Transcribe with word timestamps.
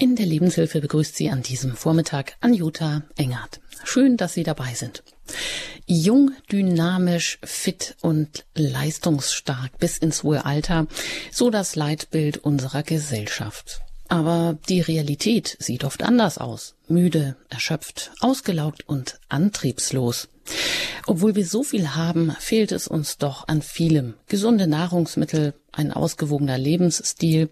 In 0.00 0.14
der 0.14 0.26
Lebenshilfe 0.26 0.80
begrüßt 0.80 1.16
Sie 1.16 1.28
an 1.28 1.42
diesem 1.42 1.74
Vormittag 1.74 2.36
Anjuta 2.40 3.02
Engert. 3.16 3.58
Schön, 3.82 4.16
dass 4.16 4.32
Sie 4.32 4.44
dabei 4.44 4.74
sind. 4.74 5.02
Jung, 5.86 6.30
dynamisch, 6.52 7.40
fit 7.42 7.96
und 8.00 8.46
leistungsstark 8.54 9.76
bis 9.80 9.98
ins 9.98 10.22
hohe 10.22 10.44
Alter, 10.44 10.86
so 11.32 11.50
das 11.50 11.74
Leitbild 11.74 12.38
unserer 12.38 12.84
Gesellschaft. 12.84 13.80
Aber 14.08 14.56
die 14.68 14.80
Realität 14.80 15.56
sieht 15.60 15.84
oft 15.84 16.02
anders 16.02 16.38
aus. 16.38 16.74
Müde, 16.88 17.36
erschöpft, 17.50 18.10
ausgelaugt 18.20 18.88
und 18.88 19.20
antriebslos. 19.28 20.28
Obwohl 21.06 21.34
wir 21.34 21.46
so 21.46 21.62
viel 21.62 21.94
haben, 21.94 22.32
fehlt 22.38 22.72
es 22.72 22.88
uns 22.88 23.18
doch 23.18 23.48
an 23.48 23.60
vielem. 23.60 24.14
Gesunde 24.26 24.66
Nahrungsmittel, 24.66 25.54
ein 25.72 25.92
ausgewogener 25.92 26.58
Lebensstil 26.58 27.50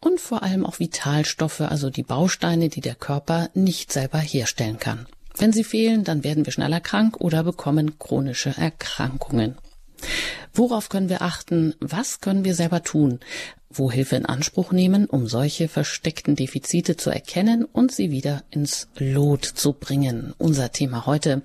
und 0.00 0.20
vor 0.20 0.44
allem 0.44 0.64
auch 0.64 0.78
Vitalstoffe, 0.78 1.60
also 1.60 1.90
die 1.90 2.04
Bausteine, 2.04 2.68
die 2.68 2.80
der 2.80 2.94
Körper 2.94 3.50
nicht 3.54 3.92
selber 3.92 4.18
herstellen 4.18 4.78
kann. 4.78 5.06
Wenn 5.36 5.52
sie 5.52 5.64
fehlen, 5.64 6.04
dann 6.04 6.24
werden 6.24 6.46
wir 6.46 6.52
schneller 6.52 6.80
krank 6.80 7.20
oder 7.20 7.42
bekommen 7.44 7.98
chronische 7.98 8.50
Erkrankungen. 8.56 9.56
Worauf 10.52 10.88
können 10.88 11.08
wir 11.08 11.22
achten? 11.22 11.74
Was 11.80 12.20
können 12.20 12.44
wir 12.44 12.54
selber 12.54 12.82
tun? 12.82 13.20
Wo 13.70 13.90
Hilfe 13.90 14.16
in 14.16 14.26
Anspruch 14.26 14.72
nehmen, 14.72 15.06
um 15.06 15.26
solche 15.26 15.68
versteckten 15.68 16.36
Defizite 16.36 16.96
zu 16.96 17.10
erkennen 17.10 17.64
und 17.64 17.92
sie 17.92 18.10
wieder 18.10 18.42
ins 18.50 18.88
Lot 18.96 19.44
zu 19.44 19.74
bringen. 19.74 20.34
Unser 20.38 20.72
Thema 20.72 21.06
heute 21.06 21.42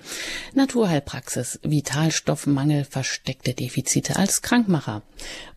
Naturheilpraxis, 0.53 1.59
Vitalstoffmangel, 1.63 2.85
versteckte 2.85 3.53
Defizite 3.53 4.15
als 4.15 4.41
Krankmacher. 4.41 5.03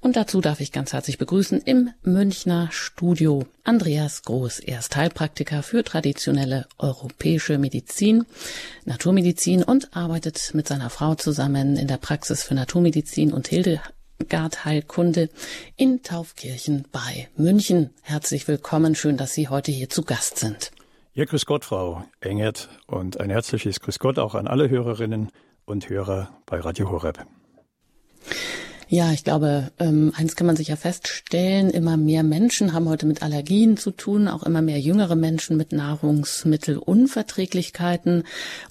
Und 0.00 0.16
dazu 0.16 0.40
darf 0.40 0.60
ich 0.60 0.72
ganz 0.72 0.92
herzlich 0.92 1.18
begrüßen 1.18 1.60
im 1.62 1.90
Münchner 2.02 2.68
Studio 2.72 3.46
Andreas 3.64 4.22
Groß. 4.22 4.60
Er 4.60 4.80
ist 4.80 4.94
Heilpraktiker 4.96 5.62
für 5.62 5.84
traditionelle 5.84 6.66
europäische 6.78 7.58
Medizin, 7.58 8.26
Naturmedizin 8.84 9.62
und 9.62 9.96
arbeitet 9.96 10.52
mit 10.54 10.68
seiner 10.68 10.90
Frau 10.90 11.14
zusammen 11.14 11.76
in 11.76 11.88
der 11.88 11.96
Praxis 11.96 12.42
für 12.42 12.54
Naturmedizin 12.54 13.32
und 13.32 13.48
Hilde 13.48 13.80
Gartheilkunde 14.28 15.28
in 15.76 16.02
Taufkirchen 16.02 16.86
bei 16.92 17.28
München. 17.36 17.90
Herzlich 18.02 18.48
willkommen, 18.48 18.94
schön, 18.94 19.16
dass 19.16 19.34
Sie 19.34 19.48
heute 19.48 19.72
hier 19.72 19.88
zu 19.88 20.02
Gast 20.02 20.38
sind. 20.38 20.72
Ja, 21.12 21.24
grüß 21.24 21.46
Gott, 21.46 21.64
Frau 21.64 22.04
Engert, 22.20 22.68
und 22.86 23.20
ein 23.20 23.30
herzliches 23.30 23.80
Grüß 23.80 23.98
Gott 23.98 24.18
auch 24.18 24.34
an 24.34 24.46
alle 24.46 24.68
Hörerinnen 24.68 25.30
und 25.64 25.88
Hörer 25.88 26.30
bei 26.46 26.60
Radio 26.60 26.90
Horeb. 26.90 27.24
Ja, 28.88 29.12
ich 29.12 29.24
glaube, 29.24 29.72
ähm, 29.80 30.12
eins 30.16 30.36
kann 30.36 30.46
man 30.46 30.54
sich 30.54 30.68
ja 30.68 30.76
feststellen, 30.76 31.70
immer 31.70 31.96
mehr 31.96 32.22
Menschen 32.22 32.72
haben 32.72 32.88
heute 32.88 33.06
mit 33.06 33.20
Allergien 33.20 33.76
zu 33.76 33.90
tun, 33.90 34.28
auch 34.28 34.44
immer 34.44 34.62
mehr 34.62 34.78
jüngere 34.78 35.16
Menschen 35.16 35.56
mit 35.56 35.72
Nahrungsmittelunverträglichkeiten 35.72 38.22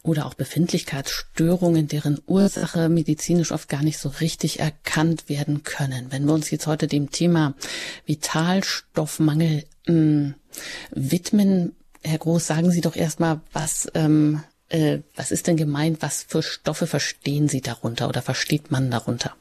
oder 0.03 0.25
auch 0.25 0.35
Befindlichkeitsstörungen, 0.35 1.89
deren 1.89 2.21
Ursache 2.27 2.87
medizinisch 2.87 3.51
oft 3.51 3.67
gar 3.67 3.83
nicht 3.83 3.97
so 3.97 4.07
richtig 4.07 4.61
erkannt 4.61 5.27
werden 5.27 5.63
können. 5.63 6.05
Wenn 6.11 6.25
wir 6.25 6.33
uns 6.33 6.49
jetzt 6.49 6.65
heute 6.65 6.87
dem 6.87 7.11
Thema 7.11 7.53
Vitalstoffmangel 8.05 9.65
ähm, 9.85 10.35
widmen, 10.91 11.75
Herr 12.03 12.19
Groß, 12.19 12.47
sagen 12.47 12.71
Sie 12.71 12.79
doch 12.79 12.95
erstmal, 12.95 13.41
was 13.51 13.89
ähm, 13.95 14.43
äh, 14.69 14.99
was 15.13 15.31
ist 15.31 15.47
denn 15.47 15.57
gemeint? 15.57 16.01
Was 16.01 16.23
für 16.23 16.41
Stoffe 16.41 16.87
verstehen 16.87 17.49
Sie 17.49 17.59
darunter 17.59 18.07
oder 18.07 18.21
versteht 18.21 18.71
man 18.71 18.89
darunter? 18.89 19.35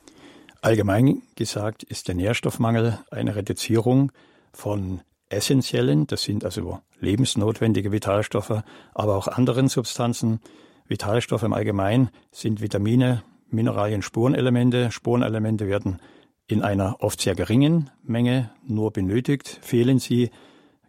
Allgemein 0.64 1.20
gesagt 1.36 1.82
ist 1.82 2.08
der 2.08 2.14
Nährstoffmangel 2.14 2.98
eine 3.10 3.36
Reduzierung 3.36 4.10
von 4.54 5.02
essentiellen, 5.28 6.06
das 6.06 6.22
sind 6.22 6.42
also 6.42 6.80
lebensnotwendige 7.00 7.92
Vitalstoffe, 7.92 8.62
aber 8.94 9.14
auch 9.14 9.28
anderen 9.28 9.68
Substanzen. 9.68 10.40
Vitalstoffe 10.86 11.42
im 11.42 11.52
Allgemeinen 11.52 12.08
sind 12.30 12.62
Vitamine, 12.62 13.22
Mineralien, 13.50 14.00
Spurenelemente. 14.00 14.90
Spurenelemente 14.90 15.66
werden 15.66 16.00
in 16.46 16.62
einer 16.62 16.96
oft 17.00 17.20
sehr 17.20 17.34
geringen 17.34 17.90
Menge 18.02 18.50
nur 18.66 18.90
benötigt. 18.90 19.58
Fehlen 19.60 19.98
sie, 19.98 20.30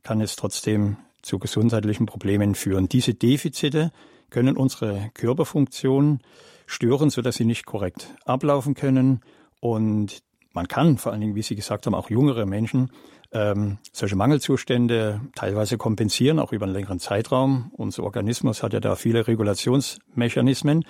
kann 0.03 0.21
es 0.21 0.37
trotzdem 0.37 0.95
zu 1.21 1.37
gesundheitlichen 1.37 2.05
Problemen 2.05 2.55
führen. 2.55 2.87
Diese 2.87 3.13
Defizite 3.13 3.91
können 4.29 4.55
unsere 4.55 5.11
Körperfunktion 5.15 6.21
stören, 6.65 7.09
sodass 7.09 7.35
sie 7.35 7.45
nicht 7.45 7.65
korrekt 7.65 8.15
ablaufen 8.23 8.73
können 8.73 9.19
und 9.65 10.21
man 10.53 10.67
kann 10.67 10.99
vor 10.99 11.11
allen 11.11 11.21
Dingen, 11.21 11.33
wie 11.33 11.41
Sie 11.41 11.55
gesagt 11.55 11.87
haben, 11.87 11.95
auch 11.95 12.11
jüngere 12.11 12.45
Menschen 12.45 12.91
ähm, 13.31 13.79
solche 13.91 14.15
Mangelzustände 14.15 15.21
teilweise 15.33 15.79
kompensieren, 15.79 16.37
auch 16.37 16.51
über 16.51 16.65
einen 16.65 16.75
längeren 16.75 16.99
Zeitraum. 16.99 17.71
Unser 17.73 18.03
Organismus 18.03 18.61
hat 18.61 18.73
ja 18.73 18.79
da 18.79 18.95
viele 18.95 19.27
Regulationsmechanismen. 19.27 20.85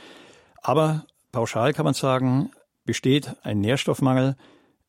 Aber 0.61 1.05
pauschal 1.31 1.71
kann 1.71 1.85
man 1.85 1.93
sagen, 1.93 2.51
besteht 2.83 3.37
ein 3.43 3.61
Nährstoffmangel 3.61 4.35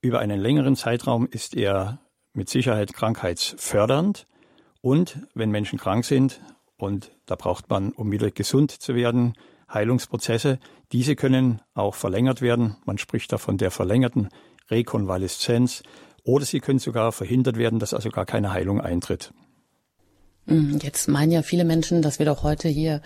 über 0.01 0.19
einen 0.19 0.41
längeren 0.41 0.75
Zeitraum, 0.75 1.29
ist 1.31 1.55
er 1.55 2.01
mit 2.33 2.49
Sicherheit 2.49 2.93
krankheitsfördernd. 2.93 4.27
Und 4.81 5.21
wenn 5.33 5.53
Menschen 5.53 5.79
krank 5.79 6.05
sind, 6.05 6.41
und 6.77 7.13
da 7.25 7.37
braucht 7.37 7.71
man, 7.71 7.93
um 7.93 8.11
wieder 8.11 8.33
gesund 8.33 8.73
zu 8.73 8.97
werden, 8.97 9.35
Heilungsprozesse. 9.73 10.59
Diese 10.93 11.17
können 11.17 11.61
auch 11.75 11.95
verlängert 11.95 12.41
werden. 12.41 12.77
Man 12.85 12.99
spricht 12.99 13.33
da 13.33 13.39
von 13.39 13.59
der 13.59 13.71
verlängerten 13.71 14.29
Rekonvaleszenz. 14.71 15.83
Oder 16.23 16.45
sie 16.45 16.61
können 16.61 16.79
sogar 16.79 17.13
verhindert 17.13 17.57
werden, 17.57 17.79
dass 17.79 17.95
also 17.95 18.11
gar 18.11 18.27
keine 18.27 18.53
Heilung 18.53 18.81
eintritt. 18.81 19.33
Mhm, 20.47 20.79
jetzt 20.81 21.09
meinen 21.09 21.33
ja 21.33 21.43
viele 21.43 21.65
Menschen, 21.65 22.03
dass 22.03 22.21
wir 22.21 22.27
doch 22.27 22.45
heute 22.45 22.69
hier 22.69 23.03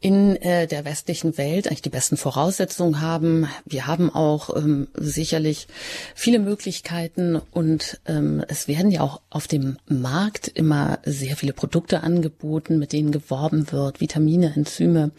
in 0.00 0.34
äh, 0.36 0.66
der 0.66 0.84
westlichen 0.84 1.38
Welt 1.38 1.68
eigentlich 1.68 1.82
die 1.82 1.90
besten 1.90 2.16
Voraussetzungen 2.16 3.00
haben. 3.00 3.48
Wir 3.64 3.86
haben 3.86 4.12
auch 4.12 4.56
ähm, 4.56 4.88
sicherlich 4.94 5.68
viele 6.16 6.40
Möglichkeiten 6.40 7.36
und 7.36 8.00
ähm, 8.06 8.44
es 8.48 8.66
werden 8.66 8.90
ja 8.90 9.02
auch 9.02 9.20
auf 9.30 9.46
dem 9.46 9.78
Markt 9.86 10.48
immer 10.48 10.98
sehr 11.04 11.36
viele 11.36 11.52
Produkte 11.52 12.02
angeboten, 12.02 12.80
mit 12.80 12.92
denen 12.92 13.12
geworben 13.12 13.70
wird, 13.70 14.00
Vitamine, 14.00 14.52
Enzyme, 14.56 15.12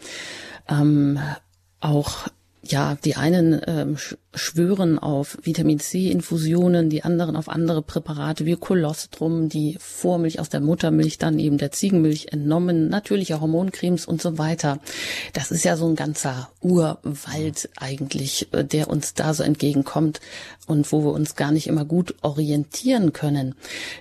ähm, 0.68 1.18
auch 1.80 2.28
ja, 2.62 2.96
die 3.02 3.16
einen 3.16 3.60
ähm, 3.66 3.96
schwören 4.34 4.98
auf 4.98 5.38
Vitamin 5.42 5.78
C-Infusionen, 5.78 6.90
die 6.90 7.04
anderen 7.04 7.36
auf 7.36 7.48
andere 7.48 7.82
Präparate 7.82 8.46
wie 8.46 8.56
Kolostrum, 8.56 9.48
die 9.48 9.76
Vormilch 9.80 10.40
aus 10.40 10.48
der 10.48 10.60
Muttermilch, 10.60 11.18
dann 11.18 11.38
eben 11.38 11.58
der 11.58 11.72
Ziegenmilch 11.72 12.28
entnommen, 12.32 12.88
natürliche 12.88 13.40
Hormoncremes 13.40 14.06
und 14.06 14.20
so 14.20 14.38
weiter. 14.38 14.78
Das 15.32 15.50
ist 15.50 15.64
ja 15.64 15.76
so 15.76 15.86
ein 15.86 15.96
ganzer 15.96 16.50
Urwald 16.60 17.70
eigentlich, 17.76 18.48
äh, 18.52 18.64
der 18.64 18.88
uns 18.88 19.14
da 19.14 19.34
so 19.34 19.42
entgegenkommt 19.42 20.20
und 20.66 20.90
wo 20.92 21.04
wir 21.04 21.12
uns 21.12 21.36
gar 21.36 21.52
nicht 21.52 21.66
immer 21.66 21.84
gut 21.84 22.14
orientieren 22.22 23.12
können. 23.12 23.54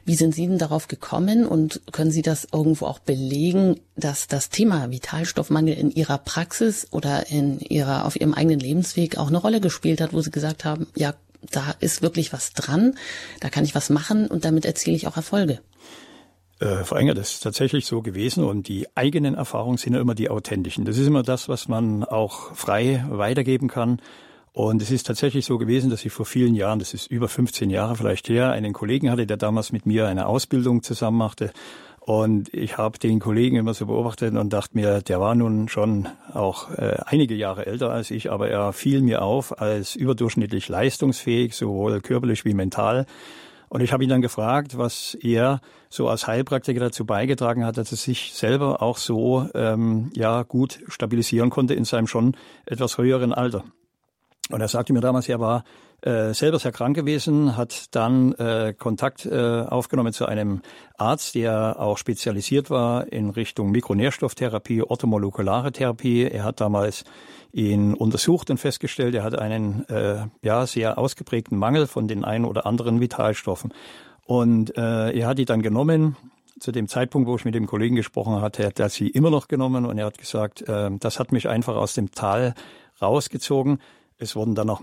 Wie 0.05 0.15
sind 0.15 0.33
Sie 0.33 0.47
denn 0.47 0.57
darauf 0.57 0.87
gekommen 0.87 1.45
und 1.45 1.81
können 1.91 2.11
Sie 2.11 2.21
das 2.21 2.47
irgendwo 2.51 2.85
auch 2.85 2.99
belegen, 2.99 3.79
dass 3.95 4.27
das 4.27 4.49
Thema 4.49 4.89
Vitalstoffmangel 4.89 5.75
in 5.75 5.91
Ihrer 5.91 6.17
Praxis 6.17 6.87
oder 6.91 7.29
in 7.29 7.59
Ihrer, 7.59 8.05
auf 8.05 8.19
Ihrem 8.19 8.33
eigenen 8.33 8.59
Lebensweg 8.59 9.17
auch 9.17 9.27
eine 9.27 9.37
Rolle 9.37 9.61
gespielt 9.61 10.01
hat, 10.01 10.13
wo 10.13 10.21
Sie 10.23 10.31
gesagt 10.31 10.65
haben, 10.65 10.87
ja, 10.95 11.13
da 11.51 11.75
ist 11.79 12.01
wirklich 12.01 12.33
was 12.33 12.53
dran, 12.53 12.95
da 13.41 13.49
kann 13.49 13.65
ich 13.65 13.75
was 13.75 13.89
machen 13.89 14.27
und 14.27 14.45
damit 14.45 14.65
erziele 14.65 14.95
ich 14.95 15.07
auch 15.07 15.17
Erfolge. 15.17 15.59
Äh, 16.59 16.83
Frau 16.83 16.95
Enger, 16.95 17.13
das 17.13 17.33
ist 17.33 17.43
tatsächlich 17.43 17.85
so 17.85 18.01
gewesen 18.01 18.43
und 18.43 18.67
die 18.67 18.87
eigenen 18.95 19.35
Erfahrungen 19.35 19.77
sind 19.77 19.93
ja 19.93 20.01
immer 20.01 20.15
die 20.15 20.29
authentischen. 20.29 20.85
Das 20.85 20.97
ist 20.97 21.07
immer 21.07 21.23
das, 21.23 21.49
was 21.49 21.67
man 21.67 22.03
auch 22.03 22.55
frei 22.55 23.05
weitergeben 23.09 23.67
kann. 23.67 24.01
Und 24.53 24.83
es 24.83 24.91
ist 24.91 25.07
tatsächlich 25.07 25.45
so 25.45 25.57
gewesen, 25.57 25.89
dass 25.89 26.05
ich 26.05 26.13
vor 26.13 26.27
vielen 26.27 26.53
Jahren, 26.53 26.77
das 26.77 26.93
ist 26.93 27.07
über 27.07 27.27
15 27.27 27.71
Jahre 27.71 27.95
vielleicht 27.95 28.29
her, 28.29 28.51
einen 28.51 28.71
Kollegen 28.71 29.09
hatte, 29.09 29.25
der 29.25 29.37
damals 29.37 29.71
mit 29.71 29.87
mir 29.87 30.07
eine 30.07 30.27
Ausbildung 30.27 30.83
zusammen 30.83 31.17
machte. 31.17 31.51
Und 32.05 32.53
ich 32.53 32.77
habe 32.77 32.99
den 32.99 33.21
Kollegen 33.21 33.55
immer 33.55 33.73
so 33.73 33.85
beobachtet 33.85 34.35
und 34.35 34.51
dachte 34.51 34.75
mir, 34.75 35.01
der 35.01 35.21
war 35.21 35.35
nun 35.35 35.69
schon 35.69 36.09
auch 36.33 36.69
äh, 36.71 36.97
einige 37.05 37.33
Jahre 37.33 37.65
älter 37.65 37.91
als 37.91 38.11
ich, 38.11 38.29
aber 38.29 38.49
er 38.49 38.73
fiel 38.73 39.01
mir 39.01 39.21
auf 39.21 39.61
als 39.61 39.95
überdurchschnittlich 39.95 40.67
leistungsfähig, 40.67 41.55
sowohl 41.55 42.01
körperlich 42.01 42.43
wie 42.43 42.53
mental. 42.53 43.05
Und 43.69 43.79
ich 43.79 43.93
habe 43.93 44.03
ihn 44.03 44.09
dann 44.09 44.21
gefragt, 44.21 44.77
was 44.77 45.15
er 45.21 45.61
so 45.89 46.09
als 46.09 46.27
Heilpraktiker 46.27 46.81
dazu 46.81 47.05
beigetragen 47.05 47.63
hat, 47.63 47.77
dass 47.77 47.91
er 47.91 47.97
sich 47.97 48.33
selber 48.33 48.81
auch 48.81 48.97
so 48.97 49.47
ähm, 49.53 50.11
ja 50.13 50.43
gut 50.43 50.81
stabilisieren 50.89 51.51
konnte 51.51 51.73
in 51.73 51.85
seinem 51.85 52.07
schon 52.07 52.35
etwas 52.65 52.97
höheren 52.97 53.31
Alter. 53.31 53.63
Und 54.49 54.59
er 54.59 54.67
sagte 54.67 54.91
mir 54.91 54.99
damals, 54.99 55.29
er 55.29 55.39
war 55.39 55.63
äh, 56.03 56.33
selber 56.33 56.59
sehr 56.59 56.73
krank 56.73 56.95
gewesen, 56.95 57.55
hat 57.55 57.95
dann 57.95 58.33
äh, 58.33 58.73
Kontakt 58.77 59.25
äh, 59.25 59.61
aufgenommen 59.61 60.11
zu 60.11 60.25
einem 60.25 60.61
Arzt, 60.97 61.35
der 61.35 61.79
auch 61.79 61.97
spezialisiert 61.97 62.69
war 62.69 63.11
in 63.11 63.29
Richtung 63.29 63.71
Mikronährstofftherapie, 63.71 64.83
orthomolekulare 64.83 65.71
Therapie. 65.71 66.23
Er 66.23 66.43
hat 66.43 66.59
damals 66.59 67.05
ihn 67.53 67.93
untersucht 67.93 68.49
und 68.49 68.57
festgestellt, 68.57 69.15
er 69.15 69.23
hat 69.23 69.39
einen 69.39 69.87
äh, 69.87 70.25
ja 70.41 70.65
sehr 70.65 70.97
ausgeprägten 70.97 71.57
Mangel 71.57 71.87
von 71.87 72.07
den 72.07 72.25
ein 72.25 72.43
oder 72.43 72.65
anderen 72.65 72.99
Vitalstoffen. 72.99 73.73
Und 74.25 74.75
äh, 74.77 75.11
er 75.11 75.27
hat 75.27 75.37
die 75.37 75.45
dann 75.45 75.61
genommen, 75.61 76.17
zu 76.59 76.71
dem 76.71 76.87
Zeitpunkt, 76.87 77.27
wo 77.27 77.35
ich 77.35 77.45
mit 77.45 77.55
dem 77.55 77.65
Kollegen 77.65 77.95
gesprochen 77.95 78.41
hatte, 78.41 78.65
hat 78.65 78.79
er 78.79 78.89
sie 78.89 79.07
immer 79.07 79.29
noch 79.29 79.47
genommen 79.47 79.85
und 79.85 79.97
er 79.97 80.05
hat 80.05 80.17
gesagt, 80.17 80.61
äh, 80.67 80.89
das 80.99 81.19
hat 81.19 81.31
mich 81.31 81.47
einfach 81.47 81.75
aus 81.75 81.93
dem 81.93 82.11
Tal 82.11 82.55
rausgezogen. 83.01 83.79
Es 84.17 84.35
wurden 84.35 84.55
dann 84.55 84.67
noch 84.67 84.81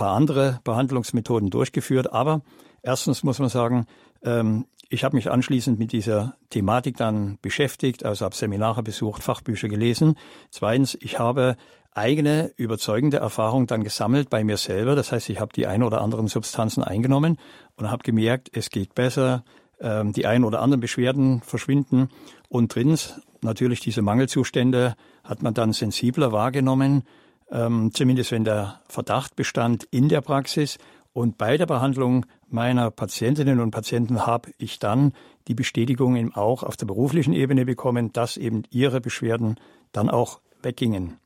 paar 0.00 0.16
andere 0.16 0.60
Behandlungsmethoden 0.64 1.50
durchgeführt, 1.50 2.10
aber 2.10 2.40
erstens 2.82 3.22
muss 3.22 3.38
man 3.38 3.50
sagen, 3.50 3.86
ähm, 4.24 4.64
ich 4.88 5.04
habe 5.04 5.14
mich 5.14 5.30
anschließend 5.30 5.78
mit 5.78 5.92
dieser 5.92 6.36
Thematik 6.48 6.96
dann 6.96 7.38
beschäftigt, 7.42 8.04
also 8.04 8.24
habe 8.24 8.34
Seminare 8.34 8.82
besucht, 8.82 9.22
Fachbücher 9.22 9.68
gelesen. 9.68 10.16
Zweitens, 10.50 10.96
ich 11.00 11.18
habe 11.18 11.56
eigene 11.92 12.50
überzeugende 12.56 13.18
Erfahrung 13.18 13.66
dann 13.66 13.84
gesammelt 13.84 14.30
bei 14.30 14.42
mir 14.42 14.56
selber. 14.56 14.96
Das 14.96 15.12
heißt, 15.12 15.28
ich 15.28 15.38
habe 15.38 15.52
die 15.52 15.66
ein 15.66 15.82
oder 15.82 16.00
anderen 16.00 16.28
Substanzen 16.28 16.82
eingenommen 16.82 17.36
und 17.76 17.90
habe 17.90 18.02
gemerkt, 18.02 18.50
es 18.52 18.70
geht 18.70 18.94
besser, 18.94 19.44
ähm, 19.80 20.12
die 20.12 20.26
ein 20.26 20.44
oder 20.44 20.62
anderen 20.62 20.80
Beschwerden 20.80 21.42
verschwinden. 21.42 22.08
Und 22.48 22.74
drittens, 22.74 23.20
natürlich 23.42 23.80
diese 23.80 24.02
Mangelzustände 24.02 24.94
hat 25.24 25.42
man 25.42 25.52
dann 25.52 25.74
sensibler 25.74 26.32
wahrgenommen, 26.32 27.02
ähm, 27.50 27.90
zumindest 27.92 28.32
wenn 28.32 28.44
der 28.44 28.80
Verdacht 28.88 29.36
bestand 29.36 29.84
in 29.90 30.08
der 30.08 30.20
Praxis. 30.20 30.78
Und 31.12 31.38
bei 31.38 31.56
der 31.56 31.66
Behandlung 31.66 32.26
meiner 32.48 32.90
Patientinnen 32.90 33.60
und 33.60 33.72
Patienten 33.72 34.26
habe 34.26 34.52
ich 34.58 34.78
dann 34.78 35.12
die 35.48 35.54
Bestätigung 35.54 36.16
eben 36.16 36.34
auch 36.34 36.62
auf 36.62 36.76
der 36.76 36.86
beruflichen 36.86 37.32
Ebene 37.32 37.64
bekommen, 37.64 38.12
dass 38.12 38.36
eben 38.36 38.62
ihre 38.70 39.00
Beschwerden 39.00 39.56
dann 39.92 40.08
auch 40.08 40.40
weggingen. 40.62 41.18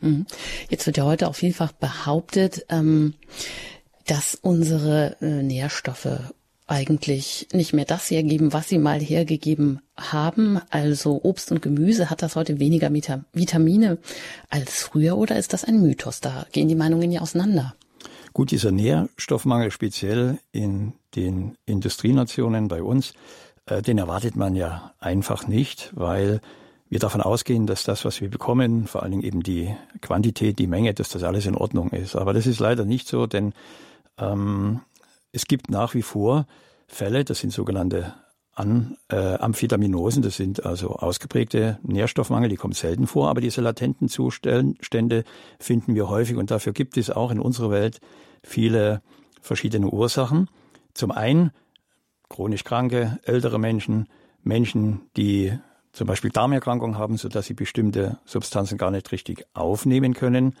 Mhm. 0.00 0.26
Jetzt 0.68 0.86
wird 0.86 0.96
ja 0.96 1.04
heute 1.04 1.28
auch 1.28 1.34
vielfach 1.34 1.72
behauptet, 1.72 2.66
ähm, 2.68 3.14
dass 4.06 4.34
unsere 4.34 5.16
äh, 5.20 5.42
Nährstoffe 5.42 6.32
eigentlich 6.72 7.48
nicht 7.52 7.74
mehr 7.74 7.84
das 7.84 8.10
hergeben, 8.10 8.52
was 8.54 8.68
sie 8.68 8.78
mal 8.78 8.98
hergegeben 8.98 9.80
haben. 9.96 10.58
Also 10.70 11.20
Obst 11.22 11.52
und 11.52 11.60
Gemüse 11.60 12.08
hat 12.08 12.22
das 12.22 12.34
heute 12.34 12.58
weniger 12.58 12.90
Vitamine 12.92 13.98
als 14.48 14.82
früher 14.82 15.18
oder 15.18 15.36
ist 15.36 15.52
das 15.52 15.64
ein 15.64 15.82
Mythos? 15.82 16.20
Da 16.20 16.46
gehen 16.50 16.68
die 16.68 16.74
Meinungen 16.74 17.12
ja 17.12 17.20
auseinander. 17.20 17.74
Gut, 18.32 18.50
dieser 18.50 18.72
Nährstoffmangel 18.72 19.70
speziell 19.70 20.38
in 20.50 20.94
den 21.14 21.58
Industrienationen 21.66 22.68
bei 22.68 22.82
uns, 22.82 23.12
äh, 23.66 23.82
den 23.82 23.98
erwartet 23.98 24.36
man 24.36 24.56
ja 24.56 24.94
einfach 24.98 25.46
nicht, 25.46 25.90
weil 25.94 26.40
wir 26.88 26.98
davon 26.98 27.20
ausgehen, 27.20 27.66
dass 27.66 27.84
das, 27.84 28.06
was 28.06 28.22
wir 28.22 28.30
bekommen, 28.30 28.86
vor 28.86 29.02
allen 29.02 29.12
Dingen 29.12 29.24
eben 29.24 29.42
die 29.42 29.74
Quantität, 30.00 30.58
die 30.58 30.66
Menge, 30.66 30.94
dass 30.94 31.10
das 31.10 31.22
alles 31.22 31.44
in 31.44 31.54
Ordnung 31.54 31.90
ist. 31.90 32.16
Aber 32.16 32.32
das 32.32 32.46
ist 32.46 32.60
leider 32.60 32.86
nicht 32.86 33.08
so, 33.08 33.26
denn 33.26 33.52
ähm, 34.18 34.80
es 35.32 35.46
gibt 35.46 35.70
nach 35.70 35.94
wie 35.94 36.02
vor 36.02 36.46
Fälle, 36.86 37.24
das 37.24 37.40
sind 37.40 37.52
sogenannte 37.52 38.14
An, 38.54 38.98
äh, 39.08 39.16
Amphetaminosen, 39.16 40.22
das 40.22 40.36
sind 40.36 40.66
also 40.66 40.90
ausgeprägte 40.90 41.78
Nährstoffmangel, 41.82 42.50
die 42.50 42.56
kommen 42.56 42.74
selten 42.74 43.06
vor, 43.06 43.30
aber 43.30 43.40
diese 43.40 43.62
latenten 43.62 44.08
Zustände 44.08 45.24
finden 45.58 45.94
wir 45.94 46.10
häufig 46.10 46.36
und 46.36 46.50
dafür 46.50 46.74
gibt 46.74 46.98
es 46.98 47.08
auch 47.10 47.30
in 47.30 47.40
unserer 47.40 47.70
Welt 47.70 48.00
viele 48.42 49.00
verschiedene 49.40 49.88
Ursachen. 49.88 50.48
Zum 50.92 51.10
einen 51.10 51.52
chronisch 52.28 52.64
kranke, 52.64 53.18
ältere 53.24 53.58
Menschen, 53.58 54.08
Menschen, 54.42 55.02
die 55.16 55.58
zum 55.92 56.06
Beispiel 56.06 56.30
Darmerkrankungen 56.30 56.98
haben, 56.98 57.16
sodass 57.16 57.46
sie 57.46 57.54
bestimmte 57.54 58.18
Substanzen 58.24 58.78
gar 58.78 58.90
nicht 58.90 59.12
richtig 59.12 59.46
aufnehmen 59.54 60.14
können. 60.14 60.56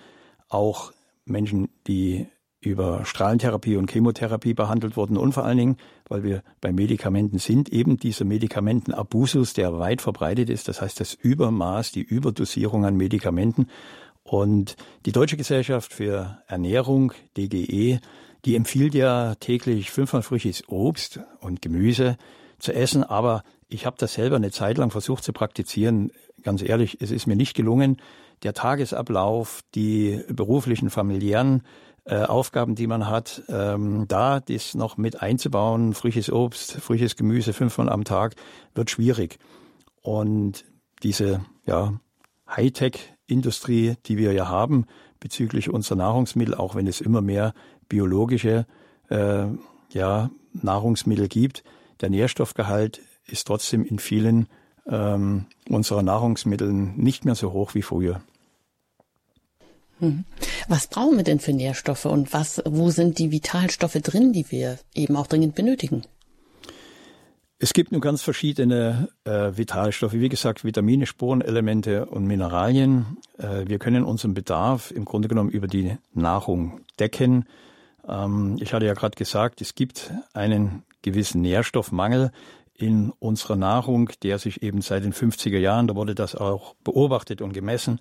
Auch 0.48 0.92
Menschen, 1.24 1.68
die 1.86 2.26
über 2.62 3.04
Strahlentherapie 3.04 3.76
und 3.76 3.90
Chemotherapie 3.90 4.54
behandelt 4.54 4.96
wurden 4.96 5.16
und 5.16 5.32
vor 5.32 5.44
allen 5.44 5.58
Dingen, 5.58 5.76
weil 6.08 6.22
wir 6.22 6.42
bei 6.60 6.72
Medikamenten 6.72 7.38
sind, 7.38 7.68
eben 7.70 7.96
dieser 7.96 8.24
Medikamentenabusus, 8.24 9.52
der 9.52 9.78
weit 9.78 10.00
verbreitet 10.00 10.48
ist, 10.48 10.68
das 10.68 10.80
heißt 10.80 11.00
das 11.00 11.12
Übermaß, 11.14 11.90
die 11.90 12.02
Überdosierung 12.02 12.84
an 12.84 12.96
Medikamenten. 12.96 13.66
Und 14.22 14.76
die 15.04 15.12
Deutsche 15.12 15.36
Gesellschaft 15.36 15.92
für 15.92 16.38
Ernährung, 16.46 17.12
DGE, 17.36 17.98
die 18.44 18.56
empfiehlt 18.56 18.94
ja 18.94 19.34
täglich 19.34 19.90
fünfmal 19.90 20.22
frisches 20.22 20.68
Obst 20.68 21.20
und 21.40 21.62
Gemüse 21.62 22.16
zu 22.60 22.72
essen, 22.72 23.02
aber 23.02 23.42
ich 23.68 23.86
habe 23.86 23.96
das 23.98 24.14
selber 24.14 24.36
eine 24.36 24.52
Zeit 24.52 24.78
lang 24.78 24.92
versucht 24.92 25.24
zu 25.24 25.32
praktizieren. 25.32 26.12
Ganz 26.42 26.62
ehrlich, 26.62 26.98
es 27.00 27.10
ist 27.10 27.26
mir 27.26 27.36
nicht 27.36 27.54
gelungen. 27.54 27.96
Der 28.44 28.54
Tagesablauf, 28.54 29.62
die 29.74 30.20
beruflichen, 30.28 30.90
familiären 30.90 31.62
äh, 32.04 32.22
Aufgaben, 32.22 32.74
die 32.74 32.86
man 32.86 33.08
hat, 33.08 33.42
ähm, 33.48 34.06
da 34.08 34.40
das 34.40 34.74
noch 34.74 34.96
mit 34.96 35.22
einzubauen, 35.22 35.94
frisches 35.94 36.32
Obst, 36.32 36.72
frisches 36.72 37.16
Gemüse 37.16 37.52
fünfmal 37.52 37.88
am 37.88 38.04
Tag, 38.04 38.34
wird 38.74 38.90
schwierig. 38.90 39.38
Und 40.02 40.64
diese 41.02 41.44
ja, 41.64 41.94
Hightech-Industrie, 42.48 43.94
die 44.06 44.18
wir 44.18 44.32
ja 44.32 44.48
haben 44.48 44.86
bezüglich 45.20 45.70
unserer 45.70 45.96
Nahrungsmittel, 45.96 46.54
auch 46.54 46.74
wenn 46.74 46.88
es 46.88 47.00
immer 47.00 47.20
mehr 47.20 47.54
biologische 47.88 48.66
äh, 49.08 49.46
ja, 49.90 50.30
Nahrungsmittel 50.52 51.28
gibt, 51.28 51.62
der 52.00 52.10
Nährstoffgehalt 52.10 53.00
ist 53.26 53.46
trotzdem 53.46 53.84
in 53.84 54.00
vielen 54.00 54.48
ähm, 54.86 55.46
unserer 55.68 56.02
Nahrungsmitteln 56.02 56.96
nicht 56.96 57.24
mehr 57.24 57.36
so 57.36 57.52
hoch 57.52 57.74
wie 57.74 57.82
früher. 57.82 58.20
Was 60.68 60.86
brauchen 60.86 61.16
wir 61.16 61.24
denn 61.24 61.40
für 61.40 61.52
Nährstoffe 61.52 62.04
und 62.04 62.32
was, 62.32 62.62
wo 62.64 62.90
sind 62.90 63.18
die 63.18 63.30
Vitalstoffe 63.30 63.98
drin, 64.02 64.32
die 64.32 64.50
wir 64.50 64.78
eben 64.94 65.16
auch 65.16 65.26
dringend 65.26 65.54
benötigen? 65.54 66.02
Es 67.58 67.72
gibt 67.72 67.92
nun 67.92 68.00
ganz 68.00 68.22
verschiedene 68.22 69.08
äh, 69.24 69.56
Vitalstoffe, 69.56 70.14
wie 70.14 70.28
gesagt, 70.28 70.64
Vitamine, 70.64 71.06
Spurenelemente 71.06 72.06
und 72.06 72.24
Mineralien. 72.24 73.18
Äh, 73.38 73.68
wir 73.68 73.78
können 73.78 74.02
unseren 74.02 74.34
Bedarf 74.34 74.90
im 74.90 75.04
Grunde 75.04 75.28
genommen 75.28 75.50
über 75.50 75.68
die 75.68 75.96
Nahrung 76.12 76.80
decken. 76.98 77.46
Ähm, 78.08 78.56
ich 78.60 78.72
hatte 78.74 78.86
ja 78.86 78.94
gerade 78.94 79.14
gesagt, 79.14 79.60
es 79.60 79.76
gibt 79.76 80.12
einen 80.32 80.82
gewissen 81.02 81.40
Nährstoffmangel 81.40 82.32
in 82.74 83.10
unserer 83.20 83.54
Nahrung, 83.54 84.10
der 84.24 84.40
sich 84.40 84.64
eben 84.64 84.82
seit 84.82 85.04
den 85.04 85.12
50er 85.12 85.58
Jahren, 85.58 85.86
da 85.86 85.94
wurde 85.94 86.16
das 86.16 86.34
auch 86.34 86.74
beobachtet 86.82 87.40
und 87.42 87.52
gemessen, 87.52 88.00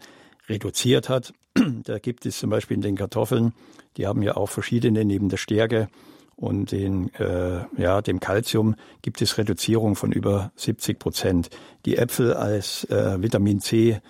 reduziert 0.50 1.08
hat. 1.08 1.34
Da 1.84 2.00
gibt 2.00 2.26
es 2.26 2.40
zum 2.40 2.50
Beispiel 2.50 2.76
in 2.76 2.82
den 2.82 2.96
Kartoffeln, 2.96 3.54
die 3.98 4.08
haben 4.08 4.22
ja 4.22 4.38
auch 4.38 4.50
verschiedene 4.50 5.04
neben 5.06 5.30
der 5.30 5.38
Stärke 5.38 5.90
und 6.36 6.72
den, 6.72 7.14
äh, 7.16 7.66
ja, 7.78 8.02
dem 8.02 8.20
Kalzium 8.20 8.76
gibt 9.02 9.22
es 9.22 9.38
Reduzierung 9.38 9.96
von 9.96 10.12
über 10.12 10.52
70 10.56 10.98
Prozent. 10.98 11.50
Die 11.86 11.98
Äpfel 11.98 12.34
als 12.34 12.86
äh, 12.86 13.22
Vitamin 13.22 13.60
C 13.60 14.02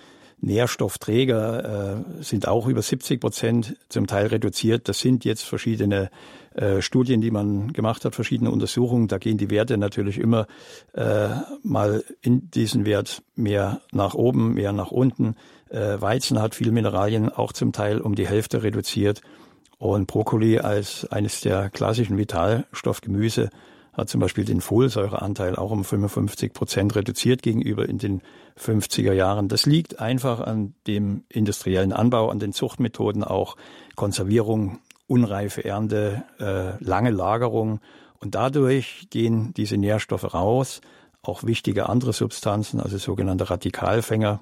Nährstoffträger 0.42 2.04
äh, 2.18 2.22
sind 2.22 2.48
auch 2.48 2.66
über 2.66 2.82
70 2.82 3.20
Prozent 3.20 3.76
zum 3.88 4.08
Teil 4.08 4.26
reduziert. 4.26 4.88
Das 4.88 4.98
sind 4.98 5.24
jetzt 5.24 5.42
verschiedene 5.42 6.10
äh, 6.54 6.82
Studien, 6.82 7.20
die 7.20 7.30
man 7.30 7.72
gemacht 7.72 8.04
hat, 8.04 8.16
verschiedene 8.16 8.50
Untersuchungen. 8.50 9.06
Da 9.06 9.18
gehen 9.18 9.38
die 9.38 9.50
Werte 9.50 9.78
natürlich 9.78 10.18
immer 10.18 10.48
äh, 10.94 11.28
mal 11.62 12.02
in 12.22 12.50
diesen 12.50 12.84
Wert 12.84 13.22
mehr 13.36 13.82
nach 13.92 14.14
oben, 14.14 14.54
mehr 14.54 14.72
nach 14.72 14.90
unten. 14.90 15.36
Äh, 15.72 16.00
Weizen 16.00 16.40
hat 16.40 16.54
viel 16.54 16.70
Mineralien, 16.70 17.30
auch 17.30 17.52
zum 17.52 17.72
Teil 17.72 18.00
um 18.00 18.14
die 18.14 18.28
Hälfte 18.28 18.62
reduziert. 18.62 19.22
Und 19.78 20.06
Brokkoli 20.06 20.58
als 20.58 21.10
eines 21.10 21.40
der 21.40 21.70
klassischen 21.70 22.18
Vitalstoffgemüse 22.18 23.48
hat 23.92 24.08
zum 24.08 24.20
Beispiel 24.20 24.44
den 24.44 24.60
Folsäureanteil 24.60 25.56
auch 25.56 25.70
um 25.70 25.84
55 25.84 26.52
Prozent 26.52 26.94
reduziert 26.94 27.42
gegenüber 27.42 27.88
in 27.88 27.98
den 27.98 28.22
50er 28.58 29.12
Jahren. 29.12 29.48
Das 29.48 29.66
liegt 29.66 29.98
einfach 29.98 30.40
an 30.40 30.74
dem 30.86 31.24
industriellen 31.28 31.92
Anbau, 31.92 32.30
an 32.30 32.38
den 32.38 32.52
Zuchtmethoden, 32.52 33.24
auch 33.24 33.56
Konservierung, 33.96 34.78
unreife 35.06 35.64
Ernte, 35.64 36.24
äh, 36.38 36.82
lange 36.82 37.10
Lagerung. 37.10 37.80
Und 38.18 38.34
dadurch 38.34 39.08
gehen 39.10 39.52
diese 39.54 39.76
Nährstoffe 39.76 40.32
raus, 40.32 40.80
auch 41.22 41.44
wichtige 41.44 41.88
andere 41.88 42.12
Substanzen, 42.12 42.80
also 42.80 42.98
sogenannte 42.98 43.50
Radikalfänger, 43.50 44.40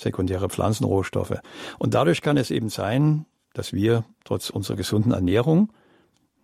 sekundäre 0.00 0.48
Pflanzenrohstoffe. 0.48 1.40
Und 1.78 1.94
dadurch 1.94 2.22
kann 2.22 2.36
es 2.36 2.50
eben 2.50 2.68
sein, 2.68 3.26
dass 3.52 3.72
wir 3.72 4.04
trotz 4.24 4.50
unserer 4.50 4.76
gesunden 4.76 5.12
Ernährung 5.12 5.72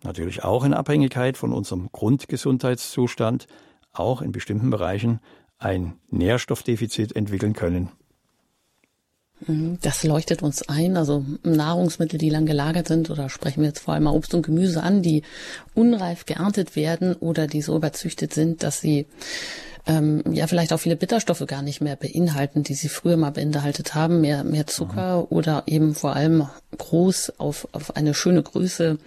natürlich 0.03 0.43
auch 0.43 0.63
in 0.63 0.73
Abhängigkeit 0.73 1.37
von 1.37 1.53
unserem 1.53 1.89
Grundgesundheitszustand, 1.91 3.47
auch 3.93 4.21
in 4.21 4.31
bestimmten 4.31 4.69
Bereichen 4.69 5.19
ein 5.57 5.95
Nährstoffdefizit 6.09 7.15
entwickeln 7.15 7.53
können. 7.53 7.89
Mhm, 9.45 9.79
das 9.81 10.03
leuchtet 10.03 10.43
uns 10.43 10.67
ein. 10.67 10.97
Also 10.97 11.25
Nahrungsmittel, 11.43 12.19
die 12.19 12.29
lang 12.29 12.45
gelagert 12.45 12.87
sind, 12.87 13.09
oder 13.09 13.29
sprechen 13.29 13.61
wir 13.61 13.69
jetzt 13.69 13.79
vor 13.79 13.93
allem 13.93 14.07
Obst 14.07 14.33
und 14.33 14.45
Gemüse 14.45 14.83
an, 14.83 15.01
die 15.01 15.23
unreif 15.73 16.25
geerntet 16.25 16.75
werden 16.75 17.15
oder 17.15 17.47
die 17.47 17.61
so 17.61 17.75
überzüchtet 17.75 18.33
sind, 18.33 18.63
dass 18.63 18.81
sie 18.81 19.05
ähm, 19.87 20.23
ja 20.31 20.47
vielleicht 20.47 20.73
auch 20.73 20.79
viele 20.79 20.95
Bitterstoffe 20.95 21.43
gar 21.47 21.61
nicht 21.61 21.81
mehr 21.81 21.95
beinhalten, 21.95 22.63
die 22.63 22.73
sie 22.73 22.89
früher 22.89 23.17
mal 23.17 23.31
beinhaltet 23.31 23.95
haben, 23.95 24.21
mehr, 24.21 24.43
mehr 24.43 24.67
Zucker 24.67 25.19
mhm. 25.19 25.25
oder 25.29 25.63
eben 25.65 25.95
vor 25.95 26.15
allem 26.15 26.47
groß 26.77 27.39
auf, 27.39 27.67
auf 27.71 27.95
eine 27.95 28.13
schöne 28.13 28.43
Größe 28.43 28.97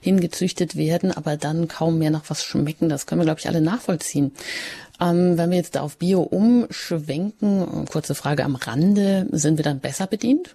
hingezüchtet 0.00 0.76
werden, 0.76 1.12
aber 1.12 1.36
dann 1.36 1.68
kaum 1.68 1.98
mehr 1.98 2.10
nach 2.10 2.24
was 2.28 2.44
schmecken. 2.44 2.88
Das 2.88 3.06
können 3.06 3.20
wir, 3.20 3.24
glaube 3.24 3.40
ich, 3.40 3.48
alle 3.48 3.60
nachvollziehen. 3.60 4.32
Ähm, 5.00 5.36
wenn 5.36 5.50
wir 5.50 5.58
jetzt 5.58 5.74
da 5.74 5.80
auf 5.80 5.96
Bio 5.96 6.22
umschwenken, 6.22 7.86
kurze 7.86 8.14
Frage 8.14 8.44
am 8.44 8.54
Rande, 8.54 9.26
sind 9.32 9.58
wir 9.58 9.64
dann 9.64 9.80
besser 9.80 10.06
bedient? 10.06 10.54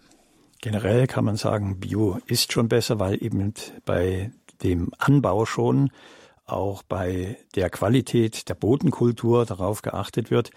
Generell 0.62 1.08
kann 1.08 1.26
man 1.26 1.36
sagen, 1.36 1.80
Bio 1.80 2.20
ist 2.26 2.54
schon 2.54 2.70
besser, 2.70 3.00
weil 3.00 3.22
eben 3.22 3.54
bei 3.86 4.32
dem 4.64 4.92
Anbau 4.98 5.46
schon 5.46 5.92
auch 6.54 6.84
bei 6.84 7.38
der 7.56 7.70
Qualität 7.70 8.50
der 8.50 8.56
Bodenkultur 8.56 9.46
darauf 9.46 9.82
geachtet 9.82 10.32
wird, 10.32 10.52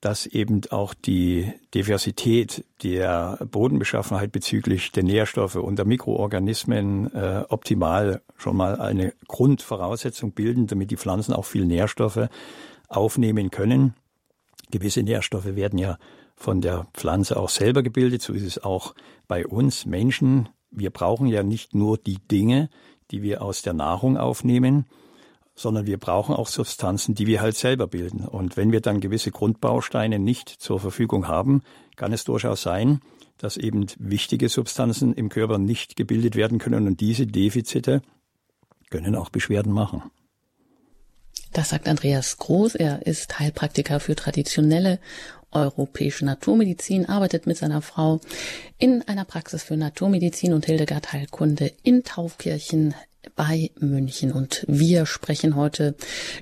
dass 0.00 0.24
eben 0.24 0.62
auch 0.70 0.94
die 0.94 1.52
Diversität 1.74 2.64
der 2.82 3.38
Bodenbeschaffenheit 3.50 4.32
bezüglich 4.32 4.92
der 4.92 5.02
Nährstoffe 5.02 5.56
und 5.56 5.76
der 5.76 5.84
Mikroorganismen 5.84 7.14
äh, 7.14 7.44
optimal 7.48 8.22
schon 8.36 8.56
mal 8.56 8.80
eine 8.80 9.12
Grundvoraussetzung 9.28 10.32
bilden, 10.32 10.66
damit 10.66 10.90
die 10.90 10.96
Pflanzen 10.96 11.34
auch 11.34 11.44
viel 11.44 11.66
Nährstoffe 11.66 12.28
aufnehmen 12.88 13.50
können. 13.50 13.94
Gewisse 14.70 15.02
Nährstoffe 15.02 15.56
werden 15.56 15.78
ja 15.78 15.98
von 16.34 16.62
der 16.62 16.86
Pflanze 16.94 17.36
auch 17.36 17.50
selber 17.50 17.82
gebildet. 17.82 18.22
So 18.22 18.32
ist 18.32 18.44
es 18.44 18.62
auch 18.62 18.94
bei 19.28 19.46
uns 19.46 19.84
Menschen. 19.84 20.48
Wir 20.70 20.90
brauchen 20.90 21.26
ja 21.26 21.42
nicht 21.42 21.74
nur 21.74 21.98
die 21.98 22.18
Dinge, 22.30 22.70
die 23.10 23.22
wir 23.22 23.42
aus 23.42 23.60
der 23.60 23.74
Nahrung 23.74 24.16
aufnehmen, 24.16 24.86
sondern 25.60 25.86
wir 25.86 25.98
brauchen 25.98 26.34
auch 26.34 26.48
Substanzen, 26.48 27.14
die 27.14 27.26
wir 27.26 27.42
halt 27.42 27.54
selber 27.54 27.86
bilden. 27.86 28.26
Und 28.26 28.56
wenn 28.56 28.72
wir 28.72 28.80
dann 28.80 29.00
gewisse 29.00 29.30
Grundbausteine 29.30 30.18
nicht 30.18 30.48
zur 30.48 30.80
Verfügung 30.80 31.28
haben, 31.28 31.62
kann 31.96 32.14
es 32.14 32.24
durchaus 32.24 32.62
sein, 32.62 33.00
dass 33.36 33.58
eben 33.58 33.86
wichtige 33.98 34.48
Substanzen 34.48 35.12
im 35.12 35.28
Körper 35.28 35.58
nicht 35.58 35.96
gebildet 35.96 36.34
werden 36.34 36.58
können 36.58 36.86
und 36.86 37.00
diese 37.00 37.26
Defizite 37.26 38.00
können 38.88 39.14
auch 39.14 39.28
Beschwerden 39.28 39.72
machen. 39.72 40.02
Das 41.52 41.68
sagt 41.68 41.88
Andreas 41.88 42.38
Groß. 42.38 42.76
Er 42.76 43.06
ist 43.06 43.38
Heilpraktiker 43.38 44.00
für 44.00 44.16
traditionelle 44.16 44.98
europäische 45.52 46.24
Naturmedizin, 46.24 47.06
arbeitet 47.06 47.46
mit 47.46 47.58
seiner 47.58 47.82
Frau 47.82 48.20
in 48.78 49.02
einer 49.08 49.26
Praxis 49.26 49.62
für 49.62 49.76
Naturmedizin 49.76 50.54
und 50.54 50.64
Hildegard 50.64 51.12
Heilkunde 51.12 51.72
in 51.82 52.02
Taufkirchen 52.04 52.94
bei 53.36 53.70
München 53.78 54.32
und 54.32 54.64
wir 54.66 55.06
sprechen 55.06 55.56
heute 55.56 55.94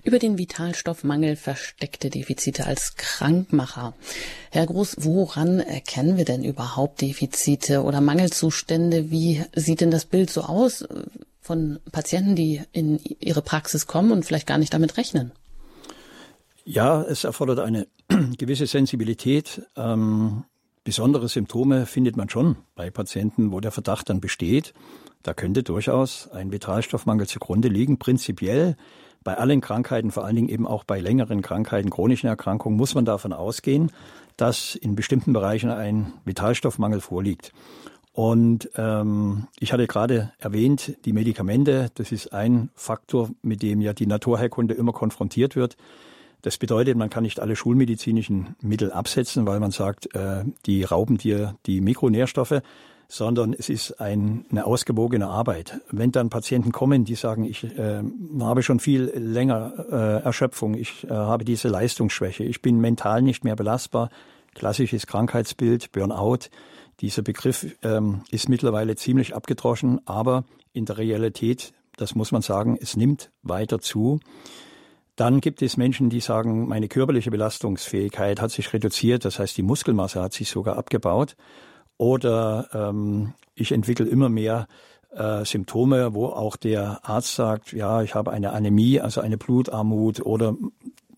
über 0.04 0.18
den 0.18 0.38
Vitalstoffmangel, 0.38 1.36
versteckte 1.36 2.10
Defizite 2.10 2.66
als 2.66 2.96
Krankmacher. 2.96 3.94
Herr 4.50 4.66
Groß, 4.66 4.96
woran 5.00 5.60
erkennen 5.60 6.16
wir 6.16 6.24
denn 6.24 6.44
überhaupt 6.44 7.00
Defizite 7.00 7.82
oder 7.82 8.00
Mangelzustände? 8.00 9.10
Wie 9.10 9.44
sieht 9.54 9.80
denn 9.80 9.90
das 9.90 10.04
Bild 10.04 10.30
so 10.30 10.42
aus? 10.42 10.84
von 11.48 11.78
Patienten, 11.92 12.36
die 12.36 12.60
in 12.72 13.00
ihre 13.20 13.40
Praxis 13.40 13.86
kommen 13.86 14.12
und 14.12 14.26
vielleicht 14.26 14.46
gar 14.46 14.58
nicht 14.58 14.74
damit 14.74 14.98
rechnen? 14.98 15.32
Ja, 16.66 17.02
es 17.02 17.24
erfordert 17.24 17.60
eine 17.60 17.86
gewisse 18.36 18.66
Sensibilität. 18.66 19.62
Ähm, 19.74 20.44
besondere 20.84 21.26
Symptome 21.26 21.86
findet 21.86 22.18
man 22.18 22.28
schon 22.28 22.56
bei 22.74 22.90
Patienten, 22.90 23.50
wo 23.50 23.60
der 23.60 23.70
Verdacht 23.70 24.10
dann 24.10 24.20
besteht. 24.20 24.74
Da 25.22 25.34
könnte 25.34 25.62
durchaus 25.62 26.28
ein 26.30 26.52
Vitalstoffmangel 26.52 27.26
zugrunde 27.26 27.68
liegen. 27.68 27.98
Prinzipiell 27.98 28.76
bei 29.24 29.36
allen 29.36 29.60
Krankheiten, 29.60 30.10
vor 30.10 30.24
allen 30.24 30.36
Dingen 30.36 30.48
eben 30.48 30.66
auch 30.66 30.84
bei 30.84 31.00
längeren 31.00 31.42
Krankheiten, 31.42 31.90
chronischen 31.90 32.28
Erkrankungen, 32.28 32.76
muss 32.76 32.94
man 32.94 33.04
davon 33.04 33.32
ausgehen, 33.32 33.90
dass 34.36 34.74
in 34.74 34.94
bestimmten 34.94 35.32
Bereichen 35.32 35.70
ein 35.70 36.12
Vitalstoffmangel 36.24 37.00
vorliegt. 37.00 37.52
Und 38.12 38.70
ähm, 38.76 39.46
ich 39.60 39.72
hatte 39.72 39.86
gerade 39.86 40.32
erwähnt, 40.38 40.96
die 41.04 41.12
Medikamente, 41.12 41.90
das 41.94 42.10
ist 42.10 42.32
ein 42.32 42.70
Faktor, 42.74 43.30
mit 43.42 43.62
dem 43.62 43.80
ja 43.80 43.92
die 43.92 44.06
Naturheilkunde 44.06 44.74
immer 44.74 44.92
konfrontiert 44.92 45.54
wird. 45.54 45.76
Das 46.42 46.56
bedeutet, 46.58 46.96
man 46.96 47.10
kann 47.10 47.24
nicht 47.24 47.38
alle 47.38 47.54
schulmedizinischen 47.54 48.56
Mittel 48.60 48.92
absetzen, 48.92 49.46
weil 49.46 49.60
man 49.60 49.72
sagt, 49.72 50.14
äh, 50.14 50.44
die 50.66 50.84
rauben 50.84 51.18
dir 51.18 51.56
die 51.66 51.80
Mikronährstoffe, 51.80 52.62
sondern 53.08 53.54
es 53.54 53.70
ist 53.70 54.00
ein, 54.00 54.44
eine 54.50 54.66
ausgewogene 54.66 55.28
Arbeit. 55.28 55.80
Wenn 55.90 56.12
dann 56.12 56.28
Patienten 56.28 56.72
kommen, 56.72 57.06
die 57.06 57.14
sagen, 57.14 57.44
ich 57.44 57.64
äh, 57.64 58.02
habe 58.40 58.62
schon 58.62 58.80
viel 58.80 59.04
länger 59.14 59.72
äh, 59.90 60.24
Erschöpfung, 60.24 60.74
ich 60.74 61.04
äh, 61.04 61.08
habe 61.08 61.44
diese 61.44 61.68
Leistungsschwäche, 61.68 62.44
ich 62.44 62.60
bin 62.60 62.80
mental 62.80 63.22
nicht 63.22 63.44
mehr 63.44 63.56
belastbar, 63.56 64.10
klassisches 64.54 65.06
Krankheitsbild, 65.06 65.90
Burnout, 65.92 66.50
dieser 67.00 67.22
Begriff 67.22 67.66
ähm, 67.82 68.22
ist 68.30 68.48
mittlerweile 68.48 68.96
ziemlich 68.96 69.34
abgedroschen, 69.34 70.00
aber 70.04 70.44
in 70.72 70.84
der 70.84 70.98
Realität, 70.98 71.72
das 71.96 72.14
muss 72.14 72.32
man 72.32 72.42
sagen, 72.42 72.76
es 72.80 72.96
nimmt 72.96 73.30
weiter 73.42 73.78
zu. 73.78 74.20
Dann 75.16 75.40
gibt 75.40 75.62
es 75.62 75.76
Menschen, 75.76 76.10
die 76.10 76.20
sagen, 76.20 76.68
meine 76.68 76.88
körperliche 76.88 77.30
Belastungsfähigkeit 77.30 78.40
hat 78.40 78.50
sich 78.50 78.72
reduziert, 78.72 79.24
das 79.24 79.38
heißt, 79.38 79.56
die 79.56 79.62
Muskelmasse 79.62 80.20
hat 80.20 80.32
sich 80.32 80.50
sogar 80.50 80.76
abgebaut. 80.76 81.36
Oder 81.98 82.68
ähm, 82.72 83.34
ich 83.54 83.72
entwickle 83.72 84.06
immer 84.06 84.28
mehr 84.28 84.66
äh, 85.10 85.44
Symptome, 85.44 86.14
wo 86.14 86.26
auch 86.26 86.56
der 86.56 87.00
Arzt 87.02 87.34
sagt, 87.34 87.72
ja, 87.72 88.02
ich 88.02 88.14
habe 88.14 88.30
eine 88.30 88.52
Anämie, 88.52 89.00
also 89.00 89.20
eine 89.20 89.36
Blutarmut 89.36 90.20
oder 90.20 90.56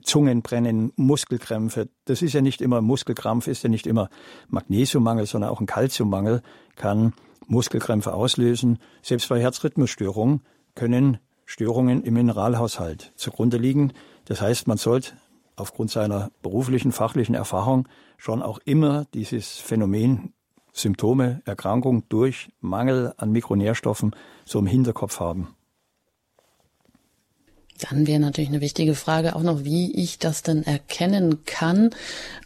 Zungenbrennen, 0.02 0.92
Muskelkrämpfe. 0.96 1.88
Das 2.06 2.22
ist 2.22 2.32
ja 2.32 2.40
nicht 2.40 2.62
immer, 2.62 2.80
Muskelkrampf 2.80 3.46
ist 3.46 3.62
ja 3.62 3.68
nicht 3.68 3.87
immer 3.87 4.08
Magnesiummangel, 4.49 5.26
sondern 5.26 5.50
auch 5.50 5.60
ein 5.60 5.66
Kalziummangel 5.66 6.42
kann 6.76 7.12
Muskelkrämpfe 7.46 8.14
auslösen. 8.14 8.78
Selbst 9.02 9.28
bei 9.28 9.40
Herzrhythmusstörungen 9.40 10.42
können 10.75 11.18
Störungen 11.44 12.02
im 12.04 12.14
Mineralhaushalt 12.14 13.12
zugrunde 13.16 13.58
liegen. 13.58 13.92
Das 14.25 14.40
heißt, 14.40 14.68
man 14.68 14.78
sollte 14.78 15.12
aufgrund 15.56 15.90
seiner 15.90 16.30
beruflichen, 16.42 16.92
fachlichen 16.92 17.34
Erfahrung 17.34 17.88
schon 18.16 18.40
auch 18.40 18.60
immer 18.64 19.06
dieses 19.12 19.58
Phänomen 19.58 20.32
Symptome, 20.72 21.42
Erkrankung 21.44 22.08
durch 22.08 22.50
Mangel 22.60 23.12
an 23.16 23.32
Mikronährstoffen 23.32 24.14
so 24.44 24.58
im 24.58 24.66
Hinterkopf 24.66 25.20
haben. 25.20 25.54
Dann 27.88 28.06
wäre 28.06 28.20
natürlich 28.20 28.50
eine 28.50 28.60
wichtige 28.60 28.94
Frage 28.94 29.34
auch 29.34 29.42
noch, 29.42 29.64
wie 29.64 29.92
ich 29.92 30.18
das 30.18 30.42
denn 30.42 30.64
erkennen 30.64 31.44
kann. 31.44 31.90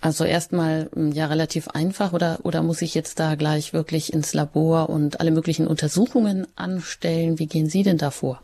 Also 0.00 0.24
erstmal 0.24 0.90
hm, 0.94 1.12
ja 1.12 1.26
relativ 1.26 1.68
einfach 1.68 2.12
oder 2.12 2.38
oder 2.44 2.62
muss 2.62 2.82
ich 2.82 2.94
jetzt 2.94 3.18
da 3.18 3.34
gleich 3.34 3.72
wirklich 3.72 4.12
ins 4.12 4.32
Labor 4.34 4.88
und 4.90 5.20
alle 5.20 5.32
möglichen 5.32 5.66
Untersuchungen 5.66 6.46
anstellen? 6.56 7.38
Wie 7.38 7.46
gehen 7.46 7.68
Sie 7.68 7.82
denn 7.82 7.98
da 7.98 8.10
vor? 8.10 8.42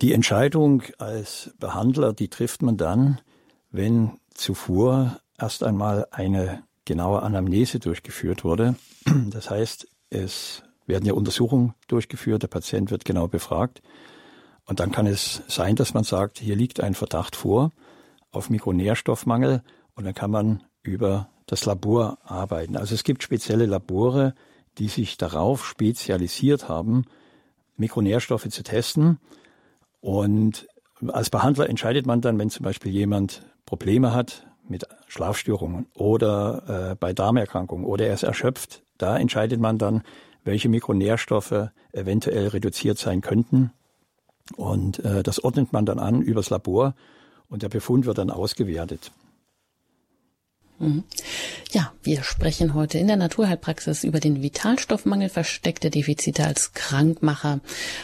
Die 0.00 0.12
Entscheidung 0.12 0.82
als 0.98 1.50
Behandler, 1.58 2.12
die 2.12 2.28
trifft 2.28 2.62
man 2.62 2.76
dann, 2.76 3.20
wenn 3.70 4.12
zuvor 4.32 5.18
erst 5.38 5.62
einmal 5.62 6.06
eine 6.10 6.62
genaue 6.84 7.22
Anamnese 7.22 7.78
durchgeführt 7.78 8.44
wurde. 8.44 8.76
Das 9.30 9.50
heißt, 9.50 9.88
es 10.10 10.62
werden 10.86 11.06
ja 11.06 11.14
Untersuchungen 11.14 11.74
durchgeführt, 11.88 12.42
der 12.42 12.48
Patient 12.48 12.90
wird 12.90 13.04
genau 13.04 13.28
befragt. 13.28 13.80
Und 14.66 14.80
dann 14.80 14.92
kann 14.92 15.06
es 15.06 15.42
sein, 15.48 15.76
dass 15.76 15.94
man 15.94 16.04
sagt, 16.04 16.38
hier 16.38 16.56
liegt 16.56 16.80
ein 16.80 16.94
Verdacht 16.94 17.36
vor 17.36 17.72
auf 18.30 18.50
Mikronährstoffmangel 18.50 19.62
und 19.94 20.04
dann 20.04 20.14
kann 20.14 20.30
man 20.30 20.62
über 20.82 21.28
das 21.46 21.64
Labor 21.64 22.18
arbeiten. 22.22 22.76
Also 22.76 22.94
es 22.94 23.02
gibt 23.02 23.22
spezielle 23.22 23.66
Labore, 23.66 24.34
die 24.78 24.88
sich 24.88 25.16
darauf 25.16 25.66
spezialisiert 25.66 26.68
haben, 26.68 27.04
Mikronährstoffe 27.76 28.48
zu 28.48 28.62
testen. 28.62 29.18
Und 30.00 30.68
als 31.08 31.30
Behandler 31.30 31.68
entscheidet 31.68 32.06
man 32.06 32.20
dann, 32.20 32.38
wenn 32.38 32.50
zum 32.50 32.64
Beispiel 32.64 32.92
jemand 32.92 33.42
Probleme 33.66 34.14
hat 34.14 34.49
mit 34.70 34.86
Schlafstörungen 35.08 35.86
oder 35.94 36.92
äh, 36.92 36.94
bei 36.94 37.12
Darmerkrankungen 37.12 37.84
oder 37.84 38.06
er 38.06 38.14
ist 38.14 38.22
erschöpft, 38.22 38.82
da 38.98 39.18
entscheidet 39.18 39.60
man 39.60 39.78
dann, 39.78 40.02
welche 40.44 40.68
Mikronährstoffe 40.68 41.70
eventuell 41.92 42.48
reduziert 42.48 42.98
sein 42.98 43.20
könnten 43.20 43.72
und 44.56 45.04
äh, 45.04 45.22
das 45.22 45.42
ordnet 45.42 45.72
man 45.72 45.84
dann 45.86 45.98
an 45.98 46.22
übers 46.22 46.50
Labor 46.50 46.94
und 47.48 47.62
der 47.62 47.68
Befund 47.68 48.06
wird 48.06 48.18
dann 48.18 48.30
ausgewertet. 48.30 49.12
Mhm. 50.78 51.04
Ja, 51.72 51.92
wir 52.02 52.22
sprechen 52.22 52.74
heute 52.74 52.98
in 52.98 53.06
der 53.06 53.16
Naturheilpraxis 53.16 54.02
über 54.02 54.18
den 54.18 54.42
Vitalstoffmangel, 54.42 55.28
versteckte 55.28 55.90
Defizite 55.90 56.44
als 56.46 56.72
Krankmacher 56.72 57.60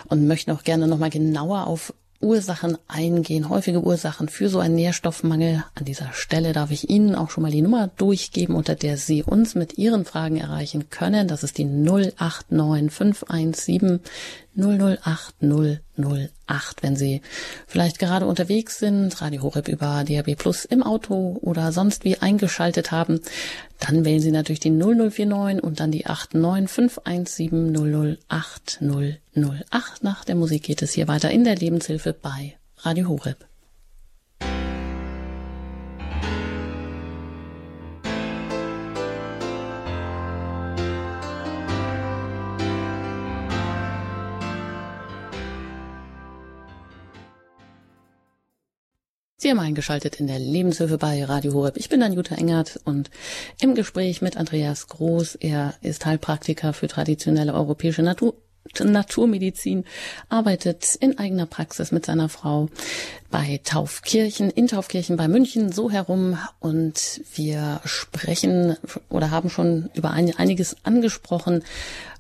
und 0.08 0.26
möchten 0.26 0.50
auch 0.50 0.62
gerne 0.62 0.86
nochmal 0.86 1.10
genauer 1.10 1.66
auf 1.66 1.94
Ursachen 2.20 2.78
eingehen, 2.88 3.48
häufige 3.48 3.82
Ursachen 3.82 4.28
für 4.28 4.48
so 4.48 4.58
einen 4.58 4.74
Nährstoffmangel. 4.74 5.64
An 5.74 5.84
dieser 5.84 6.12
Stelle 6.12 6.52
darf 6.52 6.70
ich 6.70 6.88
Ihnen 6.90 7.14
auch 7.14 7.30
schon 7.30 7.42
mal 7.42 7.50
die 7.50 7.62
Nummer 7.62 7.88
durchgeben, 7.96 8.54
unter 8.54 8.74
der 8.74 8.96
Sie 8.96 9.22
uns 9.22 9.54
mit 9.54 9.78
Ihren 9.78 10.04
Fragen 10.04 10.36
erreichen 10.36 10.90
können. 10.90 11.28
Das 11.28 11.42
ist 11.42 11.58
die 11.58 11.64
089 11.64 12.90
517 12.92 14.00
008 14.56 15.34
008, 15.40 16.82
wenn 16.82 16.96
Sie 16.96 17.22
vielleicht 17.66 17.98
gerade 17.98 18.26
unterwegs 18.26 18.78
sind, 18.78 19.20
Radio 19.20 19.42
Horeb 19.42 19.68
über 19.68 20.04
DAB 20.04 20.36
Plus 20.36 20.64
im 20.64 20.82
Auto 20.82 21.38
oder 21.40 21.72
sonst 21.72 22.04
wie 22.04 22.18
eingeschaltet 22.18 22.90
haben, 22.90 23.20
dann 23.80 24.04
wählen 24.04 24.20
Sie 24.20 24.32
natürlich 24.32 24.60
die 24.60 24.70
0049 24.70 25.62
und 25.62 25.80
dann 25.80 25.90
die 25.90 26.06
89517 26.06 28.18
008 28.28 28.80
008. 28.80 30.02
Nach 30.02 30.24
der 30.24 30.34
Musik 30.34 30.64
geht 30.64 30.82
es 30.82 30.92
hier 30.92 31.08
weiter 31.08 31.30
in 31.30 31.44
der 31.44 31.56
Lebenshilfe 31.56 32.12
bei 32.12 32.56
Radio 32.78 33.08
Horeb. 33.08 33.45
Sie 49.46 49.52
haben 49.52 49.60
eingeschaltet 49.60 50.18
in 50.18 50.26
der 50.26 50.40
Lebenshilfe 50.40 50.98
bei 50.98 51.24
Radio 51.24 51.52
Horeb. 51.52 51.76
Ich 51.76 51.88
bin 51.88 52.00
dann 52.00 52.12
Jutta 52.12 52.34
Engert 52.34 52.80
und 52.84 53.10
im 53.60 53.76
Gespräch 53.76 54.20
mit 54.20 54.36
Andreas 54.36 54.88
Groß. 54.88 55.36
Er 55.36 55.74
ist 55.82 56.04
Heilpraktiker 56.04 56.72
für 56.72 56.88
traditionelle 56.88 57.54
europäische 57.54 58.02
Natur 58.02 58.34
Naturmedizin, 58.80 59.84
arbeitet 60.28 60.96
in 60.96 61.18
eigener 61.18 61.46
Praxis 61.46 61.92
mit 61.92 62.06
seiner 62.06 62.28
Frau 62.28 62.68
bei 63.30 63.60
Taufkirchen, 63.64 64.50
in 64.50 64.68
Taufkirchen 64.68 65.16
bei 65.16 65.28
München 65.28 65.72
so 65.72 65.90
herum. 65.90 66.38
Und 66.60 67.20
wir 67.34 67.80
sprechen 67.84 68.76
oder 69.08 69.30
haben 69.30 69.50
schon 69.50 69.90
über 69.94 70.10
ein, 70.10 70.36
einiges 70.36 70.76
angesprochen, 70.84 71.64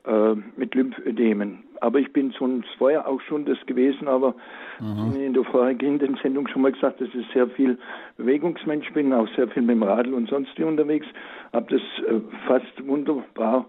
äh, 0.04 0.34
mit 0.56 0.74
Lymphödemen. 0.74 1.62
Aber 1.80 1.98
ich 1.98 2.12
bin 2.12 2.32
sonst 2.38 2.68
vorher 2.78 3.08
auch 3.08 3.20
schon 3.22 3.44
das 3.44 3.58
gewesen, 3.66 4.06
aber 4.06 4.34
mhm. 4.80 5.16
in 5.20 5.34
der 5.34 5.44
vorhergehenden 5.44 6.18
Sendung 6.22 6.46
schon 6.48 6.62
mal 6.62 6.72
gesagt, 6.72 7.00
dass 7.00 7.08
ich 7.14 7.26
sehr 7.32 7.48
viel 7.48 7.78
Bewegungsmensch 8.16 8.92
bin, 8.92 9.12
auch 9.12 9.28
sehr 9.34 9.48
viel 9.48 9.62
mit 9.62 9.76
dem 9.76 9.82
Radl 9.82 10.14
und 10.14 10.28
sonst 10.28 10.56
wie 10.58 10.64
unterwegs. 10.64 11.06
Habe 11.52 11.66
das 11.70 12.04
äh, 12.06 12.20
fast 12.46 12.86
wunderbar 12.86 13.66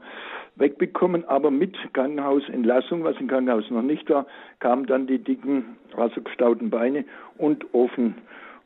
wegbekommen, 0.55 1.25
aber 1.25 1.51
mit 1.51 1.75
Krankenhausentlassung, 1.93 3.03
was 3.03 3.17
im 3.19 3.27
Krankenhaus 3.27 3.69
noch 3.69 3.81
nicht 3.81 4.09
war, 4.09 4.25
kamen 4.59 4.85
dann 4.85 5.07
die 5.07 5.19
dicken, 5.19 5.77
wassergestauten 5.95 6.69
Beine 6.69 7.05
und 7.37 7.65
offen 7.73 8.15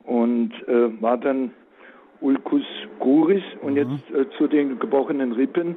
und 0.04 0.52
äh, 0.68 1.02
war 1.02 1.18
dann 1.18 1.52
Ulcus 2.22 2.64
guris 3.00 3.44
und 3.62 3.74
mhm. 3.74 3.78
jetzt 3.78 4.12
äh, 4.12 4.30
zu 4.38 4.48
den 4.48 4.80
gebrochenen 4.80 5.34
Rippen. 5.34 5.76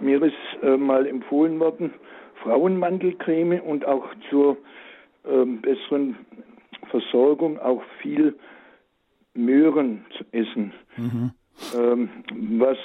Mir 0.00 0.22
ist 0.22 0.34
äh, 0.62 0.76
mal 0.76 1.06
empfohlen 1.06 1.58
worden, 1.58 1.92
Frauenmandelcreme 2.42 3.60
und 3.60 3.84
auch 3.84 4.06
zur 4.30 4.56
ähm, 5.26 5.60
besseren 5.60 6.16
Versorgung 6.90 7.58
auch 7.58 7.82
viel 8.00 8.36
Möhren 9.34 10.04
zu 10.16 10.24
essen. 10.32 10.72
Mhm. 10.96 11.30
Ähm, 11.76 12.08
was 12.58 12.78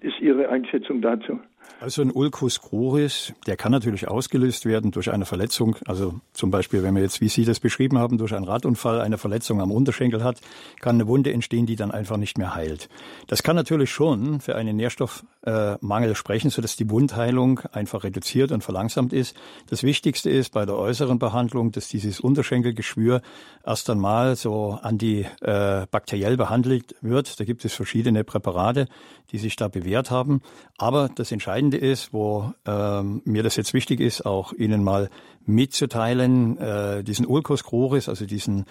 ist 0.00 0.20
Ihre 0.20 0.48
Einschätzung 0.48 1.00
dazu? 1.00 1.40
Also 1.78 2.00
ein 2.00 2.10
Ulcus 2.10 2.62
cruris, 2.62 3.34
der 3.46 3.58
kann 3.58 3.70
natürlich 3.70 4.08
ausgelöst 4.08 4.64
werden 4.64 4.92
durch 4.92 5.10
eine 5.10 5.26
Verletzung. 5.26 5.76
Also 5.84 6.14
zum 6.32 6.50
Beispiel, 6.50 6.82
wenn 6.82 6.94
wir 6.94 7.02
jetzt, 7.02 7.20
wie 7.20 7.28
Sie 7.28 7.44
das 7.44 7.60
beschrieben 7.60 7.98
haben, 7.98 8.16
durch 8.16 8.34
einen 8.34 8.46
Radunfall 8.46 9.02
eine 9.02 9.18
Verletzung 9.18 9.60
am 9.60 9.70
Unterschenkel 9.70 10.24
hat, 10.24 10.40
kann 10.80 10.96
eine 10.96 11.06
Wunde 11.06 11.34
entstehen, 11.34 11.66
die 11.66 11.76
dann 11.76 11.90
einfach 11.90 12.16
nicht 12.16 12.38
mehr 12.38 12.54
heilt. 12.54 12.88
Das 13.26 13.42
kann 13.42 13.56
natürlich 13.56 13.90
schon 13.90 14.40
für 14.40 14.56
einen 14.56 14.76
Nährstoffmangel 14.76 16.14
sprechen, 16.14 16.48
sodass 16.48 16.76
die 16.76 16.88
Wundheilung 16.88 17.60
einfach 17.72 18.04
reduziert 18.04 18.52
und 18.52 18.64
verlangsamt 18.64 19.12
ist. 19.12 19.36
Das 19.68 19.82
Wichtigste 19.82 20.30
ist 20.30 20.52
bei 20.52 20.64
der 20.64 20.76
äußeren 20.76 21.18
Behandlung, 21.18 21.72
dass 21.72 21.88
dieses 21.88 22.20
Unterschenkelgeschwür 22.20 23.20
erst 23.66 23.90
einmal 23.90 24.34
so 24.36 24.78
antibakteriell 24.80 26.34
äh, 26.34 26.36
behandelt 26.38 26.94
wird. 27.02 27.38
Da 27.38 27.44
gibt 27.44 27.66
es 27.66 27.74
verschiedene 27.74 28.24
Präparate, 28.24 28.88
die 29.30 29.38
sich 29.38 29.56
da 29.56 29.68
bewährt 29.68 30.10
haben. 30.10 30.40
Aber 30.78 31.10
das 31.14 31.32
Entscheidende 31.32 31.55
ist, 31.58 32.12
wo 32.12 32.52
ähm, 32.66 33.22
mir 33.24 33.42
das 33.42 33.56
jetzt 33.56 33.74
wichtig 33.74 34.00
ist, 34.00 34.24
auch 34.24 34.52
Ihnen 34.52 34.84
mal 34.84 35.10
mitzuteilen, 35.44 36.58
äh, 36.58 37.04
diesen 37.04 37.26
Ulcus 37.26 37.64
cruris, 37.64 38.08
also 38.08 38.26
diesen 38.26 38.66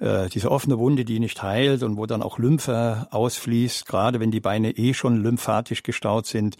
äh, 0.00 0.28
diese 0.30 0.50
offene 0.50 0.78
Wunde, 0.78 1.04
die 1.04 1.20
nicht 1.20 1.42
heilt 1.42 1.82
und 1.82 1.96
wo 1.96 2.06
dann 2.06 2.22
auch 2.22 2.38
Lymphe 2.38 3.06
ausfließt, 3.10 3.86
gerade 3.86 4.18
wenn 4.18 4.30
die 4.30 4.40
Beine 4.40 4.72
eh 4.72 4.94
schon 4.94 5.22
lymphatisch 5.22 5.82
gestaut 5.82 6.26
sind, 6.26 6.56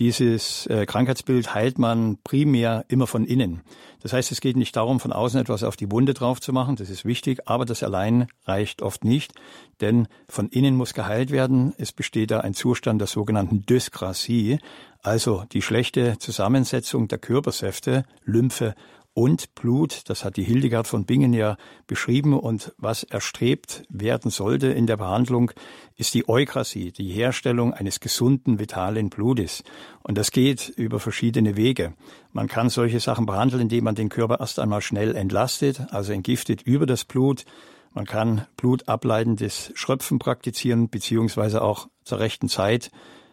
dieses 0.00 0.66
äh, 0.66 0.86
Krankheitsbild 0.86 1.54
heilt 1.54 1.78
man 1.78 2.16
primär 2.24 2.86
immer 2.88 3.06
von 3.06 3.24
innen. 3.24 3.60
Das 4.02 4.14
heißt, 4.14 4.32
es 4.32 4.40
geht 4.40 4.56
nicht 4.56 4.74
darum, 4.74 4.98
von 4.98 5.12
außen 5.12 5.38
etwas 5.38 5.62
auf 5.62 5.76
die 5.76 5.92
Wunde 5.92 6.14
drauf 6.14 6.40
zu 6.40 6.54
machen, 6.54 6.76
das 6.76 6.88
ist 6.88 7.04
wichtig, 7.04 7.40
aber 7.46 7.66
das 7.66 7.82
allein 7.82 8.26
reicht 8.46 8.80
oft 8.80 9.04
nicht, 9.04 9.34
denn 9.82 10.08
von 10.26 10.48
innen 10.48 10.74
muss 10.74 10.94
geheilt 10.94 11.30
werden. 11.30 11.74
Es 11.76 11.92
besteht 11.92 12.30
da 12.30 12.40
ein 12.40 12.54
Zustand 12.54 12.98
der 13.00 13.08
sogenannten 13.08 13.66
Dyskrasie, 13.66 14.58
also 15.02 15.44
die 15.52 15.62
schlechte 15.62 16.16
Zusammensetzung 16.18 17.06
der 17.06 17.18
Körpersäfte, 17.18 18.04
Lymphe 18.24 18.74
und 19.20 19.54
Blut. 19.54 20.08
Das 20.08 20.24
hat 20.24 20.38
die 20.38 20.42
Hildegard 20.42 20.86
von 20.86 21.04
Bingen 21.04 21.34
ja 21.34 21.58
beschrieben. 21.86 22.32
Und 22.32 22.72
was 22.78 23.02
erstrebt 23.02 23.82
werden 23.90 24.30
sollte 24.30 24.68
in 24.68 24.86
der 24.86 24.96
Behandlung, 24.96 25.50
ist 25.96 26.14
die 26.14 26.26
Eukrasie, 26.26 26.90
die 26.90 27.10
Herstellung 27.10 27.74
eines 27.74 28.00
gesunden, 28.00 28.58
vitalen 28.58 29.10
Blutes. 29.10 29.62
Und 30.02 30.16
das 30.16 30.30
geht 30.30 30.70
über 30.70 31.00
verschiedene 31.00 31.54
Wege. 31.58 31.92
Man 32.32 32.48
kann 32.48 32.70
solche 32.70 32.98
Sachen 32.98 33.26
behandeln, 33.26 33.60
indem 33.60 33.84
man 33.84 33.94
den 33.94 34.08
Körper 34.08 34.40
erst 34.40 34.58
einmal 34.58 34.80
schnell 34.80 35.14
entlastet, 35.14 35.82
also 35.90 36.14
entgiftet 36.14 36.62
über 36.62 36.86
das 36.86 37.04
Blut. 37.04 37.44
Man 37.92 38.06
kann 38.06 38.46
blutableitendes 38.56 39.70
Schröpfen 39.74 40.18
praktizieren, 40.18 40.88
beziehungsweise 40.88 41.60
auch 41.60 41.88
zur 42.04 42.20
rechten 42.20 42.48
Zeit 42.48 42.90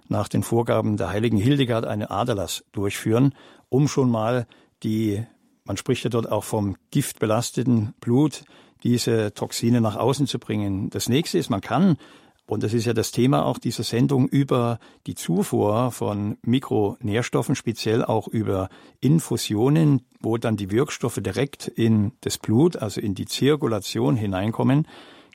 nach 0.09 0.27
den 0.27 0.43
Vorgaben 0.43 0.97
der 0.97 1.11
heiligen 1.11 1.37
Hildegard 1.37 1.85
eine 1.85 2.11
Aderlass 2.11 2.65
durchführen, 2.73 3.33
um 3.69 3.87
schon 3.87 4.11
mal 4.11 4.47
die 4.83 5.25
man 5.67 5.77
spricht 5.77 6.03
ja 6.05 6.09
dort 6.09 6.31
auch 6.31 6.43
vom 6.43 6.77
giftbelasteten 6.91 7.93
Blut, 7.99 8.43
diese 8.83 9.33
Toxine 9.33 9.81
nach 9.81 9.95
außen 9.95 10.25
zu 10.25 10.39
bringen. 10.39 10.89
Das 10.89 11.09
nächste 11.09 11.37
ist, 11.37 11.49
man 11.49 11.61
kann, 11.61 11.97
und 12.45 12.63
das 12.63 12.73
ist 12.73 12.85
ja 12.85 12.93
das 12.93 13.11
Thema 13.11 13.45
auch 13.45 13.57
dieser 13.57 13.83
Sendung, 13.83 14.27
über 14.29 14.79
die 15.05 15.15
Zufuhr 15.15 15.91
von 15.91 16.37
Mikronährstoffen, 16.43 17.55
speziell 17.55 18.03
auch 18.05 18.27
über 18.27 18.69
Infusionen, 19.01 20.01
wo 20.21 20.37
dann 20.37 20.55
die 20.55 20.71
Wirkstoffe 20.71 21.19
direkt 21.21 21.67
in 21.67 22.13
das 22.21 22.37
Blut, 22.37 22.77
also 22.77 23.01
in 23.01 23.13
die 23.13 23.25
Zirkulation 23.25 24.15
hineinkommen, 24.15 24.87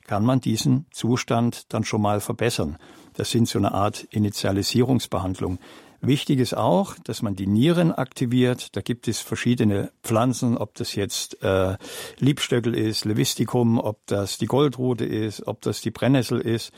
kann 0.05 0.25
man 0.25 0.41
diesen 0.41 0.87
Zustand 0.91 1.71
dann 1.71 1.83
schon 1.83 2.01
mal 2.01 2.19
verbessern. 2.19 2.77
Das 3.13 3.29
sind 3.29 3.47
so 3.47 3.59
eine 3.59 3.73
Art 3.73 4.03
Initialisierungsbehandlung. 4.09 5.59
Wichtig 6.05 6.39
ist 6.39 6.53
auch, 6.53 6.95
dass 7.05 7.21
man 7.21 7.37
die 7.37 7.47
Nieren 7.47 7.93
aktiviert. 7.93 8.75
Da 8.75 8.81
gibt 8.81 9.07
es 9.07 9.21
verschiedene 9.21 9.89
Pflanzen, 10.03 10.57
ob 10.57 10.75
das 10.75 10.95
jetzt 10.95 11.41
äh, 11.41 11.77
Liebstöckel 12.19 12.75
ist, 12.75 13.05
Levisticum, 13.05 13.79
ob 13.79 14.05
das 14.07 14.37
die 14.37 14.47
Goldrute 14.47 15.05
ist, 15.05 15.47
ob 15.47 15.61
das 15.61 15.79
die 15.79 15.91
Brennnessel 15.91 16.41
ist. 16.41 16.73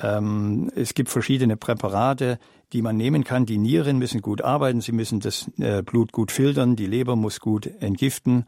Ähm, 0.00 0.72
es 0.74 0.94
gibt 0.94 1.08
verschiedene 1.08 1.56
Präparate, 1.56 2.40
die 2.72 2.82
man 2.82 2.96
nehmen 2.96 3.22
kann. 3.22 3.46
Die 3.46 3.58
Nieren 3.58 3.98
müssen 3.98 4.20
gut 4.22 4.42
arbeiten, 4.42 4.80
sie 4.80 4.90
müssen 4.90 5.20
das 5.20 5.48
äh, 5.58 5.82
Blut 5.82 6.10
gut 6.10 6.32
filtern, 6.32 6.74
die 6.74 6.86
Leber 6.86 7.14
muss 7.14 7.38
gut 7.38 7.70
entgiften. 7.78 8.44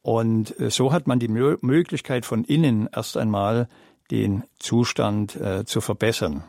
Und 0.00 0.58
äh, 0.58 0.70
so 0.70 0.90
hat 0.90 1.06
man 1.06 1.18
die 1.18 1.28
Mö 1.28 1.58
Möglichkeit 1.60 2.24
von 2.24 2.44
innen 2.44 2.88
erst 2.96 3.18
einmal 3.18 3.68
den 4.10 4.44
Zustand 4.58 5.36
äh, 5.36 5.66
zu 5.66 5.82
verbessern. 5.82 6.44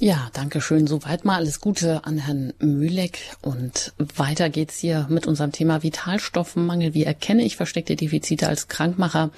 Ja, 0.00 0.28
danke 0.34 0.60
schön. 0.60 0.88
Soweit 0.88 1.24
mal 1.24 1.36
alles 1.36 1.60
Gute 1.60 2.00
an 2.04 2.18
Herrn 2.18 2.52
Mühleck. 2.58 3.18
Und 3.42 3.94
weiter 4.16 4.50
geht's 4.50 4.80
hier 4.80 5.06
mit 5.08 5.28
unserem 5.28 5.52
Thema 5.52 5.84
Vitalstoffmangel. 5.84 6.94
Wie 6.94 7.04
erkenne 7.04 7.42
ich 7.44 7.56
versteckte 7.56 7.94
Defizite 7.94 8.48
als 8.48 8.66
Krankmacher? 8.66 9.30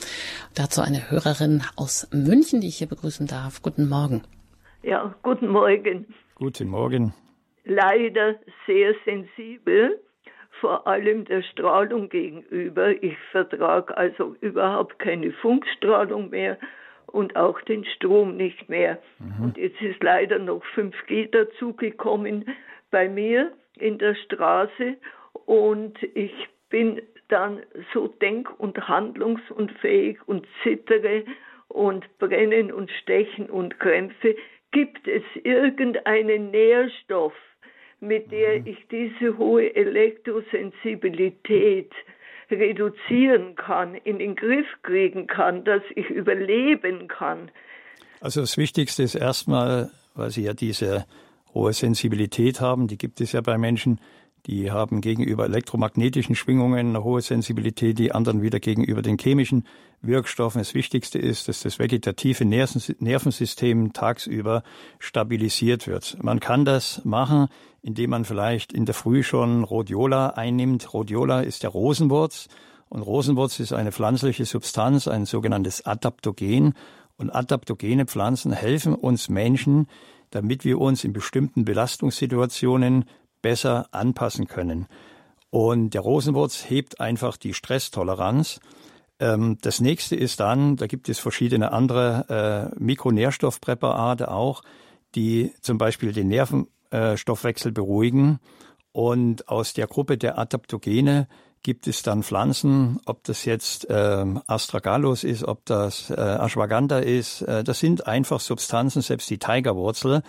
Dazu 0.55 0.81
eine 0.81 1.11
Hörerin 1.11 1.63
aus 1.77 2.09
München, 2.11 2.63
die 2.63 2.69
ich 2.69 2.79
hier 2.79 2.89
begrüßen 2.89 3.27
darf. 3.27 3.61
Guten 3.61 3.87
Morgen. 3.87 4.23
Ja, 4.83 5.15
guten 5.23 5.49
Morgen. 5.49 6.07
Guten 6.37 6.69
Morgen. 6.69 7.13
Leider 7.65 8.37
sehr 8.67 8.95
sensibel, 9.05 10.01
vor 10.61 10.87
allem 10.87 11.27
der 11.27 11.43
Strahlung 11.43 12.09
gegenüber. 12.09 12.91
Ich 13.03 13.17
vertrage 13.31 13.95
also 13.95 14.35
überhaupt 14.41 14.99
keine 15.01 15.33
Funkstrahlung 15.33 16.31
mehr 16.31 16.57
und 17.17 17.35
auch 17.35 17.61
den 17.63 17.85
Strom 17.87 18.37
nicht 18.37 18.69
mehr. 18.69 19.01
Mhm. 19.19 19.45
Und 19.45 19.57
jetzt 19.57 19.81
ist 19.81 20.03
leider 20.03 20.39
noch 20.39 20.63
5G 20.75 21.31
dazugekommen 21.31 22.45
bei 22.91 23.09
mir 23.09 23.53
in 23.79 23.97
der 23.99 24.15
Straße 24.15 24.99
und 25.47 25.97
ich 26.15 26.35
bin 26.69 27.01
dann 27.29 27.63
so 27.95 28.09
denk- 28.09 28.61
und 28.61 28.87
handlungsunfähig 28.87 30.19
und 30.27 30.47
zittere 30.63 31.25
und 31.69 32.05
brennen 32.19 32.71
und 32.71 32.91
stechen 33.03 33.47
und 33.47 33.81
Krämpfe. 33.81 34.37
Gibt 34.73 35.09
es 35.09 35.23
irgendeinen 35.43 36.51
Nährstoff, 36.51 37.33
mit 38.01 38.31
der 38.31 38.61
mhm. 38.61 38.67
ich 38.67 38.87
diese 38.89 39.39
hohe 39.39 39.75
Elektrosensibilität 39.75 41.93
reduzieren 42.51 43.57
kann, 43.57 43.95
in 43.95 44.19
den 44.19 44.37
Griff 44.37 44.67
kriegen 44.83 45.27
kann, 45.27 45.65
dass 45.65 45.83
ich 45.95 46.09
überleben 46.11 47.09
kann. 47.09 47.51
Also 48.21 48.41
das 48.41 48.57
Wichtigste 48.57 49.03
ist 49.03 49.15
erstmal, 49.15 49.91
weil 50.15 50.31
Sie 50.31 50.43
ja 50.43 50.55
diese 50.55 51.07
hohe 51.53 51.73
Sensibilität 51.73 52.61
haben, 52.61 52.87
die 52.87 52.99
gibt 52.99 53.21
es 53.21 53.33
ja 53.33 53.41
bei 53.41 53.59
Menschen, 53.59 54.01
die 54.47 54.71
haben 54.71 55.01
gegenüber 55.01 55.45
elektromagnetischen 55.45 56.37
Schwingungen 56.37 56.91
eine 56.91 57.03
hohe 57.03 57.21
Sensibilität, 57.21 57.99
die 57.99 58.13
anderen 58.13 58.43
wieder 58.43 58.61
gegenüber 58.61 59.03
den 59.03 59.19
chemischen 59.19 59.67
Wirkstoffen. 60.03 60.61
Das 60.61 60.73
Wichtigste 60.73 61.19
ist, 61.19 61.49
dass 61.49 61.63
das 61.63 61.81
vegetative 61.81 62.45
Nervensystem 62.45 63.93
tagsüber 63.93 64.63
stabilisiert 65.01 65.89
wird. 65.89 66.17
Man 66.23 66.39
kann 66.39 66.65
das 66.65 67.05
machen, 67.05 67.49
indem 67.87 68.11
man 68.11 68.25
vielleicht 68.25 68.73
in 68.73 68.85
der 68.85 68.97
Früh 68.97 69.23
schon 69.23 69.63
Rhodiola 69.63 70.31
einnimmt. 70.31 70.93
Rhodiola 70.93 71.43
ist 71.43 71.63
der 71.63 71.71
Rosenwurz 71.71 72.49
und 72.89 73.01
Rosenwurz 73.01 73.61
ist 73.61 73.73
eine 73.73 73.93
pflanzliche 73.93 74.45
Substanz, 74.45 75.07
ein 75.07 75.25
sogenanntes 75.25 75.87
Adaptogen. 75.87 76.75
Und 77.17 77.31
adaptogene 77.31 78.05
Pflanzen 78.05 78.51
helfen 78.51 78.93
uns 78.93 79.29
Menschen, 79.29 79.87
damit 80.31 80.65
wir 80.65 80.81
uns 80.81 81.05
in 81.05 81.13
bestimmten 81.13 81.65
Belastungssituationen 81.65 83.05
besser 83.41 83.87
anpassen 83.93 84.49
können. 84.49 84.87
Und 85.51 85.91
der 85.91 86.01
Rosenwurz 86.01 86.69
hebt 86.69 87.01
einfach 87.01 87.37
die 87.37 87.55
Stresstoleranz. 87.55 88.59
Ähm, 89.21 89.59
das 89.63 89.81
nächste 89.81 90.17
ist 90.17 90.41
dann, 90.41 90.75
da 90.75 90.89
gibt 90.89 91.09
es 91.09 91.21
verschiedene 91.21 91.71
andere 91.71 92.73
äh, 92.75 92.83
Mikronährstoffpräparate 92.83 94.29
auch, 94.29 94.63
die 95.15 95.53
zum 95.61 95.79
Beispiel 95.79 96.13
den 96.13 96.27
Nerven 96.27 96.67
äh, 96.91 97.17
Stoffwechsel 97.17 97.73
beruhigen. 97.73 98.39
Und 98.93 99.49
aus 99.49 99.75
der 99.75 99.87
Gruppe 99.87 100.17
der 100.17 100.39
Adaptogene 100.39 101.29
gibt 101.63 101.87
es 101.87 102.03
dann 102.03 102.23
Pflanzen, 102.23 103.01
ob 103.07 103.25
das 103.25 103.45
jetzt 103.45 103.91
äh, 103.91 104.25
Astragalus 104.47 105.25
ist, 105.25 105.45
ob 105.45 105.65
das 105.67 106.11
äh, 106.11 106.15
Ashwagandha 106.15 106.99
ist. 106.99 107.43
Äh, 107.43 107.65
das 107.65 107.81
sind 107.81 108.07
einfach 108.07 108.41
Substanzen, 108.41 109.03
selbst 109.03 109.29
die 109.29 109.39
Tigerwurzel 109.39 110.23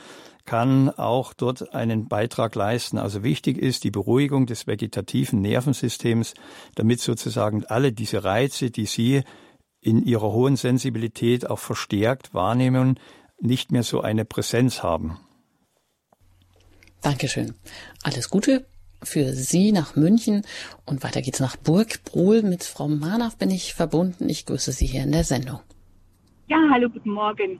kann 0.47 0.89
auch 0.89 1.33
dort 1.33 1.75
einen 1.75 2.07
Beitrag 2.07 2.55
leisten. 2.55 2.97
Also 2.97 3.21
wichtig 3.21 3.59
ist 3.59 3.83
die 3.83 3.91
Beruhigung 3.91 4.47
des 4.47 4.65
vegetativen 4.65 5.41
Nervensystems, 5.41 6.33
damit 6.73 7.01
sozusagen 7.01 7.65
alle 7.65 7.91
diese 7.91 8.23
Reize, 8.23 8.71
die 8.71 8.85
Sie 8.85 9.21
in 9.81 10.01
ihrer 10.03 10.31
hohen 10.31 10.55
Sensibilität 10.55 11.47
auch 11.47 11.59
verstärkt 11.59 12.33
wahrnehmen, 12.33 12.99
nicht 13.39 13.71
mehr 13.71 13.83
so 13.83 14.01
eine 14.01 14.25
Präsenz 14.25 14.81
haben. 14.81 15.19
Dankeschön. 17.01 17.53
Alles 18.03 18.29
Gute 18.29 18.65
für 19.03 19.33
Sie 19.33 19.71
nach 19.71 19.95
München 19.95 20.43
und 20.85 21.03
weiter 21.03 21.21
geht's 21.21 21.39
nach 21.39 21.55
Burgbrohl. 21.55 22.41
Mit 22.41 22.63
Frau 22.63 22.87
Manav 22.87 23.37
bin 23.37 23.51
ich 23.51 23.73
verbunden. 23.73 24.29
Ich 24.29 24.45
grüße 24.45 24.71
Sie 24.71 24.87
hier 24.87 25.03
in 25.03 25.11
der 25.11 25.23
Sendung. 25.23 25.59
Ja, 26.49 26.57
hallo, 26.71 26.89
guten 26.89 27.11
Morgen. 27.11 27.59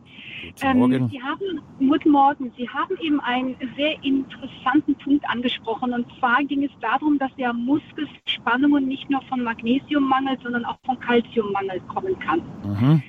Guten 0.55 0.79
Morgen. 0.79 0.93
Ähm, 0.93 1.09
Sie 1.11 1.21
haben, 1.21 1.89
guten 1.89 2.09
Morgen. 2.09 2.53
Sie 2.57 2.69
haben 2.69 2.97
eben 3.01 3.19
einen 3.19 3.55
sehr 3.75 4.01
interessanten 4.01 4.95
Punkt 4.95 5.27
angesprochen. 5.29 5.93
Und 5.93 6.05
zwar 6.19 6.41
ging 6.45 6.63
es 6.63 6.71
darum, 6.79 7.19
dass 7.19 7.31
ja 7.35 7.51
Muskelspannungen 7.51 8.87
nicht 8.87 9.09
nur 9.09 9.21
von 9.23 9.43
Magnesiummangel, 9.43 10.37
sondern 10.41 10.63
auch 10.63 10.77
von 10.85 10.97
Kalziummangel 11.01 11.81
kommen 11.93 12.17
kann. 12.19 12.41
Mhm. 12.63 13.03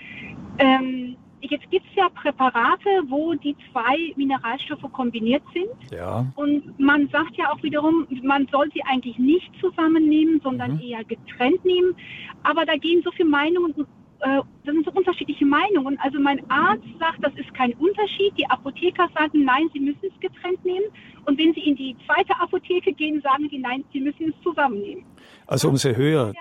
Ähm, 0.59 1.17
Jetzt 1.41 1.71
gibt 1.71 1.87
es 1.87 1.97
ja 1.97 2.09
Präparate, 2.09 2.89
wo 3.09 3.35
die 3.35 3.57
zwei 3.71 4.13
Mineralstoffe 4.17 4.93
kombiniert 4.93 5.43
sind. 5.53 5.93
Ja. 5.93 6.27
Und 6.35 6.79
man 6.79 7.09
sagt 7.09 7.37
ja 7.37 7.53
auch 7.53 7.63
wiederum, 7.63 8.07
man 8.23 8.49
soll 8.51 8.69
sie 8.73 8.83
eigentlich 8.83 9.19
nicht 9.19 9.51
zusammennehmen, 9.61 10.41
sondern 10.43 10.75
mhm. 10.75 10.81
eher 10.81 11.05
getrennt 11.05 11.65
nehmen. 11.65 11.95
Aber 12.43 12.67
da 12.67 12.77
gehen 12.77 13.03
so 13.05 13.11
viele 13.13 13.29
Meinungen, 13.29 13.75
äh, 14.21 14.41
das 14.65 14.75
sind 14.75 14.85
so 14.85 14.91
unterschiedliche 14.93 15.47
Meinungen. 15.47 15.99
Also 16.03 16.19
mein 16.19 16.43
Arzt 16.51 16.85
sagt, 16.99 17.19
das 17.23 17.33
ist 17.37 17.53
kein 17.55 17.73
Unterschied. 17.75 18.33
Die 18.37 18.49
Apotheker 18.51 19.09
sagen, 19.15 19.45
nein, 19.45 19.69
sie 19.73 19.81
müssen 19.81 20.01
es 20.03 20.21
getrennt 20.21 20.65
nehmen. 20.65 20.87
Und 21.25 21.39
wenn 21.39 21.55
sie 21.55 21.61
in 21.61 21.77
die 21.77 21.97
zweite 22.07 22.39
Apotheke 22.41 22.93
gehen, 22.93 23.21
sagen 23.23 23.49
die, 23.49 23.59
nein, 23.59 23.85
sie 23.93 24.01
müssen 24.01 24.31
es 24.31 24.43
zusammennehmen. 24.43 25.05
Also 25.47 25.69
umso 25.69 25.91
höher. 25.91 26.33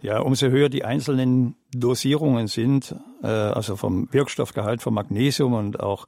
Ja, 0.00 0.20
umso 0.20 0.48
höher 0.48 0.68
die 0.68 0.84
einzelnen 0.84 1.56
Dosierungen 1.74 2.46
sind, 2.46 2.94
äh, 3.22 3.26
also 3.26 3.76
vom 3.76 4.08
Wirkstoffgehalt 4.12 4.82
vom 4.82 4.94
Magnesium 4.94 5.54
und 5.54 5.80
auch 5.80 6.06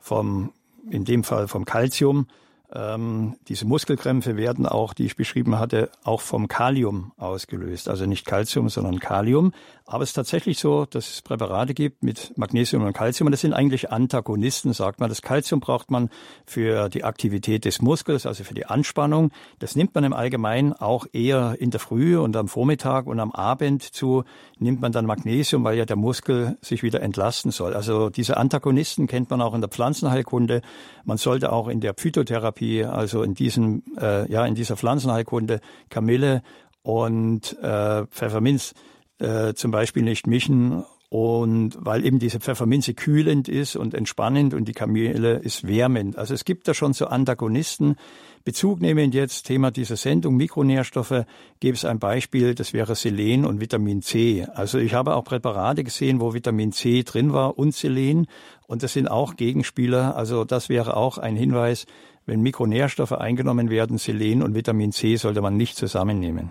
vom, 0.00 0.52
in 0.90 1.04
dem 1.04 1.24
Fall 1.24 1.48
vom 1.48 1.64
Calcium, 1.64 2.26
ähm, 2.72 3.36
diese 3.48 3.64
Muskelkrämpfe 3.64 4.36
werden 4.36 4.66
auch, 4.66 4.92
die 4.92 5.06
ich 5.06 5.16
beschrieben 5.16 5.58
hatte, 5.58 5.90
auch 6.04 6.20
vom 6.20 6.48
Kalium 6.48 7.12
ausgelöst. 7.16 7.88
Also 7.88 8.04
nicht 8.04 8.26
Calcium, 8.26 8.68
sondern 8.68 9.00
Kalium. 9.00 9.52
Aber 9.86 10.02
es 10.02 10.10
ist 10.10 10.14
tatsächlich 10.14 10.58
so, 10.58 10.84
dass 10.84 11.08
es 11.08 11.22
Präparate 11.22 11.72
gibt 11.72 12.02
mit 12.02 12.36
Magnesium 12.36 12.84
und 12.84 12.92
Calcium. 12.92 13.26
Und 13.26 13.32
das 13.32 13.40
sind 13.40 13.54
eigentlich 13.54 13.90
Antagonisten, 13.90 14.74
sagt 14.74 15.00
man. 15.00 15.08
Das 15.08 15.22
Calcium 15.22 15.60
braucht 15.60 15.90
man 15.90 16.10
für 16.44 16.90
die 16.90 17.04
Aktivität 17.04 17.64
des 17.64 17.80
Muskels, 17.80 18.26
also 18.26 18.44
für 18.44 18.52
die 18.52 18.66
Anspannung. 18.66 19.30
Das 19.60 19.74
nimmt 19.74 19.94
man 19.94 20.04
im 20.04 20.12
Allgemeinen 20.12 20.74
auch 20.74 21.06
eher 21.14 21.56
in 21.58 21.70
der 21.70 21.80
Früh 21.80 22.18
und 22.18 22.36
am 22.36 22.48
Vormittag 22.48 23.06
und 23.06 23.18
am 23.18 23.32
Abend 23.32 23.82
zu. 23.82 24.24
Nimmt 24.58 24.82
man 24.82 24.92
dann 24.92 25.06
Magnesium, 25.06 25.64
weil 25.64 25.78
ja 25.78 25.86
der 25.86 25.96
Muskel 25.96 26.58
sich 26.60 26.82
wieder 26.82 27.00
entlasten 27.00 27.50
soll. 27.50 27.72
Also 27.72 28.10
diese 28.10 28.36
Antagonisten 28.36 29.06
kennt 29.06 29.30
man 29.30 29.40
auch 29.40 29.54
in 29.54 29.62
der 29.62 29.70
Pflanzenheilkunde. 29.70 30.60
Man 31.04 31.16
sollte 31.16 31.50
auch 31.50 31.68
in 31.68 31.80
der 31.80 31.94
Phytotherapie, 31.94 32.57
also 32.84 33.22
in 33.22 33.34
diesem, 33.34 33.82
äh, 34.00 34.30
ja, 34.30 34.46
in 34.46 34.54
dieser 34.54 34.76
Pflanzenheilkunde 34.76 35.60
Kamille 35.88 36.42
und 36.82 37.56
äh, 37.62 38.06
Pfefferminz 38.06 38.74
äh, 39.18 39.54
zum 39.54 39.70
Beispiel 39.70 40.02
nicht 40.02 40.26
mischen 40.26 40.84
und 41.10 41.78
weil 41.80 42.04
eben 42.04 42.18
diese 42.18 42.38
Pfefferminze 42.38 42.92
kühlend 42.92 43.48
ist 43.48 43.76
und 43.76 43.94
entspannend 43.94 44.52
und 44.52 44.68
die 44.68 44.74
Kamele 44.74 45.36
ist 45.36 45.66
wärmend. 45.66 46.18
Also 46.18 46.34
es 46.34 46.44
gibt 46.44 46.68
da 46.68 46.74
schon 46.74 46.92
so 46.92 47.06
Antagonisten. 47.06 47.96
Bezug 48.44 48.80
nehmend 48.80 49.14
jetzt 49.14 49.46
Thema 49.46 49.70
dieser 49.70 49.96
Sendung 49.96 50.36
Mikronährstoffe, 50.36 51.24
gäbe 51.60 51.76
es 51.76 51.84
ein 51.84 51.98
Beispiel, 51.98 52.54
das 52.54 52.72
wäre 52.72 52.94
Selen 52.94 53.44
und 53.44 53.60
Vitamin 53.60 54.00
C. 54.00 54.46
Also 54.54 54.78
ich 54.78 54.94
habe 54.94 55.16
auch 55.16 55.24
Präparate 55.24 55.82
gesehen, 55.82 56.20
wo 56.20 56.34
Vitamin 56.34 56.72
C 56.72 57.02
drin 57.02 57.32
war 57.32 57.58
und 57.58 57.74
Selen 57.74 58.26
und 58.66 58.82
das 58.82 58.92
sind 58.92 59.10
auch 59.10 59.36
Gegenspieler. 59.36 60.16
Also 60.16 60.44
das 60.44 60.68
wäre 60.68 60.96
auch 60.96 61.18
ein 61.18 61.36
Hinweis, 61.36 61.86
wenn 62.28 62.42
Mikronährstoffe 62.42 63.12
eingenommen 63.12 63.70
werden, 63.70 63.96
Selen 63.96 64.42
und 64.42 64.54
Vitamin 64.54 64.92
C 64.92 65.16
sollte 65.16 65.40
man 65.40 65.56
nicht 65.56 65.76
zusammennehmen. 65.76 66.50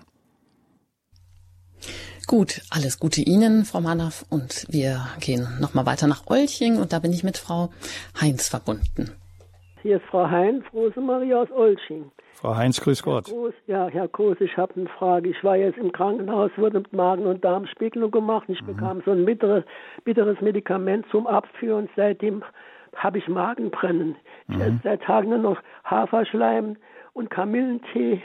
Gut, 2.26 2.60
alles 2.70 2.98
Gute 2.98 3.22
Ihnen, 3.22 3.64
Frau 3.64 3.80
Manaff. 3.80 4.26
Und 4.28 4.66
wir 4.68 5.06
gehen 5.20 5.46
nochmal 5.60 5.86
weiter 5.86 6.06
nach 6.08 6.26
Olching 6.26 6.76
und 6.76 6.92
da 6.92 6.98
bin 6.98 7.12
ich 7.12 7.24
mit 7.24 7.38
Frau 7.38 7.70
Heinz 8.20 8.48
verbunden. 8.48 9.12
Hier 9.82 9.96
ist 9.96 10.06
Frau 10.10 10.28
Heinz, 10.28 10.64
Rosemarie 10.74 11.32
aus 11.32 11.50
Olching. 11.52 12.10
Frau 12.34 12.54
Heinz, 12.56 12.80
grüß 12.80 13.02
Gott. 13.02 13.28
Herr 13.28 13.34
Groß, 13.34 13.54
ja, 13.66 13.88
Herr 13.88 14.08
Groß, 14.08 14.36
ich 14.40 14.56
habe 14.56 14.74
eine 14.76 14.88
Frage. 14.98 15.30
Ich 15.30 15.42
war 15.42 15.56
jetzt 15.56 15.78
im 15.78 15.92
Krankenhaus, 15.92 16.50
wurde 16.56 16.80
mit 16.80 16.92
Magen- 16.92 17.26
und 17.26 17.44
Darmspiegelung 17.44 18.10
gemacht. 18.10 18.48
Ich 18.48 18.60
mhm. 18.62 18.66
bekam 18.66 19.02
so 19.04 19.12
ein 19.12 19.24
bitteres, 19.24 19.64
bitteres 20.04 20.40
Medikament 20.40 21.06
zum 21.10 21.26
Abführen. 21.26 21.88
Seitdem 21.96 22.42
habe 22.96 23.18
ich 23.18 23.28
Magenbrennen. 23.28 24.16
Ich 24.48 24.56
mhm. 24.56 24.62
esse 24.62 24.80
seit 24.84 25.02
Tagen 25.02 25.30
nur 25.30 25.38
noch 25.38 25.58
Haferschleim 25.84 26.76
und 27.12 27.30
Kamillentee 27.30 28.22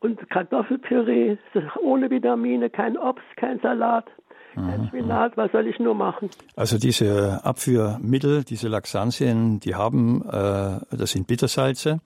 und 0.00 0.30
Kartoffelpüree, 0.30 1.36
ohne 1.82 2.10
Vitamine, 2.10 2.70
kein 2.70 2.96
Obst, 2.96 3.24
kein 3.36 3.58
Salat. 3.60 4.06
Kein 4.54 4.82
mhm. 4.82 4.86
Spinat, 4.88 5.36
was 5.36 5.52
soll 5.52 5.66
ich 5.68 5.78
nur 5.78 5.94
machen? 5.94 6.30
Also 6.56 6.78
diese 6.78 7.44
Abführmittel, 7.44 8.42
diese 8.42 8.66
Laxantien, 8.66 9.60
die 9.60 9.76
haben, 9.76 10.22
äh, 10.22 10.80
das 10.90 11.12
sind 11.12 11.28
Bittersalze. 11.28 12.00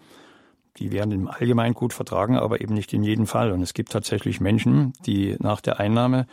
Die 0.79 0.93
werden 0.93 1.13
im 1.13 1.29
Allgemeinen 1.29 1.75
gut 1.75 1.93
vertragen, 1.93 2.37
aber 2.37 2.61
eben 2.61 2.75
nicht 2.75 2.93
in 2.93 3.03
jedem 3.03 3.27
Fall. 3.27 3.53
Und 3.53 3.63
es 3.63 3.75
gibt 3.75 3.93
tatsächlich 3.93 4.41
Menschen, 4.41 4.93
die 5.07 5.37
nach 5.39 5.61
der 5.61 5.81
Einnahme 5.81 6.27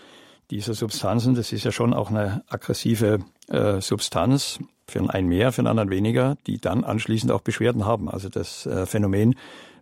dieser 0.50 0.74
Substanzen, 0.74 1.36
das 1.36 1.54
ist 1.54 1.64
ja 1.64 1.72
schon 1.72 1.94
auch 1.94 2.10
eine 2.10 2.44
aggressive 2.50 3.20
äh, 3.50 3.82
Substanz, 3.82 4.60
für 4.88 5.08
einen 5.08 5.28
mehr, 5.28 5.52
für 5.52 5.62
den 5.62 5.68
anderen 5.68 5.92
weniger, 5.92 6.36
die 6.48 6.60
dann 6.60 6.84
anschließend 6.84 7.32
auch 7.32 7.42
Beschwerden 7.42 7.86
haben. 7.86 8.10
Also 8.10 8.28
das 8.28 8.66
äh, 8.66 8.86
Phänomen 8.86 9.36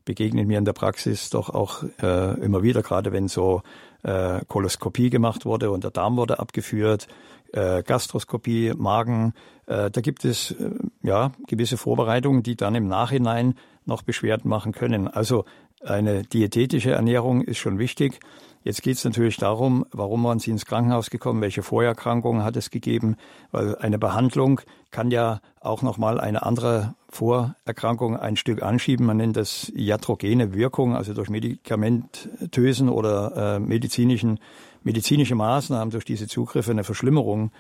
begegnet 0.06 0.48
mir 0.48 0.58
in 0.58 0.66
der 0.66 0.74
Praxis 0.74 1.30
doch 1.30 1.50
auch 1.50 1.84
äh, 2.02 2.40
immer 2.42 2.64
wieder, 2.64 2.82
gerade 2.82 3.12
wenn 3.12 3.28
so 3.28 3.62
äh, 4.04 4.42
Koloskopie 4.48 5.10
gemacht 5.10 5.46
wurde 5.46 5.72
und 5.72 5.84
der 5.84 5.92
Darm 5.92 6.18
wurde 6.18 6.40
abgeführt, 6.40 7.08
äh, 7.54 7.84
Gastroskopie, 7.84 8.74
Magen. 8.76 9.34
Äh, 9.66 9.92
da 9.92 10.02
gibt 10.02 10.26
es 10.26 10.52
äh, 10.52 10.72
ja 11.04 11.32
gewisse 11.48 11.78
Vorbereitungen, 11.78 12.44
die 12.44 12.56
dann 12.56 12.76
im 12.76 12.88
Nachhinein 12.88 13.56
noch 13.86 14.02
Beschwerden 14.02 14.50
machen 14.50 14.74
können. 14.74 15.08
Also 15.08 15.46
eine 15.82 16.24
diätetische 16.24 16.92
Ernährung 16.92 17.42
ist 17.42 17.58
schon 17.58 17.80
wichtig. 17.80 18.20
Jetzt 18.64 18.82
geht 18.82 18.98
es 18.98 19.06
natürlich 19.06 19.38
darum, 19.38 19.86
warum 19.92 20.24
waren 20.26 20.40
Sie 20.40 20.52
ins 20.52 20.66
Krankenhaus 20.66 21.10
gekommen, 21.10 21.42
welche 21.42 21.64
Vorerkrankungen 21.64 22.44
hat 22.44 22.58
es 22.58 22.70
gegeben, 22.70 23.16
weil 23.52 23.78
eine 23.78 23.98
Behandlung 23.98 24.60
kann 24.92 25.10
ja 25.10 25.40
auch 25.62 25.84
nochmal 25.84 26.20
eine 26.20 26.44
andere 26.44 26.96
Vorerkrankung 27.08 28.18
ein 28.18 28.36
Stück 28.36 28.62
anschieben. 28.62 29.06
Man 29.06 29.18
nennt 29.18 29.38
das 29.38 29.72
iatrogene 29.74 30.54
Wirkung, 30.54 30.96
also 30.96 31.14
durch 31.14 31.30
medikamentösen 31.30 32.90
oder 32.90 33.56
äh, 33.56 33.60
medizinischen, 33.60 34.40
medizinische 34.84 35.36
Maßnahmen 35.36 35.92
durch 35.92 36.04
diese 36.04 36.28
Zugriffe 36.28 36.72
eine 36.72 36.84
Verschlimmerung 36.84 37.52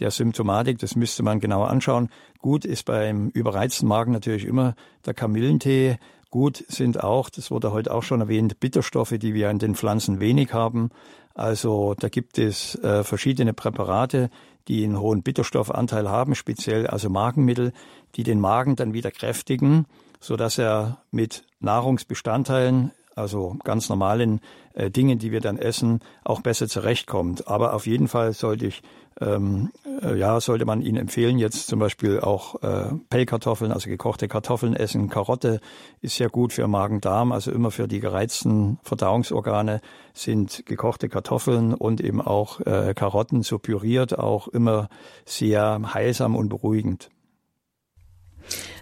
der 0.00 0.10
Symptomatik. 0.10 0.78
Das 0.78 0.96
müsste 0.96 1.22
man 1.22 1.40
genauer 1.40 1.70
anschauen. 1.70 2.10
Gut 2.40 2.64
ist 2.64 2.84
beim 2.84 3.28
überreizten 3.28 3.88
Magen 3.88 4.12
natürlich 4.12 4.44
immer 4.44 4.74
der 5.04 5.14
Kamillentee. 5.14 5.98
Gut 6.30 6.64
sind 6.68 7.02
auch, 7.02 7.30
das 7.30 7.50
wurde 7.50 7.72
heute 7.72 7.94
auch 7.94 8.02
schon 8.02 8.20
erwähnt, 8.20 8.58
Bitterstoffe, 8.60 9.14
die 9.18 9.32
wir 9.32 9.48
in 9.48 9.58
den 9.58 9.74
Pflanzen 9.74 10.20
wenig 10.20 10.52
haben. 10.52 10.90
Also 11.34 11.94
da 11.98 12.08
gibt 12.08 12.38
es 12.38 12.74
äh, 12.76 13.04
verschiedene 13.04 13.52
Präparate, 13.52 14.30
die 14.68 14.84
einen 14.84 14.98
hohen 14.98 15.22
Bitterstoffanteil 15.22 16.08
haben, 16.08 16.34
speziell 16.34 16.86
also 16.86 17.10
Magenmittel, 17.10 17.72
die 18.16 18.24
den 18.24 18.40
Magen 18.40 18.74
dann 18.74 18.92
wieder 18.92 19.10
kräftigen, 19.10 19.86
so 20.18 20.36
dass 20.36 20.58
er 20.58 21.02
mit 21.10 21.44
Nahrungsbestandteilen 21.60 22.90
also 23.16 23.56
ganz 23.64 23.88
normalen 23.88 24.40
äh, 24.74 24.90
Dingen, 24.90 25.18
die 25.18 25.32
wir 25.32 25.40
dann 25.40 25.58
essen, 25.58 26.00
auch 26.22 26.40
besser 26.40 26.68
zurechtkommt. 26.68 27.48
Aber 27.48 27.74
auf 27.74 27.86
jeden 27.86 28.08
Fall 28.08 28.32
sollte 28.32 28.66
ich 28.66 28.82
ähm, 29.20 29.70
äh, 30.02 30.18
ja, 30.18 30.40
sollte 30.40 30.66
man 30.66 30.82
Ihnen 30.82 30.98
empfehlen, 30.98 31.38
jetzt 31.38 31.68
zum 31.68 31.78
Beispiel 31.78 32.20
auch 32.20 32.62
äh, 32.62 32.92
Pellkartoffeln, 33.08 33.72
also 33.72 33.88
gekochte 33.88 34.28
Kartoffeln 34.28 34.74
essen. 34.74 35.08
Karotte 35.08 35.60
ist 36.02 36.16
sehr 36.16 36.28
gut 36.28 36.52
für 36.52 36.68
Magen-Darm, 36.68 37.32
also 37.32 37.50
immer 37.50 37.70
für 37.70 37.88
die 37.88 38.00
gereizten 38.00 38.78
Verdauungsorgane 38.82 39.80
sind 40.12 40.64
gekochte 40.66 41.08
Kartoffeln 41.08 41.72
und 41.72 42.00
eben 42.00 42.20
auch 42.20 42.60
äh, 42.60 42.92
Karotten 42.94 43.42
so 43.42 43.58
püriert 43.58 44.18
auch 44.18 44.48
immer 44.48 44.88
sehr 45.24 45.80
heilsam 45.94 46.36
und 46.36 46.48
beruhigend. 46.50 47.08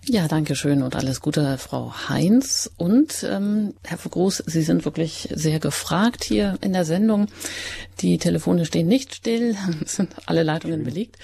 Ja, 0.07 0.29
danke 0.29 0.55
schön 0.55 0.83
und 0.83 0.97
alles 0.97 1.23
Gute, 1.23 1.57
Frau 1.57 1.95
Heinz. 2.09 2.71
Und 2.77 3.27
ähm, 3.29 3.73
Herr 3.83 3.97
Groß, 3.97 4.43
Sie 4.47 4.63
sind 4.63 4.85
wirklich 4.85 5.31
sehr 5.33 5.61
gefragt 5.61 6.25
hier 6.25 6.59
in 6.61 6.75
der 6.75 6.85
Sendung. 6.85 7.29
Die 8.01 8.19
Telefone 8.19 8.67
stehen 8.67 8.87
nicht 8.87 9.15
still, 9.15 9.57
sind 9.87 10.11
alle 10.27 10.43
Leitungen 10.43 10.85
belegt. 10.85 11.17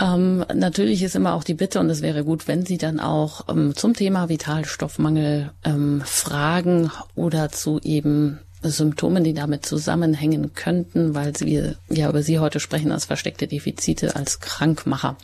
Ähm, 0.00 0.44
natürlich 0.52 1.02
ist 1.02 1.16
immer 1.16 1.34
auch 1.34 1.44
die 1.44 1.54
Bitte, 1.54 1.80
und 1.80 1.90
es 1.90 2.02
wäre 2.02 2.24
gut, 2.24 2.48
wenn 2.48 2.66
Sie 2.66 2.78
dann 2.78 2.98
auch 2.98 3.48
ähm, 3.48 3.74
zum 3.76 3.94
Thema 3.94 4.28
Vitalstoffmangel 4.28 5.52
ähm, 5.64 6.02
fragen 6.04 6.90
oder 7.14 7.50
zu 7.50 7.80
eben 7.82 8.40
Symptomen, 8.62 9.24
die 9.24 9.34
damit 9.34 9.64
zusammenhängen 9.64 10.52
könnten, 10.54 11.14
weil 11.14 11.32
wir 11.40 11.76
ja 11.88 12.08
über 12.08 12.22
Sie 12.22 12.38
heute 12.38 12.60
sprechen 12.60 12.92
als 12.92 13.04
versteckte 13.04 13.46
Defizite, 13.46 14.16
als 14.16 14.40
Krankmacher. 14.40 15.16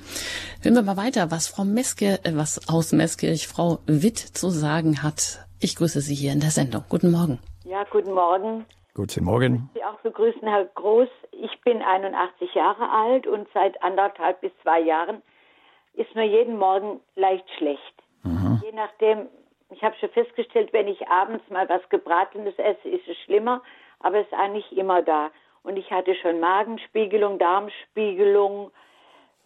Hören 0.63 0.75
wir 0.75 0.83
mal 0.83 0.97
weiter, 0.97 1.31
was 1.31 1.49
Frau 1.49 1.65
Meske, 1.65 2.21
äh, 2.25 2.33
was 2.35 2.69
aus 2.69 2.93
Meskirch 2.93 3.49
Frau 3.49 3.79
Witt 3.87 4.19
zu 4.19 4.51
sagen 4.51 5.03
hat. 5.03 5.47
Ich 5.61 5.77
grüße 5.77 6.01
Sie 6.01 6.15
hier 6.15 6.33
in 6.33 6.41
der 6.41 6.51
Sendung. 6.51 6.85
Guten 6.89 7.11
Morgen. 7.11 7.39
Ja, 7.65 7.85
guten 7.91 8.13
Morgen. 8.13 8.67
Guten 8.95 9.25
Morgen. 9.25 9.71
Ich 9.75 9.81
Sie 9.81 9.85
auch 9.85 9.99
begrüßen, 10.01 10.47
Herr 10.47 10.67
Groß. 10.67 11.09
Ich 11.33 11.61
bin 11.65 11.83
81 11.83 12.55
Jahre 12.55 12.89
alt 12.89 13.27
und 13.27 13.49
seit 13.53 13.83
anderthalb 13.83 14.41
bis 14.41 14.53
zwei 14.63 14.81
Jahren 14.81 15.23
ist 15.95 16.15
mir 16.15 16.27
jeden 16.27 16.59
Morgen 16.59 17.01
leicht 17.17 17.45
schlecht. 17.59 17.95
Mhm. 18.23 18.61
Je 18.65 18.73
nachdem, 18.73 19.29
ich 19.75 19.83
habe 19.83 19.97
schon 19.97 20.11
festgestellt, 20.11 20.73
wenn 20.73 20.89
ich 20.89 21.09
abends 21.09 21.49
mal 21.51 21.69
was 21.69 21.87
Gebratenes 21.89 22.57
esse, 22.59 22.89
ist 22.89 23.09
es 23.09 23.17
schlimmer, 23.19 23.63
aber 24.01 24.19
es 24.19 24.27
ist 24.27 24.35
eigentlich 24.35 24.77
immer 24.77 25.03
da. 25.03 25.31
Und 25.65 25.77
ich 25.77 25.91
hatte 25.91 26.15
schon 26.15 26.41
Magenspiegelung, 26.41 27.39
Darmspiegelung, 27.39 28.71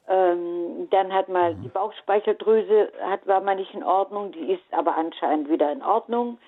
ähm, 0.09 0.89
dann 0.91 1.13
hat 1.13 1.29
mal 1.29 1.55
die 1.55 1.69
Bauchspeicheldrüse, 1.69 2.93
hat, 3.03 3.27
war 3.27 3.41
mal 3.41 3.57
nicht 3.57 3.73
in 3.73 3.83
Ordnung, 3.83 4.33
die 4.33 4.53
ist 4.53 4.63
aber 4.71 4.97
anscheinend 4.97 5.49
wieder 5.49 5.73
in 5.73 5.83
Ordnung. 5.83 6.39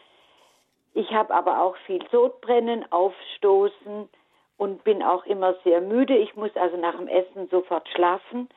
Ich 0.92 1.10
habe 1.12 1.32
aber 1.32 1.62
auch 1.62 1.76
viel 1.86 2.02
Sodbrennen, 2.10 2.84
Aufstoßen 2.90 4.08
und 4.56 4.84
bin 4.84 5.02
auch 5.02 5.24
immer 5.24 5.54
sehr 5.64 5.80
müde. 5.80 6.16
Ich 6.16 6.36
muss 6.36 6.54
also 6.56 6.76
nach 6.76 6.96
dem 6.96 7.08
Essen 7.08 7.48
sofort 7.48 7.88
schlafen. 7.90 8.48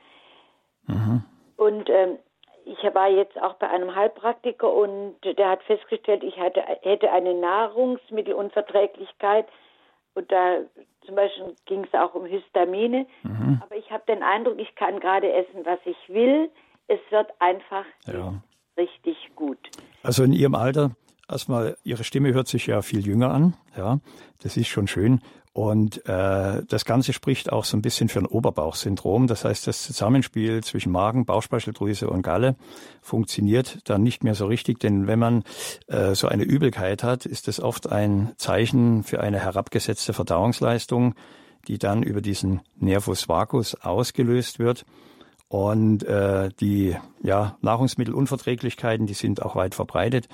Mhm. 0.86 1.24
Und 1.56 1.88
ähm, 1.88 2.18
ich 2.64 2.82
war 2.94 3.08
jetzt 3.08 3.40
auch 3.40 3.54
bei 3.54 3.68
einem 3.68 3.94
Heilpraktiker 3.94 4.72
und 4.72 5.16
der 5.22 5.50
hat 5.50 5.62
festgestellt, 5.64 6.22
ich 6.22 6.38
hatte, 6.38 6.62
hätte 6.82 7.12
eine 7.12 7.34
Nahrungsmittelunverträglichkeit. 7.34 9.46
Und 10.14 10.30
da 10.30 10.58
zum 11.04 11.16
Beispiel 11.16 11.54
ging 11.66 11.84
es 11.84 11.92
auch 11.98 12.14
um 12.14 12.24
Histamine. 12.24 13.06
Mhm. 13.22 13.60
Aber 13.62 13.76
ich 13.76 13.90
habe 13.90 14.04
den 14.06 14.22
Eindruck, 14.22 14.58
ich 14.58 14.74
kann 14.76 15.00
gerade 15.00 15.30
essen, 15.32 15.64
was 15.64 15.80
ich 15.84 15.96
will. 16.08 16.50
Es 16.86 17.00
wird 17.10 17.30
einfach 17.38 17.84
ja. 18.06 18.34
richtig 18.76 19.16
gut. 19.34 19.58
Also 20.02 20.24
in 20.24 20.32
Ihrem 20.32 20.54
Alter, 20.54 20.92
erstmal, 21.28 21.76
Ihre 21.84 22.04
Stimme 22.04 22.32
hört 22.32 22.48
sich 22.48 22.66
ja 22.66 22.82
viel 22.82 23.06
jünger 23.06 23.32
an. 23.32 23.54
Ja, 23.76 24.00
das 24.42 24.56
ist 24.56 24.68
schon 24.68 24.88
schön. 24.88 25.20
Und 25.54 26.04
äh, 26.08 26.62
das 26.68 26.84
Ganze 26.84 27.12
spricht 27.12 27.52
auch 27.52 27.64
so 27.64 27.76
ein 27.76 27.82
bisschen 27.82 28.08
für 28.08 28.18
ein 28.18 28.26
Oberbauchsyndrom. 28.26 29.28
Das 29.28 29.44
heißt, 29.44 29.68
das 29.68 29.84
Zusammenspiel 29.84 30.64
zwischen 30.64 30.90
Magen, 30.90 31.26
Bauchspeicheldrüse 31.26 32.10
und 32.10 32.22
Galle 32.22 32.56
funktioniert 33.00 33.78
dann 33.84 34.02
nicht 34.02 34.24
mehr 34.24 34.34
so 34.34 34.46
richtig. 34.46 34.80
Denn 34.80 35.06
wenn 35.06 35.20
man 35.20 35.44
äh, 35.86 36.16
so 36.16 36.26
eine 36.26 36.42
Übelkeit 36.42 37.04
hat, 37.04 37.24
ist 37.24 37.46
das 37.46 37.60
oft 37.60 37.92
ein 37.92 38.32
Zeichen 38.36 39.04
für 39.04 39.20
eine 39.20 39.38
herabgesetzte 39.38 40.12
Verdauungsleistung, 40.12 41.14
die 41.68 41.78
dann 41.78 42.02
über 42.02 42.20
diesen 42.20 42.62
Nervus 42.74 43.28
vagus 43.28 43.76
ausgelöst 43.76 44.58
wird. 44.58 44.84
Und 45.46 46.02
äh, 46.02 46.48
die 46.58 46.96
ja, 47.22 47.56
Nahrungsmittelunverträglichkeiten, 47.60 49.06
die 49.06 49.14
sind 49.14 49.40
auch 49.40 49.54
weit 49.54 49.76
verbreitet. 49.76 50.28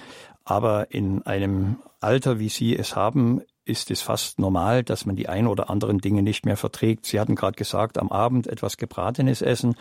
Aber 0.45 0.93
in 0.93 1.23
einem 1.23 1.79
Alter, 2.01 2.39
wie 2.39 2.49
Sie 2.49 2.77
es 2.77 2.97
haben, 2.97 3.43
ist 3.65 3.91
es 3.91 4.03
fast 4.03 4.39
normal, 4.39 4.83
dass 4.83 5.07
man 5.07 5.17
die 5.17 5.29
ein 5.29 5.47
oder 5.47 5.71
anderen 5.71 5.99
Dinge 5.99 6.23
nicht 6.23 6.45
mehr 6.45 6.57
verträgt. 6.57 7.07
Sie 7.07 7.21
hatten 7.21 7.37
gerade 7.37 7.57
gesagt, 7.57 7.99
am 7.99 8.11
Abend 8.11 8.47
etwas 8.47 8.77
Gebratenes 8.77 9.43
essen. 9.43 9.77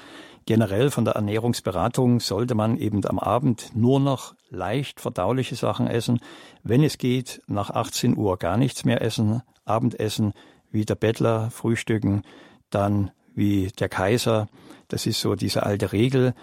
Generell 0.46 0.92
von 0.92 1.06
der 1.06 1.16
Ernährungsberatung 1.16 2.20
sollte 2.20 2.56
man 2.56 2.78
eben 2.78 3.04
am 3.06 3.20
Abend 3.20 3.72
nur 3.76 4.00
noch 4.00 4.36
leicht 4.50 5.00
verdauliche 5.00 5.56
Sachen 5.56 5.88
essen. 5.88 6.20
Wenn 6.64 6.84
es 6.84 6.98
geht, 6.98 7.42
nach 7.48 7.72
18 7.72 8.16
Uhr 8.16 8.38
gar 8.38 8.58
nichts 8.58 8.86
mehr 8.86 9.02
essen, 9.02 9.42
Abendessen 9.66 10.34
wie 10.72 10.86
der 10.86 10.96
Bettler, 10.96 11.50
frühstücken, 11.50 12.24
dann 12.70 13.12
wie 13.34 13.72
der 13.80 13.90
Kaiser. 13.90 14.50
Das 14.88 15.06
ist 15.06 15.22
so 15.22 15.36
diese 15.36 15.64
alte 15.64 15.94
Regel, 15.94 16.34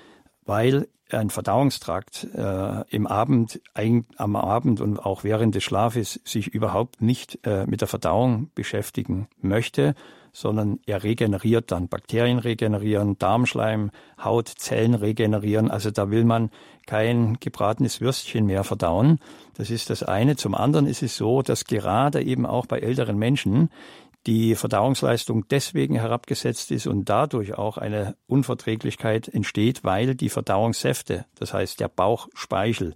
weil 0.44 0.88
ein 1.10 1.30
Verdauungstrakt 1.30 2.26
äh, 2.34 2.84
im 2.90 3.06
Abend, 3.06 3.60
ein, 3.74 4.06
am 4.16 4.36
Abend 4.36 4.80
und 4.80 4.98
auch 4.98 5.24
während 5.24 5.54
des 5.54 5.64
Schlafes 5.64 6.20
sich 6.24 6.48
überhaupt 6.48 7.00
nicht 7.00 7.38
äh, 7.46 7.66
mit 7.66 7.80
der 7.80 7.88
Verdauung 7.88 8.50
beschäftigen 8.54 9.28
möchte, 9.40 9.94
sondern 10.32 10.80
er 10.84 11.02
regeneriert 11.02 11.70
dann. 11.70 11.88
Bakterien 11.88 12.38
regenerieren, 12.38 13.18
Darmschleim, 13.18 13.90
Haut, 14.22 14.48
Zellen 14.48 14.94
regenerieren. 14.94 15.70
Also 15.70 15.90
da 15.90 16.10
will 16.10 16.24
man 16.24 16.50
kein 16.86 17.38
gebratenes 17.40 18.02
Würstchen 18.02 18.44
mehr 18.44 18.62
verdauen. 18.62 19.18
Das 19.54 19.70
ist 19.70 19.88
das 19.88 20.02
eine. 20.02 20.36
Zum 20.36 20.54
anderen 20.54 20.86
ist 20.86 21.02
es 21.02 21.16
so, 21.16 21.40
dass 21.40 21.64
gerade 21.64 22.22
eben 22.22 22.44
auch 22.44 22.66
bei 22.66 22.80
älteren 22.80 23.16
Menschen 23.16 23.70
die 24.26 24.56
Verdauungsleistung 24.56 25.46
deswegen 25.48 25.94
herabgesetzt 25.94 26.72
ist 26.72 26.88
und 26.88 27.08
dadurch 27.08 27.54
auch 27.54 27.78
eine 27.78 28.16
Unverträglichkeit 28.26 29.28
entsteht, 29.28 29.84
weil 29.84 30.16
die 30.16 30.28
Verdauungssäfte, 30.28 31.26
das 31.38 31.54
heißt 31.54 31.78
der 31.78 31.88
Bauchspeichel, 31.88 32.94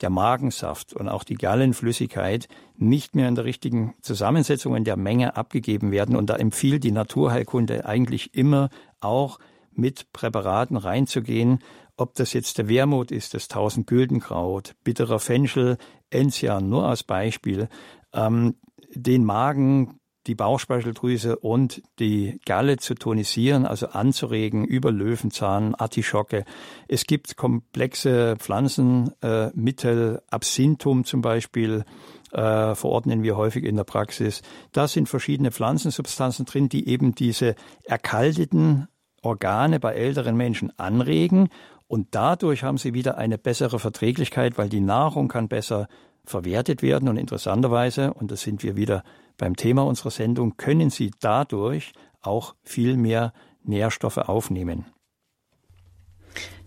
der 0.00 0.08
Magensaft 0.08 0.94
und 0.94 1.08
auch 1.10 1.22
die 1.22 1.34
Gallenflüssigkeit 1.34 2.48
nicht 2.76 3.14
mehr 3.14 3.28
in 3.28 3.34
der 3.34 3.44
richtigen 3.44 3.94
Zusammensetzung 4.00 4.74
in 4.74 4.84
der 4.84 4.96
Menge 4.96 5.36
abgegeben 5.36 5.90
werden. 5.92 6.16
Und 6.16 6.30
da 6.30 6.36
empfiehlt 6.36 6.82
die 6.84 6.92
Naturheilkunde 6.92 7.84
eigentlich 7.84 8.34
immer 8.34 8.70
auch 9.00 9.38
mit 9.72 10.10
Präparaten 10.14 10.78
reinzugehen, 10.78 11.58
ob 11.98 12.14
das 12.14 12.32
jetzt 12.32 12.56
der 12.56 12.68
Wermut 12.68 13.10
ist, 13.10 13.34
das 13.34 13.48
Tausendgüldenkraut, 13.48 14.74
bitterer 14.82 15.18
Fenchel, 15.18 15.76
Enzian, 16.08 16.70
nur 16.70 16.86
als 16.86 17.02
Beispiel, 17.02 17.68
ähm, 18.14 18.54
den 18.94 19.22
Magen 19.24 19.99
die 20.26 20.34
Bauchspeicheldrüse 20.34 21.36
und 21.36 21.82
die 21.98 22.40
Galle 22.44 22.76
zu 22.76 22.94
tonisieren, 22.94 23.66
also 23.66 23.88
anzuregen 23.88 24.64
über 24.64 24.92
Löwenzahn, 24.92 25.74
Artischocke. 25.74 26.44
Es 26.88 27.06
gibt 27.06 27.36
komplexe 27.36 28.36
Pflanzenmittel, 28.38 30.16
äh, 30.16 30.20
Absinthum 30.30 31.04
zum 31.04 31.22
Beispiel, 31.22 31.84
äh, 32.32 32.74
verordnen 32.74 33.22
wir 33.22 33.36
häufig 33.36 33.64
in 33.64 33.76
der 33.76 33.84
Praxis. 33.84 34.42
Da 34.72 34.88
sind 34.88 35.08
verschiedene 35.08 35.50
Pflanzensubstanzen 35.50 36.44
drin, 36.44 36.68
die 36.68 36.88
eben 36.88 37.14
diese 37.14 37.54
erkalteten 37.84 38.88
Organe 39.22 39.80
bei 39.80 39.94
älteren 39.94 40.36
Menschen 40.36 40.72
anregen 40.78 41.48
und 41.90 42.06
dadurch 42.12 42.62
haben 42.62 42.78
sie 42.78 42.94
wieder 42.94 43.18
eine 43.18 43.36
bessere 43.36 43.80
Verträglichkeit, 43.80 44.56
weil 44.56 44.68
die 44.68 44.80
Nahrung 44.80 45.26
kann 45.26 45.48
besser 45.48 45.88
verwertet 46.24 46.82
werden 46.82 47.08
und 47.08 47.16
interessanterweise, 47.16 48.14
und 48.14 48.30
das 48.30 48.42
sind 48.42 48.62
wir 48.62 48.76
wieder 48.76 49.02
beim 49.38 49.56
Thema 49.56 49.82
unserer 49.82 50.10
Sendung, 50.10 50.56
können 50.56 50.90
Sie 50.90 51.10
dadurch 51.20 51.92
auch 52.20 52.54
viel 52.62 52.96
mehr 52.96 53.32
Nährstoffe 53.62 54.18
aufnehmen. 54.18 54.86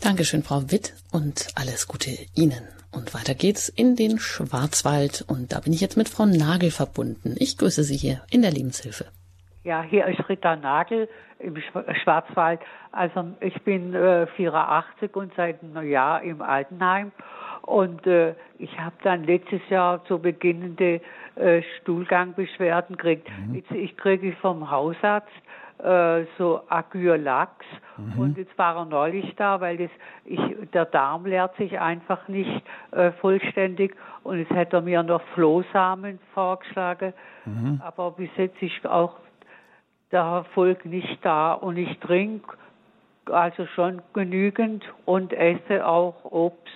Dankeschön, 0.01 0.43
Frau 0.43 0.71
Witt, 0.71 0.95
und 1.11 1.47
alles 1.55 1.87
Gute 1.87 2.11
Ihnen. 2.35 2.67
Und 2.91 3.13
weiter 3.13 3.33
geht's 3.33 3.69
in 3.69 3.95
den 3.95 4.19
Schwarzwald. 4.19 5.25
Und 5.27 5.53
da 5.53 5.61
bin 5.61 5.73
ich 5.73 5.81
jetzt 5.81 5.97
mit 5.97 6.09
Frau 6.09 6.25
Nagel 6.25 6.71
verbunden. 6.71 7.35
Ich 7.37 7.57
grüße 7.57 7.83
Sie 7.83 7.95
hier 7.95 8.21
in 8.29 8.41
der 8.41 8.51
Lebenshilfe. 8.51 9.05
Ja, 9.63 9.81
hier 9.81 10.05
ist 10.07 10.27
Rita 10.27 10.57
Nagel 10.57 11.07
im 11.39 11.55
Schwarzwald. 12.03 12.59
Also 12.91 13.31
ich 13.39 13.59
bin 13.63 13.93
äh, 13.93 14.27
84 14.35 15.15
und 15.15 15.31
seit 15.35 15.63
einem 15.63 15.89
Jahr 15.89 16.21
im 16.21 16.41
Altenheim 16.41 17.11
und 17.63 18.05
äh, 18.05 18.35
ich 18.57 18.77
habe 18.77 18.95
dann 19.03 19.23
letztes 19.23 19.61
Jahr 19.69 20.03
so 20.09 20.19
beginnende 20.19 20.99
äh, 21.35 21.61
Stuhlgangbeschwerden 21.81 22.97
gekriegt. 22.97 23.27
Mhm. 23.47 23.55
Jetzt, 23.55 23.71
ich 23.71 23.97
kriege 23.97 24.33
vom 24.41 24.69
Hausarzt 24.69 25.31
äh, 25.79 26.25
so 26.37 26.61
Agylax 26.69 27.65
mhm. 27.97 28.19
und 28.19 28.37
jetzt 28.37 28.57
war 28.57 28.77
er 28.77 28.85
neulich 28.85 29.35
da, 29.35 29.59
weil 29.59 29.77
das, 29.77 29.89
ich, 30.25 30.39
der 30.73 30.85
Darm 30.85 31.25
leert 31.25 31.55
sich 31.57 31.79
einfach 31.79 32.27
nicht 32.27 32.63
äh, 32.91 33.11
vollständig 33.13 33.95
und 34.23 34.39
jetzt 34.39 34.51
hätte 34.51 34.77
er 34.77 34.81
mir 34.81 35.03
noch 35.03 35.21
Flohsamen 35.33 36.19
vorgeschlagen, 36.33 37.13
mhm. 37.45 37.81
aber 37.83 38.11
bis 38.11 38.29
jetzt 38.37 38.61
ist 38.61 38.85
auch 38.85 39.17
der 40.11 40.21
Erfolg 40.21 40.85
nicht 40.85 41.19
da 41.25 41.53
und 41.53 41.77
ich 41.77 41.99
trinke 41.99 42.55
also 43.25 43.65
schon 43.67 44.01
genügend 44.13 44.83
und 45.05 45.33
esse 45.33 45.85
auch 45.87 46.25
Obst 46.25 46.69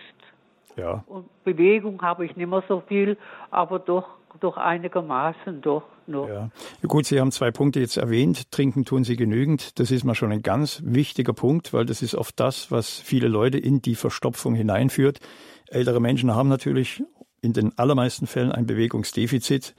ja. 0.77 1.03
Und 1.07 1.27
Bewegung 1.43 2.01
habe 2.03 2.25
ich 2.25 2.35
nicht 2.35 2.49
mehr 2.49 2.63
so 2.67 2.81
viel, 2.81 3.17
aber 3.49 3.79
doch, 3.79 4.16
doch 4.39 4.57
einigermaßen 4.57 5.61
doch 5.61 5.83
noch. 6.07 6.27
Ja. 6.27 6.49
Gut, 6.87 7.05
Sie 7.05 7.19
haben 7.19 7.31
zwei 7.31 7.51
Punkte 7.51 7.79
jetzt 7.79 7.97
erwähnt. 7.97 8.51
Trinken 8.51 8.85
tun 8.85 9.03
Sie 9.03 9.15
genügend. 9.15 9.79
Das 9.79 9.91
ist 9.91 10.03
mal 10.03 10.15
schon 10.15 10.31
ein 10.31 10.41
ganz 10.41 10.81
wichtiger 10.85 11.33
Punkt, 11.33 11.73
weil 11.73 11.85
das 11.85 12.01
ist 12.01 12.15
oft 12.15 12.39
das, 12.39 12.71
was 12.71 12.97
viele 12.97 13.27
Leute 13.27 13.57
in 13.57 13.81
die 13.81 13.95
Verstopfung 13.95 14.55
hineinführt. 14.55 15.19
Ältere 15.67 15.99
Menschen 15.99 16.33
haben 16.33 16.49
natürlich 16.49 17.03
in 17.41 17.53
den 17.53 17.77
allermeisten 17.77 18.27
Fällen 18.27 18.51
ein 18.51 18.65
Bewegungsdefizit. 18.65 19.75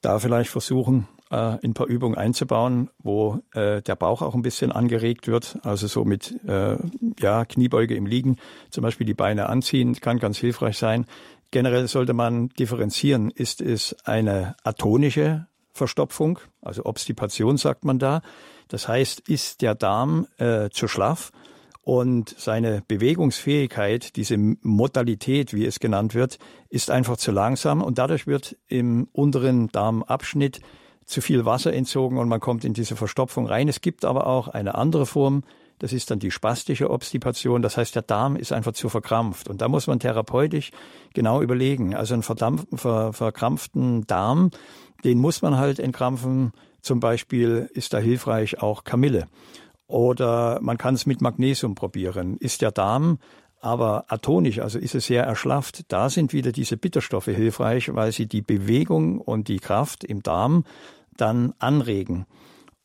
Da 0.00 0.18
vielleicht 0.18 0.50
versuchen, 0.50 1.08
äh, 1.30 1.36
ein 1.36 1.74
paar 1.74 1.86
Übungen 1.86 2.16
einzubauen, 2.16 2.90
wo 3.02 3.40
äh, 3.52 3.82
der 3.82 3.96
Bauch 3.96 4.22
auch 4.22 4.34
ein 4.34 4.42
bisschen 4.42 4.72
angeregt 4.72 5.26
wird. 5.26 5.58
Also 5.62 5.86
so 5.86 6.04
mit 6.04 6.38
äh, 6.46 6.76
ja, 7.18 7.44
Kniebeuge 7.44 7.94
im 7.94 8.06
Liegen, 8.06 8.36
zum 8.70 8.82
Beispiel 8.82 9.06
die 9.06 9.14
Beine 9.14 9.48
anziehen, 9.48 9.94
kann 10.00 10.18
ganz 10.18 10.38
hilfreich 10.38 10.78
sein. 10.78 11.06
Generell 11.50 11.88
sollte 11.88 12.12
man 12.12 12.48
differenzieren. 12.50 13.30
Ist 13.30 13.60
es 13.60 13.96
eine 14.04 14.56
atonische 14.64 15.46
Verstopfung, 15.72 16.38
also 16.62 16.84
Obstipation 16.86 17.56
sagt 17.56 17.84
man 17.84 17.98
da. 17.98 18.22
Das 18.68 18.88
heißt, 18.88 19.28
ist 19.28 19.62
der 19.62 19.74
Darm 19.74 20.26
äh, 20.38 20.70
zu 20.70 20.88
schlaff 20.88 21.30
und 21.82 22.34
seine 22.36 22.82
Bewegungsfähigkeit, 22.88 24.16
diese 24.16 24.36
Modalität, 24.38 25.54
wie 25.54 25.66
es 25.66 25.78
genannt 25.78 26.14
wird, 26.14 26.38
ist 26.68 26.90
einfach 26.90 27.16
zu 27.16 27.30
langsam 27.30 27.80
und 27.80 27.98
dadurch 27.98 28.26
wird 28.26 28.56
im 28.66 29.08
unteren 29.12 29.68
Darmabschnitt 29.68 30.60
zu 31.04 31.20
viel 31.20 31.44
Wasser 31.44 31.72
entzogen 31.72 32.18
und 32.18 32.28
man 32.28 32.40
kommt 32.40 32.64
in 32.64 32.74
diese 32.74 32.96
Verstopfung 32.96 33.46
rein. 33.46 33.68
Es 33.68 33.80
gibt 33.80 34.04
aber 34.04 34.26
auch 34.26 34.48
eine 34.48 34.74
andere 34.74 35.06
Form, 35.06 35.44
das 35.78 35.92
ist 35.92 36.10
dann 36.10 36.18
die 36.18 36.30
spastische 36.30 36.90
Obstipation. 36.90 37.62
Das 37.62 37.76
heißt, 37.76 37.94
der 37.94 38.02
Darm 38.02 38.36
ist 38.36 38.52
einfach 38.52 38.72
zu 38.72 38.88
verkrampft. 38.88 39.48
Und 39.48 39.60
da 39.60 39.68
muss 39.68 39.86
man 39.86 40.00
therapeutisch 40.00 40.70
genau 41.14 41.42
überlegen. 41.42 41.94
Also 41.94 42.14
einen 42.14 42.22
ver 42.22 43.12
verkrampften 43.12 44.06
Darm, 44.06 44.50
den 45.04 45.18
muss 45.18 45.42
man 45.42 45.56
halt 45.56 45.78
entkrampfen. 45.78 46.52
Zum 46.80 47.00
Beispiel 47.00 47.70
ist 47.74 47.92
da 47.92 47.98
hilfreich 47.98 48.62
auch 48.62 48.84
Kamille. 48.84 49.26
Oder 49.86 50.58
man 50.62 50.78
kann 50.78 50.94
es 50.94 51.06
mit 51.06 51.20
Magnesium 51.20 51.74
probieren. 51.74 52.36
Ist 52.38 52.62
der 52.62 52.72
Darm 52.72 53.18
aber 53.60 54.04
atonisch, 54.08 54.60
also 54.60 54.78
ist 54.78 54.94
es 54.94 55.06
sehr 55.06 55.24
erschlafft. 55.24 55.84
Da 55.88 56.08
sind 56.08 56.32
wieder 56.32 56.52
diese 56.52 56.76
Bitterstoffe 56.76 57.26
hilfreich, 57.26 57.94
weil 57.94 58.12
sie 58.12 58.26
die 58.26 58.42
Bewegung 58.42 59.20
und 59.20 59.48
die 59.48 59.58
Kraft 59.58 60.04
im 60.04 60.22
Darm 60.22 60.64
dann 61.16 61.54
anregen. 61.58 62.26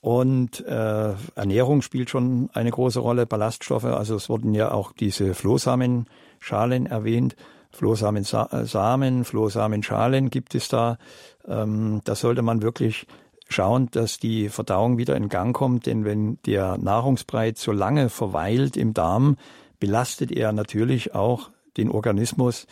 Und 0.01 0.65
äh, 0.65 1.13
Ernährung 1.35 1.83
spielt 1.83 2.09
schon 2.09 2.49
eine 2.53 2.71
große 2.71 2.99
Rolle, 2.99 3.27
Ballaststoffe. 3.27 3.85
Also 3.85 4.15
es 4.15 4.29
wurden 4.29 4.55
ja 4.55 4.71
auch 4.71 4.93
diese 4.93 5.35
Flohsamenschalen 5.35 6.87
erwähnt. 6.87 7.35
Flohsamensamen, 7.71 9.23
Flohsamenschalen 9.23 10.29
gibt 10.31 10.55
es 10.55 10.67
da. 10.67 10.97
Ähm, 11.47 12.01
da 12.03 12.15
sollte 12.15 12.41
man 12.41 12.63
wirklich 12.63 13.05
schauen, 13.47 13.89
dass 13.91 14.17
die 14.17 14.49
Verdauung 14.49 14.97
wieder 14.97 15.15
in 15.15 15.29
Gang 15.29 15.55
kommt. 15.55 15.85
Denn 15.85 16.03
wenn 16.03 16.39
der 16.47 16.77
Nahrungsbrei 16.79 17.51
zu 17.51 17.71
lange 17.71 18.09
verweilt 18.09 18.77
im 18.77 18.95
Darm, 18.95 19.37
belastet 19.79 20.31
er 20.31 20.51
natürlich 20.51 21.13
auch 21.13 21.51
den 21.77 21.91
Organismus. 21.91 22.65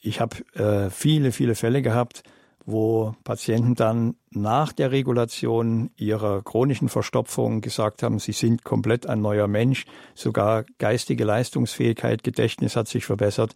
Ich 0.00 0.20
habe 0.20 0.36
äh, 0.54 0.88
viele, 0.90 1.32
viele 1.32 1.54
Fälle 1.54 1.82
gehabt, 1.82 2.22
wo 2.64 3.14
Patienten 3.24 3.74
dann 3.74 4.14
nach 4.30 4.72
der 4.72 4.92
Regulation 4.92 5.90
ihrer 5.96 6.42
chronischen 6.42 6.88
Verstopfung 6.88 7.60
gesagt 7.60 8.02
haben, 8.02 8.18
sie 8.18 8.32
sind 8.32 8.64
komplett 8.64 9.06
ein 9.06 9.20
neuer 9.20 9.48
Mensch, 9.48 9.84
sogar 10.14 10.64
geistige 10.78 11.24
Leistungsfähigkeit, 11.24 12.22
Gedächtnis 12.22 12.76
hat 12.76 12.88
sich 12.88 13.04
verbessert, 13.04 13.54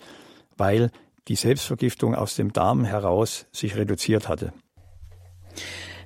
weil 0.57 0.91
die 1.29 1.37
Selbstvergiftung 1.37 2.15
aus 2.15 2.37
dem 2.37 2.53
Darm 2.53 2.85
heraus 2.85 3.47
sich 3.53 3.77
reduziert 3.77 4.29
hatte. 4.29 4.53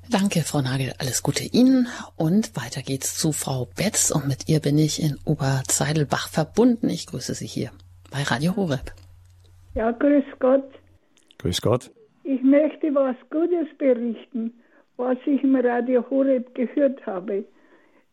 Danke, 0.09 0.41
Frau 0.41 0.61
Nagel. 0.61 0.93
Alles 0.99 1.23
Gute 1.23 1.45
Ihnen. 1.45 1.87
Und 2.17 2.57
weiter 2.57 2.83
geht's 2.83 3.17
zu 3.17 3.31
Frau 3.33 3.67
Betz. 3.77 4.11
Und 4.11 4.27
mit 4.27 4.49
ihr 4.49 4.59
bin 4.59 4.77
ich 4.77 5.01
in 5.01 5.17
Oberzeidelbach 5.25 6.29
verbunden. 6.29 6.89
Ich 6.89 7.07
grüße 7.07 7.35
Sie 7.35 7.47
hier 7.47 7.71
bei 8.11 8.25
Radio 8.25 8.57
Horeb. 8.57 8.93
Ja, 9.75 9.93
grüß 9.93 10.25
Gott. 10.41 10.65
Grüß 11.39 11.61
Gott. 11.61 11.93
Ich 12.23 12.43
möchte 12.43 12.95
was 12.95 13.17
Gutes 13.31 13.69
berichten, 13.79 14.53
was 14.97 15.17
ich 15.25 15.43
im 15.43 15.57
Radio 15.57 16.05
Horeb 16.11 16.55
gehört 16.55 17.05
habe. 17.07 17.45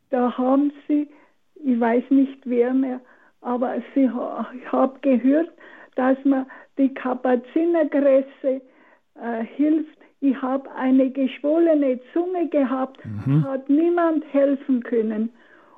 Da 0.09 0.37
haben 0.37 0.71
sie, 0.87 1.07
ich 1.55 1.79
weiß 1.79 2.03
nicht 2.09 2.39
wer 2.45 2.73
mehr, 2.73 3.01
aber 3.41 3.75
sie, 3.93 4.03
ich 4.05 4.71
habe 4.71 4.99
gehört, 5.01 5.49
dass 5.95 6.17
man 6.23 6.45
die 6.77 6.93
Kapuzinergräse 6.93 8.61
äh, 9.21 9.43
hilft. 9.55 9.97
Ich 10.21 10.41
habe 10.41 10.71
eine 10.71 11.09
geschwollene 11.09 11.99
Zunge 12.13 12.47
gehabt, 12.47 12.99
mhm. 13.05 13.43
hat 13.43 13.69
niemand 13.69 14.23
helfen 14.33 14.81
können. 14.83 15.29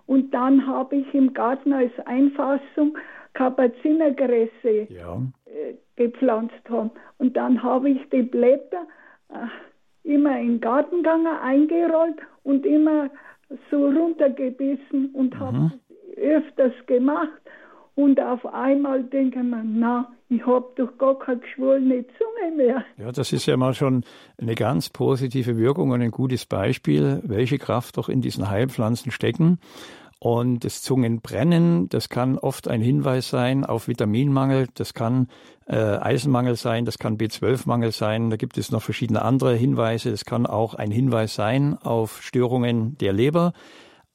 Und 0.06 0.34
dann 0.34 0.66
habe 0.66 0.98
ich 0.98 1.14
im 1.14 1.34
Garten 1.34 1.74
als 1.74 1.92
Einfassung 2.06 2.98
Kapuzinergräse 3.34 4.88
ja. 4.90 5.22
äh, 5.46 5.74
gepflanzt 6.00 6.70
haben. 6.70 6.91
Und 7.18 7.36
dann 7.36 7.62
habe 7.62 7.89
ich 7.91 8.10
die 8.10 8.24
Blätter 8.24 8.88
äh, 9.30 10.10
immer 10.12 10.39
in 10.39 10.47
den 10.47 10.62
Gartenganger 10.62 11.41
eingerollt 11.41 12.18
und 12.43 12.66
immer 12.66 13.10
so 13.70 13.88
runtergebissen 13.88 15.10
und 15.14 15.36
mhm. 15.36 15.39
habe 15.39 15.72
öfters 16.16 16.74
gemacht. 16.88 17.41
Und 17.95 18.20
auf 18.22 18.45
einmal 18.45 19.04
denken 19.04 19.50
wir, 19.50 19.62
na, 19.64 20.10
ich 20.30 20.45
habe 20.45 20.66
doch 20.78 20.97
gar 20.97 21.20
keine 21.20 21.39
geschwollene 21.39 22.06
Zunge 22.18 22.56
mehr. 22.56 22.86
Ja, 22.97 23.12
das 23.12 23.34
ist 23.34 23.45
ja 23.45 23.58
mal 23.58 23.74
schon 23.74 24.04
eine 24.38 24.56
ganz 24.56 24.89
positive 24.89 25.58
Wirkung 25.58 25.89
und 25.91 26.02
ein 26.02 26.12
gutes 26.12 26.45
Beispiel, 26.45 27.20
welche 27.24 27.58
Kraft 27.58 27.97
doch 27.97 28.08
in 28.08 28.22
diesen 28.22 28.50
Heilpflanzen 28.50 29.12
stecken. 29.12 29.60
Und 30.20 30.66
das 30.66 30.82
Zungenbrennen, 30.82 31.88
das 31.88 32.10
kann 32.10 32.38
oft 32.38 32.68
ein 32.68 32.82
Hinweis 32.82 33.30
sein 33.30 33.64
auf 33.64 33.88
Vitaminmangel, 33.88 34.68
das 34.74 34.94
kann 34.94 35.30
äh, 35.66 35.78
Eisenmangel 35.78 36.58
sein, 36.58 36.84
das 36.84 37.00
kann 37.00 37.18
B12-Mangel 37.18 37.94
sein, 37.94 38.30
da 38.30 38.36
gibt 38.36 38.58
es 38.58 38.70
noch 38.70 38.82
verschiedene 38.82 39.22
andere 39.22 39.56
Hinweise, 39.56 40.12
das 40.12 40.26
kann 40.26 40.46
auch 40.46 40.74
ein 40.74 40.92
Hinweis 40.92 41.36
sein 41.36 41.78
auf 41.78 42.22
Störungen 42.22 42.98
der 42.98 43.14
Leber. 43.14 43.54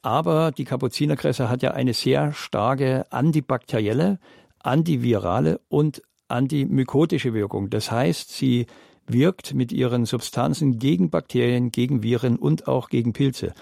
Aber 0.02 0.52
die 0.52 0.66
Kapuzinerkresse 0.66 1.48
hat 1.48 1.62
ja 1.62 1.70
eine 1.70 1.94
sehr 1.94 2.34
starke 2.34 3.06
antibakterielle, 3.10 4.18
antivirale 4.58 5.60
und 5.70 6.02
antimykotische 6.28 7.32
Wirkung. 7.32 7.70
Das 7.70 7.90
heißt, 7.90 8.30
sie 8.30 8.66
wirkt 9.06 9.54
mit 9.54 9.72
ihren 9.72 10.04
Substanzen 10.04 10.78
gegen 10.78 11.08
Bakterien, 11.08 11.70
gegen 11.70 12.02
Viren 12.02 12.36
und 12.36 12.68
auch 12.68 12.90
gegen 12.90 13.14
Pilze. 13.14 13.54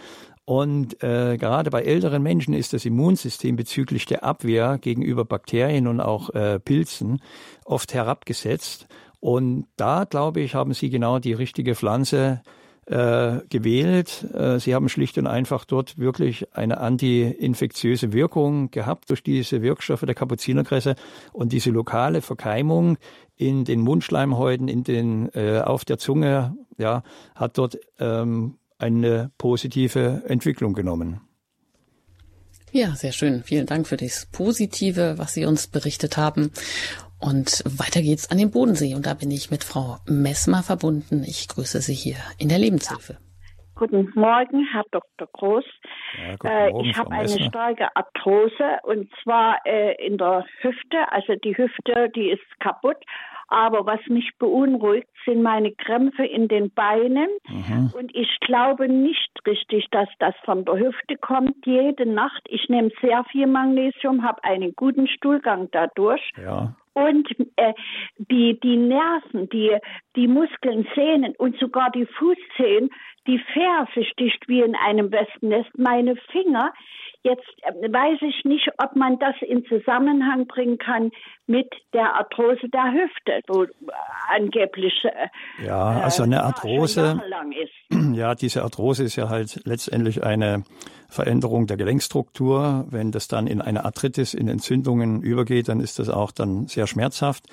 Und 0.44 1.02
äh, 1.02 1.36
gerade 1.36 1.70
bei 1.70 1.82
älteren 1.82 2.22
Menschen 2.22 2.52
ist 2.52 2.72
das 2.72 2.84
Immunsystem 2.84 3.54
bezüglich 3.56 4.06
der 4.06 4.24
Abwehr 4.24 4.78
gegenüber 4.78 5.24
Bakterien 5.24 5.86
und 5.86 6.00
auch 6.00 6.30
äh, 6.30 6.58
Pilzen 6.58 7.22
oft 7.64 7.94
herabgesetzt. 7.94 8.88
Und 9.20 9.66
da, 9.76 10.04
glaube 10.04 10.40
ich, 10.40 10.54
haben 10.56 10.74
Sie 10.74 10.90
genau 10.90 11.20
die 11.20 11.32
richtige 11.32 11.76
Pflanze 11.76 12.42
äh, 12.86 13.38
gewählt. 13.48 14.26
Äh, 14.34 14.58
Sie 14.58 14.74
haben 14.74 14.88
schlicht 14.88 15.16
und 15.16 15.28
einfach 15.28 15.64
dort 15.64 15.98
wirklich 15.98 16.52
eine 16.56 16.78
anti-infektiöse 16.78 18.12
Wirkung 18.12 18.72
gehabt 18.72 19.10
durch 19.10 19.22
diese 19.22 19.62
Wirkstoffe 19.62 20.00
der 20.00 20.16
Kapuzinerkresse 20.16 20.96
und 21.32 21.52
diese 21.52 21.70
lokale 21.70 22.20
Verkeimung 22.20 22.98
in 23.36 23.64
den 23.64 23.80
Mundschleimhäuten, 23.80 24.66
in 24.66 24.82
den 24.82 25.28
äh, 25.34 25.60
auf 25.60 25.84
der 25.84 25.98
Zunge, 25.98 26.56
ja, 26.78 27.04
hat 27.36 27.58
dort 27.58 27.78
ähm, 28.00 28.58
eine 28.82 29.30
positive 29.38 30.22
Entwicklung 30.26 30.74
genommen. 30.74 31.20
Ja, 32.72 32.88
sehr 32.94 33.12
schön. 33.12 33.42
Vielen 33.42 33.66
Dank 33.66 33.86
für 33.86 33.96
das 33.98 34.30
Positive, 34.32 35.18
was 35.18 35.34
Sie 35.34 35.44
uns 35.44 35.68
berichtet 35.68 36.16
haben. 36.16 36.52
Und 37.20 37.62
weiter 37.66 38.00
geht's 38.00 38.30
an 38.30 38.38
den 38.38 38.50
Bodensee. 38.50 38.94
Und 38.94 39.06
da 39.06 39.14
bin 39.14 39.30
ich 39.30 39.50
mit 39.50 39.62
Frau 39.62 39.98
Messmer 40.06 40.62
verbunden. 40.62 41.22
Ich 41.22 41.48
grüße 41.48 41.80
Sie 41.80 41.94
hier 41.94 42.16
in 42.38 42.48
der 42.48 42.58
Lebenshilfe. 42.58 43.18
Guten 43.74 44.10
Morgen, 44.14 44.66
Herr 44.72 44.84
Dr. 44.90 45.28
Groß. 45.32 45.64
Ja, 46.18 46.66
äh, 46.68 46.72
ich 46.82 46.96
habe 46.96 47.10
eine 47.10 47.44
starke 47.44 47.88
Arthrose 47.96 48.78
und 48.84 49.10
zwar 49.22 49.58
äh, 49.64 49.94
in 50.06 50.18
der 50.18 50.44
Hüfte. 50.60 51.10
Also 51.10 51.34
die 51.36 51.56
Hüfte, 51.56 52.08
die 52.14 52.30
ist 52.30 52.60
kaputt. 52.60 52.98
Aber 53.52 53.84
was 53.84 54.00
mich 54.08 54.30
beunruhigt, 54.38 55.08
sind 55.26 55.42
meine 55.42 55.72
Krämpfe 55.72 56.24
in 56.24 56.48
den 56.48 56.70
Beinen. 56.70 57.28
Mhm. 57.46 57.92
Und 57.92 58.16
ich 58.16 58.40
glaube 58.40 58.88
nicht 58.88 59.30
richtig, 59.46 59.88
dass 59.90 60.08
das 60.20 60.34
von 60.46 60.64
der 60.64 60.78
Hüfte 60.78 61.16
kommt. 61.18 61.54
Jede 61.66 62.06
Nacht, 62.06 62.40
ich 62.48 62.70
nehme 62.70 62.90
sehr 63.02 63.22
viel 63.24 63.46
Magnesium, 63.46 64.22
habe 64.22 64.42
einen 64.42 64.72
guten 64.74 65.06
Stuhlgang 65.06 65.68
dadurch. 65.70 66.32
Ja. 66.42 66.74
Und 66.94 67.28
äh, 67.56 67.72
die, 68.18 68.58
die 68.60 68.76
Nerven, 68.76 69.48
die, 69.50 69.76
die 70.16 70.28
Muskeln, 70.28 70.86
Sehnen 70.94 71.34
und 71.36 71.58
sogar 71.58 71.90
die 71.90 72.06
Fußzehen, 72.06 72.90
die 73.26 73.38
Ferse 73.52 74.04
sticht 74.10 74.48
wie 74.48 74.60
in 74.60 74.74
einem 74.74 75.10
Wespennest. 75.10 75.70
Meine 75.78 76.16
Finger, 76.32 76.72
Jetzt 77.24 77.46
ähm, 77.62 77.92
weiß 77.92 78.18
ich 78.22 78.44
nicht, 78.44 78.68
ob 78.78 78.96
man 78.96 79.16
das 79.20 79.36
in 79.42 79.64
Zusammenhang 79.66 80.46
bringen 80.48 80.76
kann 80.78 81.10
mit 81.46 81.72
der 81.92 82.16
Arthrose 82.16 82.68
der 82.68 82.92
Hüfte, 82.92 83.40
wo 83.46 83.62
äh, 83.62 83.68
angeblich 84.28 84.92
äh, 85.04 85.64
ja, 85.64 86.00
also 86.00 86.24
eine 86.24 86.42
Arthrose. 86.42 87.20
Ja, 88.12 88.34
diese 88.34 88.62
Arthrose 88.62 89.04
ist 89.04 89.16
ja 89.16 89.30
halt 89.30 89.62
letztendlich 89.64 90.22
eine 90.22 90.64
Veränderung 91.08 91.66
der 91.66 91.76
Gelenkstruktur. 91.76 92.86
Wenn 92.90 93.10
das 93.10 93.26
dann 93.26 93.46
in 93.46 93.62
eine 93.62 93.84
Arthritis, 93.84 94.34
in 94.34 94.48
Entzündungen 94.48 95.22
übergeht, 95.22 95.68
dann 95.68 95.80
ist 95.80 95.98
das 95.98 96.10
auch 96.10 96.30
dann 96.30 96.66
sehr 96.66 96.81
schmerzhaft. 96.86 97.46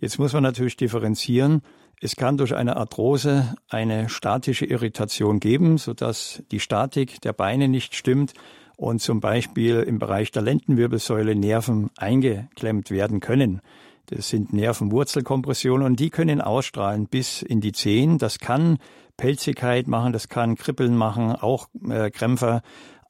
Jetzt 0.00 0.18
muss 0.18 0.32
man 0.32 0.42
natürlich 0.42 0.76
differenzieren. 0.76 1.62
Es 2.00 2.16
kann 2.16 2.36
durch 2.36 2.54
eine 2.54 2.76
Arthrose 2.76 3.54
eine 3.68 4.08
statische 4.08 4.66
Irritation 4.66 5.40
geben, 5.40 5.78
sodass 5.78 6.42
die 6.50 6.60
Statik 6.60 7.20
der 7.22 7.32
Beine 7.32 7.68
nicht 7.68 7.94
stimmt 7.94 8.34
und 8.76 9.00
zum 9.00 9.20
Beispiel 9.20 9.80
im 9.80 9.98
Bereich 9.98 10.30
der 10.30 10.42
Lendenwirbelsäule 10.42 11.34
Nerven 11.34 11.90
eingeklemmt 11.96 12.90
werden 12.90 13.20
können. 13.20 13.60
Das 14.06 14.28
sind 14.28 14.52
Nervenwurzelkompressionen 14.52 15.86
und 15.86 16.00
die 16.00 16.10
können 16.10 16.40
ausstrahlen 16.40 17.06
bis 17.06 17.40
in 17.40 17.60
die 17.60 17.72
Zehen. 17.72 18.18
Das 18.18 18.38
kann 18.38 18.78
Pelzigkeit 19.16 19.86
machen, 19.86 20.12
das 20.12 20.28
kann 20.28 20.56
Kribbeln 20.56 20.96
machen, 20.96 21.32
auch 21.32 21.68
äh, 21.88 22.10
Krämpfe. 22.10 22.60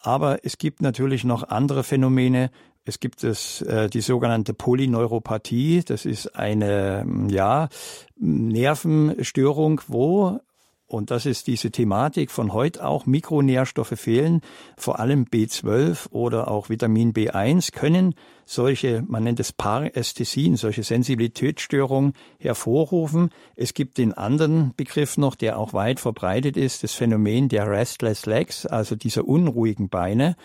Aber 0.00 0.44
es 0.44 0.58
gibt 0.58 0.82
natürlich 0.82 1.24
noch 1.24 1.48
andere 1.48 1.82
Phänomene. 1.82 2.50
Es 2.84 3.00
gibt 3.00 3.24
es 3.24 3.62
äh, 3.62 3.88
die 3.88 4.02
sogenannte 4.02 4.52
Polyneuropathie. 4.52 5.82
Das 5.84 6.04
ist 6.04 6.36
eine 6.36 7.06
ja 7.30 7.68
Nervenstörung, 8.16 9.80
wo 9.88 10.40
und 10.86 11.10
das 11.10 11.24
ist 11.24 11.46
diese 11.46 11.70
Thematik 11.70 12.30
von 12.30 12.52
heute 12.52 12.86
auch. 12.86 13.06
Mikronährstoffe 13.06 13.98
fehlen, 13.98 14.42
vor 14.76 15.00
allem 15.00 15.24
B12 15.24 16.10
oder 16.10 16.48
auch 16.48 16.68
Vitamin 16.68 17.12
B1 17.14 17.72
können 17.72 18.14
solche, 18.44 19.02
man 19.08 19.24
nennt 19.24 19.40
es 19.40 19.52
Parästhesien, 19.52 20.56
solche 20.56 20.82
Sensibilitätsstörungen 20.82 22.12
hervorrufen. 22.38 23.30
Es 23.56 23.72
gibt 23.72 23.96
den 23.96 24.12
anderen 24.12 24.74
Begriff 24.76 25.16
noch, 25.16 25.34
der 25.34 25.58
auch 25.58 25.72
weit 25.72 26.00
verbreitet 26.00 26.56
ist, 26.58 26.84
das 26.84 26.92
Phänomen 26.92 27.48
der 27.48 27.68
Restless 27.68 28.26
Legs, 28.26 28.66
also 28.66 28.94
dieser 28.94 29.26
unruhigen 29.26 29.88
Beine. 29.88 30.36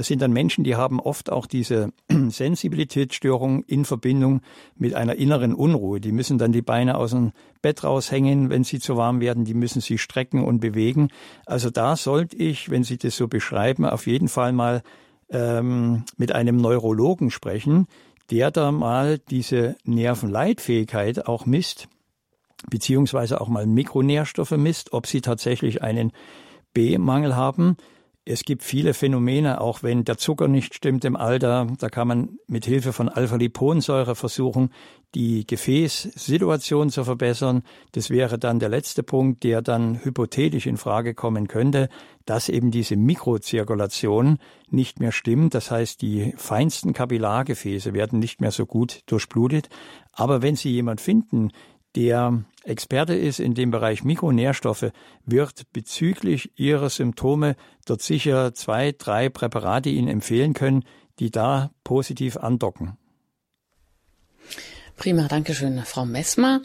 Das 0.00 0.06
sind 0.06 0.22
dann 0.22 0.32
Menschen, 0.32 0.64
die 0.64 0.76
haben 0.76 0.98
oft 0.98 1.30
auch 1.30 1.44
diese 1.44 1.92
Sensibilitätsstörung 2.08 3.64
in 3.64 3.84
Verbindung 3.84 4.40
mit 4.74 4.94
einer 4.94 5.16
inneren 5.16 5.52
Unruhe. 5.52 6.00
Die 6.00 6.10
müssen 6.10 6.38
dann 6.38 6.52
die 6.52 6.62
Beine 6.62 6.96
aus 6.96 7.10
dem 7.10 7.32
Bett 7.60 7.84
raushängen, 7.84 8.48
wenn 8.48 8.64
sie 8.64 8.78
zu 8.78 8.96
warm 8.96 9.20
werden. 9.20 9.44
Die 9.44 9.52
müssen 9.52 9.82
sich 9.82 10.00
strecken 10.00 10.42
und 10.42 10.60
bewegen. 10.60 11.08
Also 11.44 11.68
da 11.68 11.96
sollte 11.96 12.34
ich, 12.34 12.70
wenn 12.70 12.82
Sie 12.82 12.96
das 12.96 13.14
so 13.14 13.28
beschreiben, 13.28 13.84
auf 13.84 14.06
jeden 14.06 14.28
Fall 14.28 14.54
mal 14.54 14.80
ähm, 15.28 16.04
mit 16.16 16.32
einem 16.32 16.56
Neurologen 16.56 17.30
sprechen, 17.30 17.86
der 18.30 18.50
da 18.50 18.72
mal 18.72 19.18
diese 19.18 19.76
Nervenleitfähigkeit 19.84 21.26
auch 21.26 21.44
misst, 21.44 21.88
beziehungsweise 22.70 23.38
auch 23.38 23.48
mal 23.48 23.66
Mikronährstoffe 23.66 24.52
misst, 24.52 24.94
ob 24.94 25.06
sie 25.06 25.20
tatsächlich 25.20 25.82
einen 25.82 26.12
B-Mangel 26.72 27.36
haben. 27.36 27.76
Es 28.26 28.44
gibt 28.44 28.62
viele 28.62 28.92
Phänomene, 28.92 29.62
auch 29.62 29.82
wenn 29.82 30.04
der 30.04 30.18
Zucker 30.18 30.46
nicht 30.46 30.74
stimmt 30.74 31.06
im 31.06 31.16
Alter, 31.16 31.66
da 31.78 31.88
kann 31.88 32.06
man 32.06 32.38
mit 32.46 32.66
Hilfe 32.66 32.92
von 32.92 33.08
Alpha-Liponsäure 33.08 34.14
versuchen, 34.14 34.70
die 35.14 35.46
Gefäßsituation 35.46 36.90
zu 36.90 37.04
verbessern. 37.04 37.62
Das 37.92 38.10
wäre 38.10 38.38
dann 38.38 38.58
der 38.58 38.68
letzte 38.68 39.02
Punkt, 39.02 39.42
der 39.42 39.62
dann 39.62 40.04
hypothetisch 40.04 40.66
in 40.66 40.76
Frage 40.76 41.14
kommen 41.14 41.48
könnte, 41.48 41.88
dass 42.26 42.50
eben 42.50 42.70
diese 42.70 42.96
Mikrozirkulation 42.96 44.38
nicht 44.68 45.00
mehr 45.00 45.12
stimmt. 45.12 45.54
Das 45.54 45.70
heißt, 45.70 46.02
die 46.02 46.34
feinsten 46.36 46.92
Kapillargefäße 46.92 47.94
werden 47.94 48.18
nicht 48.18 48.42
mehr 48.42 48.52
so 48.52 48.66
gut 48.66 49.00
durchblutet. 49.06 49.70
Aber 50.12 50.42
wenn 50.42 50.56
Sie 50.56 50.70
jemand 50.70 51.00
finden, 51.00 51.52
der 51.96 52.44
Experte 52.64 53.14
ist 53.14 53.40
in 53.40 53.54
dem 53.54 53.70
Bereich 53.70 54.04
Mikronährstoffe, 54.04 54.92
wird 55.24 55.72
bezüglich 55.72 56.58
Ihrer 56.58 56.88
Symptome 56.88 57.56
dort 57.86 58.02
sicher 58.02 58.54
zwei, 58.54 58.92
drei 58.96 59.28
Präparate 59.28 59.88
Ihnen 59.88 60.08
empfehlen 60.08 60.54
können, 60.54 60.84
die 61.18 61.30
da 61.30 61.70
positiv 61.84 62.36
andocken. 62.36 62.96
Prima, 64.96 65.28
danke 65.28 65.54
schön, 65.54 65.78
Frau 65.78 66.04
Messmer. 66.04 66.60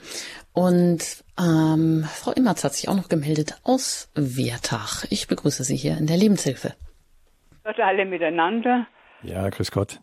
Und 0.53 1.23
ähm, 1.39 2.03
Frau 2.03 2.31
Immerz 2.33 2.63
hat 2.63 2.73
sich 2.73 2.89
auch 2.89 2.95
noch 2.95 3.07
gemeldet 3.07 3.59
aus 3.63 4.11
Wertach. 4.13 5.05
Ich 5.09 5.27
begrüße 5.27 5.63
Sie 5.63 5.77
hier 5.77 5.97
in 5.97 6.07
der 6.07 6.17
Lebenshilfe. 6.17 6.73
Gott 7.63 7.79
alle 7.79 8.05
miteinander. 8.05 8.87
Ja, 9.23 9.49
grüß 9.49 9.71
Gott. 9.71 10.01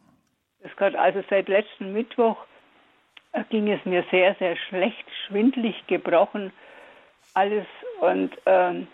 Grüß 0.63 0.73
Gott, 0.79 0.95
also 0.95 1.23
seit 1.29 1.49
letzten 1.49 1.93
Mittwoch 1.93 2.37
ging 3.51 3.71
es 3.71 3.85
mir 3.85 4.05
sehr, 4.11 4.35
sehr 4.37 4.57
schlecht, 4.57 5.05
schwindlig, 5.27 5.87
gebrochen, 5.87 6.53
alles. 7.35 7.67
Und 8.01 8.31
ähm, 8.47 8.89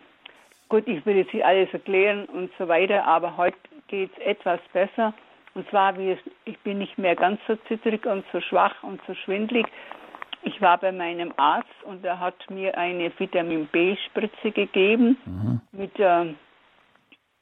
gut, 0.69 0.87
ich 0.87 1.05
will 1.07 1.17
jetzt 1.17 1.35
nicht 1.35 1.45
alles 1.45 1.73
erklären 1.73 2.27
und 2.27 2.51
so 2.59 2.69
weiter, 2.69 3.05
aber 3.05 3.37
heute 3.37 3.57
geht 3.89 4.11
es 4.13 4.25
etwas 4.25 4.61
besser. 4.73 5.13
Und 5.55 5.69
zwar, 5.71 5.99
wie 5.99 6.13
es, 6.13 6.19
ich 6.45 6.59
bin 6.61 6.79
nicht 6.79 6.99
mehr 6.99 7.17
ganz 7.17 7.41
so 7.49 7.57
zittrig 7.67 8.07
und 8.07 8.25
so 8.33 8.41
schwach 8.41 8.83
und 8.83 9.01
so 9.07 9.15
schwindlig. 9.15 9.67
Ich 10.43 10.61
war 10.61 10.79
bei 10.79 10.93
meinem 10.93 11.33
Arzt 11.37 11.83
und 11.85 12.05
er 12.05 12.21
hat 12.21 12.49
mir 12.49 12.79
eine 12.79 13.11
Vitamin 13.19 13.67
B-Spritze 13.67 14.53
gegeben 14.53 15.19
mhm. 15.25 15.61
mit 15.73 15.99
äh, 15.99 16.27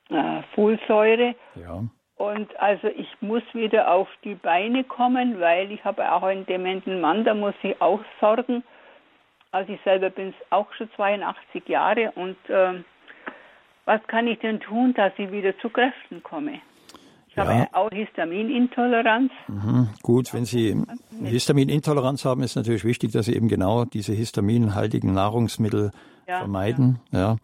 äh, 0.09 0.43
Folsäure. 0.55 1.35
Ja. 1.57 1.83
Und 2.17 2.49
also 2.59 2.89
ich 2.89 3.09
muss 3.21 3.43
wieder 3.53 3.93
auf 3.93 4.09
die 4.25 4.35
Beine 4.35 4.85
kommen, 4.85 5.39
weil 5.39 5.71
ich 5.71 5.85
habe 5.85 6.11
auch 6.11 6.23
einen 6.23 6.47
dementen 6.47 7.01
Mann, 7.01 7.25
da 7.25 7.35
muss 7.35 7.55
ich 7.63 7.81
auch 7.83 8.01
sorgen. 8.21 8.65
Also 9.51 9.73
ich 9.73 9.81
selber 9.85 10.11
bin 10.11 10.35
auch 10.51 10.73
schon 10.75 10.91
82 10.97 11.69
Jahre 11.69 12.13
und 12.13 12.37
äh, 12.49 12.83
was 13.85 14.01
kann 14.09 14.27
ich 14.27 14.39
denn 14.41 14.61
tun, 14.61 14.95
dass 14.95 15.13
ich 15.19 15.31
wieder 15.31 15.57
zu 15.59 15.69
Kräften 15.69 16.23
komme? 16.23 16.61
Ich 17.29 17.37
ja. 17.37 17.47
habe 17.47 17.69
auch 17.73 17.91
Histaminintoleranz. 17.91 19.31
Mhm. 19.47 19.89
Gut, 20.03 20.33
wenn 20.33 20.47
Sie 20.47 20.75
Histaminintoleranz 21.23 22.25
haben, 22.25 22.43
ist 22.43 22.57
natürlich 22.57 22.85
wichtig, 22.85 23.13
dass 23.13 23.27
Sie 23.27 23.37
eben 23.37 23.49
genau 23.49 23.85
diese 23.85 24.15
histaminhaltigen 24.15 25.13
Nahrungsmittel 25.13 25.93
ja, 26.27 26.39
vermeiden. 26.39 26.99
Ja. 27.13 27.37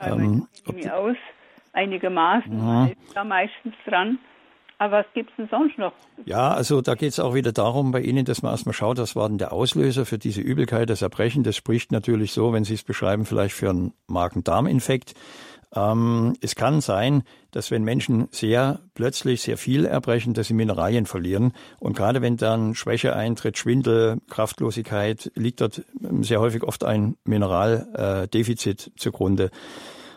ja. 0.00 0.16
Ähm, 0.16 0.48
ich 0.74 0.90
aus 0.90 1.16
einigermaßen, 1.76 2.56
mhm. 2.56 2.92
da 3.14 3.24
meistens 3.24 3.74
dran. 3.86 4.18
Aber 4.78 4.98
was 4.98 5.06
gibt 5.14 5.30
es 5.30 5.36
denn 5.36 5.48
sonst 5.50 5.78
noch? 5.78 5.92
Ja, 6.26 6.50
also 6.50 6.82
da 6.82 6.96
geht 6.96 7.08
es 7.08 7.18
auch 7.18 7.34
wieder 7.34 7.52
darum 7.52 7.92
bei 7.92 8.00
Ihnen, 8.00 8.26
dass 8.26 8.42
man 8.42 8.52
erstmal 8.52 8.74
schaut, 8.74 8.98
was 8.98 9.16
war 9.16 9.26
denn 9.28 9.38
der 9.38 9.52
Auslöser 9.52 10.04
für 10.04 10.18
diese 10.18 10.42
Übelkeit, 10.42 10.90
das 10.90 11.00
Erbrechen. 11.00 11.44
Das 11.44 11.56
spricht 11.56 11.92
natürlich 11.92 12.32
so, 12.32 12.52
wenn 12.52 12.64
Sie 12.64 12.74
es 12.74 12.82
beschreiben, 12.82 13.24
vielleicht 13.24 13.54
für 13.54 13.70
einen 13.70 13.94
Magen-Darm-Infekt. 14.06 15.14
Ähm, 15.74 16.34
es 16.42 16.54
kann 16.54 16.80
sein, 16.80 17.22
dass 17.52 17.70
wenn 17.70 17.84
Menschen 17.84 18.28
sehr 18.30 18.80
plötzlich 18.94 19.42
sehr 19.42 19.56
viel 19.56 19.84
erbrechen, 19.84 20.34
dass 20.34 20.48
sie 20.48 20.54
Mineralien 20.54 21.06
verlieren. 21.06 21.52
Und 21.78 21.96
gerade 21.96 22.22
wenn 22.22 22.36
dann 22.36 22.74
Schwäche 22.74 23.16
eintritt, 23.16 23.58
Schwindel, 23.58 24.18
Kraftlosigkeit, 24.28 25.32
liegt 25.34 25.60
dort 25.60 25.82
sehr 26.20 26.40
häufig 26.40 26.62
oft 26.62 26.84
ein 26.84 27.16
Mineraldefizit 27.24 28.92
zugrunde. 28.96 29.50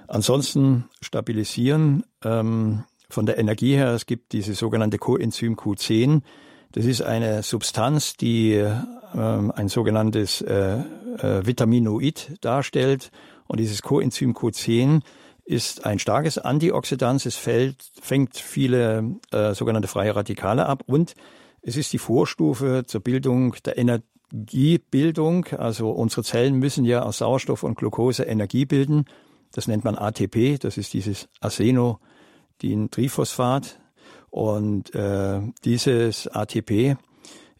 Ansonsten 0.10 0.89
stabilisieren 1.01 2.03
ähm, 2.24 2.84
von 3.10 3.28
der 3.28 3.38
Energie 3.38 3.76
her, 3.76 3.89
es 3.93 4.07
gibt 4.07 4.34
diese 4.34 4.55
sogenannte 4.55 4.97
Coenzym 4.97 5.55
Q10. 5.55 6.22
Das 6.72 6.86
ist 6.86 7.01
eine 7.03 7.43
Substanz, 7.43 8.16
die 8.16 8.53
äh, 8.53 8.74
ein 9.14 9.68
sogenanntes 9.68 10.41
äh, 10.41 10.80
äh, 10.80 11.45
Vitaminoid 11.45 12.38
darstellt. 12.41 13.12
Und 13.47 13.60
dieses 13.60 13.84
Coenzym 13.84 14.34
Q10 14.34 15.01
ist 15.45 15.86
ein 15.86 15.99
starkes 15.99 16.39
Antioxidant. 16.39 17.24
Es 17.28 17.36
fällt, 17.36 17.84
fängt 18.01 18.38
viele 18.38 19.16
äh, 19.32 19.53
sogenannte 19.53 19.88
freie 19.88 20.16
Radikale 20.16 20.66
ab 20.66 20.84
und 20.88 21.14
es 21.62 21.78
ist 21.78 21.93
die 21.93 21.97
Vorstufe 21.99 22.84
zur 22.88 23.01
Bildung 23.01 23.55
der 23.64 23.78
Energiebildung. 23.78 25.45
Also 25.57 25.91
unsere 25.91 26.24
Zellen 26.24 26.55
müssen 26.55 26.86
ja 26.86 27.03
aus 27.03 27.20
Sauerstoff 27.20 27.62
und 27.62 27.78
Glucose 27.78 28.24
Energie 28.24 28.66
bilden. 28.66 29.05
Das 29.52 29.68
nennt 29.68 29.84
man 29.84 29.95
ATP, 29.95 30.60
das 30.60 30.78
ist 30.78 30.93
dieses 30.93 31.28
Arsenodin-Triphosphat. 31.41 33.80
Und 34.30 34.93
äh, 34.93 35.41
dieses 35.66 36.28
ATP 36.28 36.95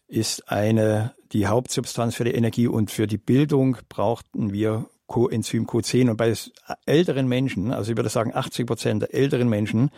ist 0.06 0.48
eine 0.50 1.14
die 1.32 1.46
Hauptsubstanz 1.46 2.16
für 2.16 2.24
die 2.24 2.34
Energie 2.34 2.66
und 2.66 2.90
für 2.90 3.06
die 3.06 3.18
Bildung 3.18 3.76
brauchten 3.88 4.52
wir 4.52 4.86
Coenzym 5.06 5.66
Q10. 5.66 6.10
Und 6.10 6.16
bei 6.16 6.34
älteren 6.86 7.28
Menschen, 7.28 7.72
also 7.72 7.90
ich 7.90 7.96
würde 7.96 8.08
sagen 8.08 8.32
80 8.34 8.66
Prozent 8.66 9.02
der 9.02 9.14
älteren 9.14 9.48
Menschen, 9.48 9.90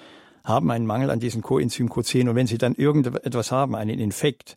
haben 0.45 0.70
einen 0.70 0.86
Mangel 0.86 1.11
an 1.11 1.20
diesem 1.20 1.43
Coenzym 1.43 1.88
Q10. 1.88 2.28
Und 2.28 2.36
wenn 2.36 2.47
sie 2.47 2.59
dann 2.59 2.74
irgendetwas 2.74 3.53
haben, 3.53 3.74
einen 3.74 3.99
Infekt, 3.99 4.57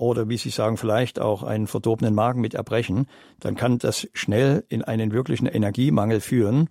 oder 0.00 0.30
wie 0.30 0.38
Sie 0.38 0.48
sagen, 0.48 0.78
vielleicht 0.78 1.20
auch 1.20 1.42
einen 1.42 1.66
verdorbenen 1.66 2.14
Magen 2.14 2.40
mit 2.40 2.54
Erbrechen, 2.54 3.06
dann 3.38 3.54
kann 3.54 3.78
das 3.78 4.08
schnell 4.14 4.64
in 4.68 4.82
einen 4.82 5.12
wirklichen 5.12 5.46
Energiemangel 5.46 6.20
führen. 6.20 6.70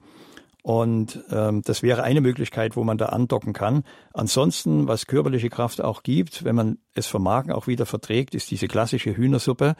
Und 0.63 1.23
ähm, 1.31 1.61
das 1.61 1.83
wäre 1.83 2.01
eine 2.01 2.21
Möglichkeit, 2.21 2.75
wo 2.75 2.83
man 2.83 2.97
da 2.97 3.07
andocken 3.07 3.53
kann. 3.53 3.83
Ansonsten, 4.13 4.87
was 4.87 5.05
körperliche 5.05 5.49
Kraft 5.49 5.79
auch 5.79 6.01
gibt, 6.01 6.43
wenn 6.43 6.55
man 6.55 6.79
es 6.95 7.05
vom 7.05 7.23
Magen 7.23 7.51
auch 7.51 7.67
wieder 7.67 7.85
verträgt, 7.85 8.33
ist 8.33 8.49
diese 8.49 8.67
klassische 8.67 9.15
Hühnersuppe. 9.15 9.75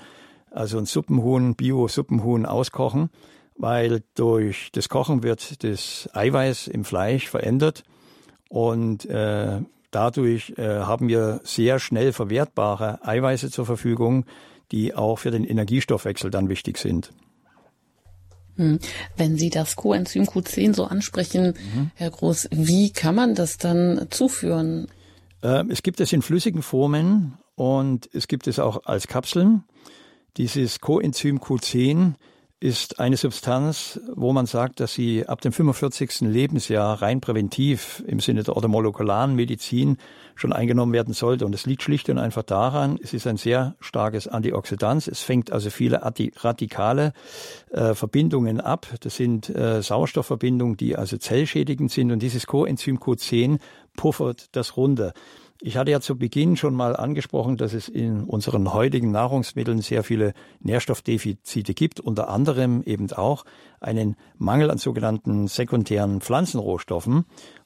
Also 0.52 0.78
ein 0.78 0.86
Suppenhuhn, 0.86 1.56
Bio-Suppenhuhn 1.56 2.46
auskochen, 2.46 3.10
weil 3.56 4.04
durch 4.14 4.70
das 4.74 4.90
Kochen 4.90 5.24
wird 5.24 5.64
das 5.64 6.08
Eiweiß 6.14 6.68
im 6.68 6.86
Fleisch 6.86 7.28
verändert. 7.28 7.84
Und 8.48 9.06
äh, 9.06 9.62
Dadurch 9.92 10.54
äh, 10.58 10.82
haben 10.82 11.08
wir 11.08 11.42
sehr 11.44 11.80
schnell 11.80 12.14
verwertbare 12.14 13.00
Eiweiße 13.06 13.50
zur 13.50 13.66
Verfügung, 13.66 14.26
die 14.72 14.94
auch 14.94 15.18
für 15.18 15.32
den 15.32 15.44
Energiestoffwechsel 15.44 16.30
dann 16.30 16.50
wichtig 16.50 16.78
sind. 16.78 17.12
Hm. 18.56 18.80
Wenn 19.18 19.38
Sie 19.38 19.50
das 19.50 19.76
Coenzym 19.76 20.26
Q10 20.26 20.76
so 20.76 20.86
ansprechen, 20.86 21.56
mhm. 21.74 21.92
Herr 21.96 22.12
Groß, 22.12 22.50
wie 22.52 22.92
kann 22.92 23.16
man 23.16 23.34
das 23.34 23.58
dann 23.58 24.08
zuführen? 24.10 24.88
Äh, 25.42 25.64
es 25.70 25.82
gibt 25.82 26.00
es 26.02 26.14
in 26.14 26.22
flüssigen 26.22 26.62
Formen 26.62 27.38
und 27.56 28.10
es 28.14 28.28
gibt 28.28 28.48
es 28.48 28.60
auch 28.60 28.86
als 28.86 29.08
Kapseln. 29.08 29.64
Dieses 30.38 30.82
Coenzym 30.82 31.40
Q10 31.40 32.14
ist 32.62 33.00
eine 33.00 33.16
Substanz, 33.16 34.02
wo 34.14 34.34
man 34.34 34.46
sagt, 34.46 34.82
dass 34.82 34.94
sie 34.94 35.26
ab 35.26 35.40
dem 35.40 35.54
45. 35.54 36.22
Lebensjahr 36.22 37.02
rein 37.02 37.22
präventiv 37.22 38.04
im 38.06 38.20
Sinne 38.20 38.44
der 38.44 38.56
orthomolekularen 38.56 39.34
Medizin 39.34 39.98
schon 40.36 40.52
eingenommen 40.52 40.92
werden 40.92 41.14
sollte. 41.14 41.46
Und 41.46 41.56
es 41.56 41.66
liegt 41.66 41.84
schlicht 41.84 42.10
und 42.10 42.18
einfach 42.18 42.44
daran, 42.44 43.00
es 43.02 43.14
ist 43.14 43.28
ein 43.28 43.38
sehr 43.38 43.76
starkes 43.80 44.28
Antioxidant. 44.28 45.08
Es 45.08 45.22
fängt 45.22 45.52
also 45.52 45.70
viele 45.70 46.02
radikale 46.04 47.14
äh, 47.72 47.94
Verbindungen 47.94 48.60
ab. 48.60 48.88
Das 49.02 49.16
sind 49.16 49.50
äh, 49.50 49.82
Sauerstoffverbindungen, 49.82 50.76
die 50.76 50.98
also 50.98 51.18
zellschädigend 51.18 51.92
sind. 51.92 52.12
Und 52.12 52.20
dieses 52.20 52.46
Coenzym 52.46 52.98
Q10 52.98 53.60
puffert 53.96 54.50
das 54.52 54.76
runter. 54.76 55.14
Ich 55.62 55.76
hatte 55.76 55.92
ja 55.92 56.00
zu 56.00 56.18
Beginn 56.18 56.56
schon 56.56 56.74
mal 56.74 56.96
angesprochen, 56.96 57.58
dass 57.58 57.74
es 57.74 57.90
in 57.90 58.24
unseren 58.24 58.72
heutigen 58.74 59.12
Nahrungsmitteln 59.12 59.82
sehr 59.82 60.06
viele 60.06 60.34
Nährstoffdefizite 60.62 61.74
gibt, 61.74 62.00
unter 62.00 62.30
anderem 62.30 62.82
eben 62.84 63.12
auch 63.12 63.44
einen 63.82 64.16
Mangel 64.38 64.72
an 64.72 64.78
sogenannten 64.78 65.50
sekundären 65.50 66.22
Pflanzenrohstoffen. 66.22 67.26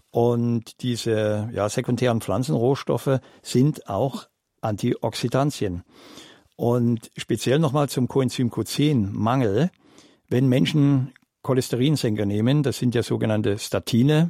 Und 0.10 0.82
diese 0.82 1.50
ja, 1.54 1.70
sekundären 1.70 2.22
Pflanzenrohstoffe 2.22 3.20
sind 3.44 3.88
auch 3.88 4.28
Antioxidantien. 4.62 5.84
Und 6.56 7.12
speziell 7.16 7.60
nochmal 7.60 7.90
zum 7.90 8.08
Coenzym 8.08 8.50
Q10-Mangel. 8.50 9.70
Wenn 10.30 10.48
Menschen 10.50 11.14
Cholesterinsenker 11.44 12.26
nehmen, 12.26 12.64
das 12.64 12.80
sind 12.80 12.96
ja 12.96 13.04
sogenannte 13.04 13.60
Statine, 13.60 14.30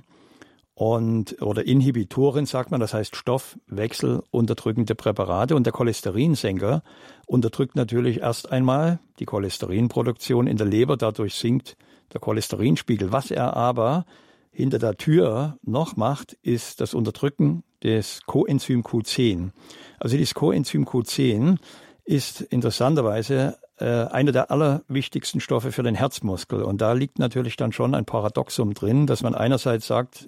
und 0.76 1.42
oder 1.42 1.66
Inhibitoren 1.66 2.46
sagt 2.46 2.72
man, 2.72 2.80
das 2.80 2.94
heißt 2.94 3.16
stoffwechselunterdrückende 3.16 4.96
Präparate 4.96 5.56
und 5.56 5.66
der 5.66 5.74
Cholesterinsenker 5.74 6.82
unterdrückt 7.28 7.76
natürlich 7.76 8.22
erst 8.22 8.52
einmal 8.52 9.00
die 9.20 9.26
Cholesterinproduktion 9.26 10.48
in 10.48 10.58
der 10.58 10.66
Leber, 10.66 10.98
dadurch 10.98 11.36
sinkt 11.36 11.78
der 12.14 12.22
Cholesterinspiegel. 12.22 13.12
Was 13.12 13.30
er 13.30 13.56
aber 13.56 14.06
hinter 14.52 14.80
der 14.80 14.98
Tür 14.98 15.58
noch 15.64 15.96
macht, 15.96 16.34
ist 16.42 16.82
das 16.82 16.94
Unterdrücken 16.94 17.64
des 17.84 18.22
Coenzym 18.26 18.82
Q10. 18.82 19.52
Also 20.00 20.18
dieses 20.18 20.34
Coenzym 20.34 20.86
Q10 20.86 21.58
ist 22.06 22.42
interessanterweise 22.42 23.58
äh, 23.78 23.86
einer 23.86 24.32
der 24.32 24.52
allerwichtigsten 24.52 25.40
Stoffe 25.40 25.72
für 25.72 25.84
den 25.84 25.96
Herzmuskel. 25.96 26.64
Und 26.64 26.82
da 26.82 26.94
liegt 26.94 27.20
natürlich 27.20 27.58
dann 27.58 27.72
schon 27.72 27.96
ein 27.96 28.06
Paradoxum 28.06 28.74
drin, 28.74 29.08
dass 29.08 29.24
man 29.24 29.36
einerseits 29.36 29.88
sagt, 29.88 30.28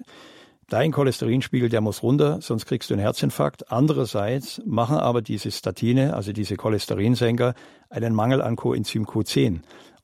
Dein 0.68 0.90
Cholesterinspiegel, 0.90 1.68
der 1.68 1.80
muss 1.80 2.02
runter, 2.02 2.40
sonst 2.40 2.66
kriegst 2.66 2.90
du 2.90 2.94
einen 2.94 3.02
Herzinfarkt. 3.02 3.70
Andererseits 3.70 4.60
machen 4.66 4.96
aber 4.96 5.22
diese 5.22 5.52
Statine, 5.52 6.14
also 6.14 6.32
diese 6.32 6.56
Cholesterinsenker, 6.56 7.54
einen 7.88 8.12
Mangel 8.12 8.42
an 8.42 8.56
Coenzym 8.56 9.04
Q10. 9.04 9.60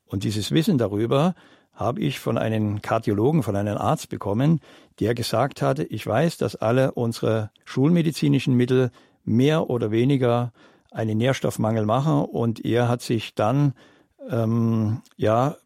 Und 0.07 0.23
dieses 0.23 0.53
Wissen 0.53 0.79
darüber 0.79 1.35
habe 1.73 2.01
ich 2.01 2.21
von 2.21 2.39
einem 2.39 2.81
Kardiologen, 2.81 3.43
von 3.43 3.57
einem 3.57 3.77
Arzt 3.77 4.09
bekommen, 4.09 4.61
der 5.01 5.15
gesagt 5.15 5.63
hatte, 5.63 5.83
ich 5.83 6.07
weiß, 6.07 6.37
dass 6.37 6.55
alle 6.55 6.93
unsere 6.93 7.51
schulmedizinischen 7.65 8.55
Mittel 8.55 8.93
mehr 9.25 9.69
oder 9.69 9.91
weniger 9.91 10.53
einen 10.93 11.19
Nährstoffmangel 11.19 11.87
machen 11.87 12.25
und 12.25 12.65
er 12.65 12.89
hat 12.89 13.03
sich 13.03 13.35
dann 13.35 13.73
ähm, 14.31 15.03
ja 15.17 15.57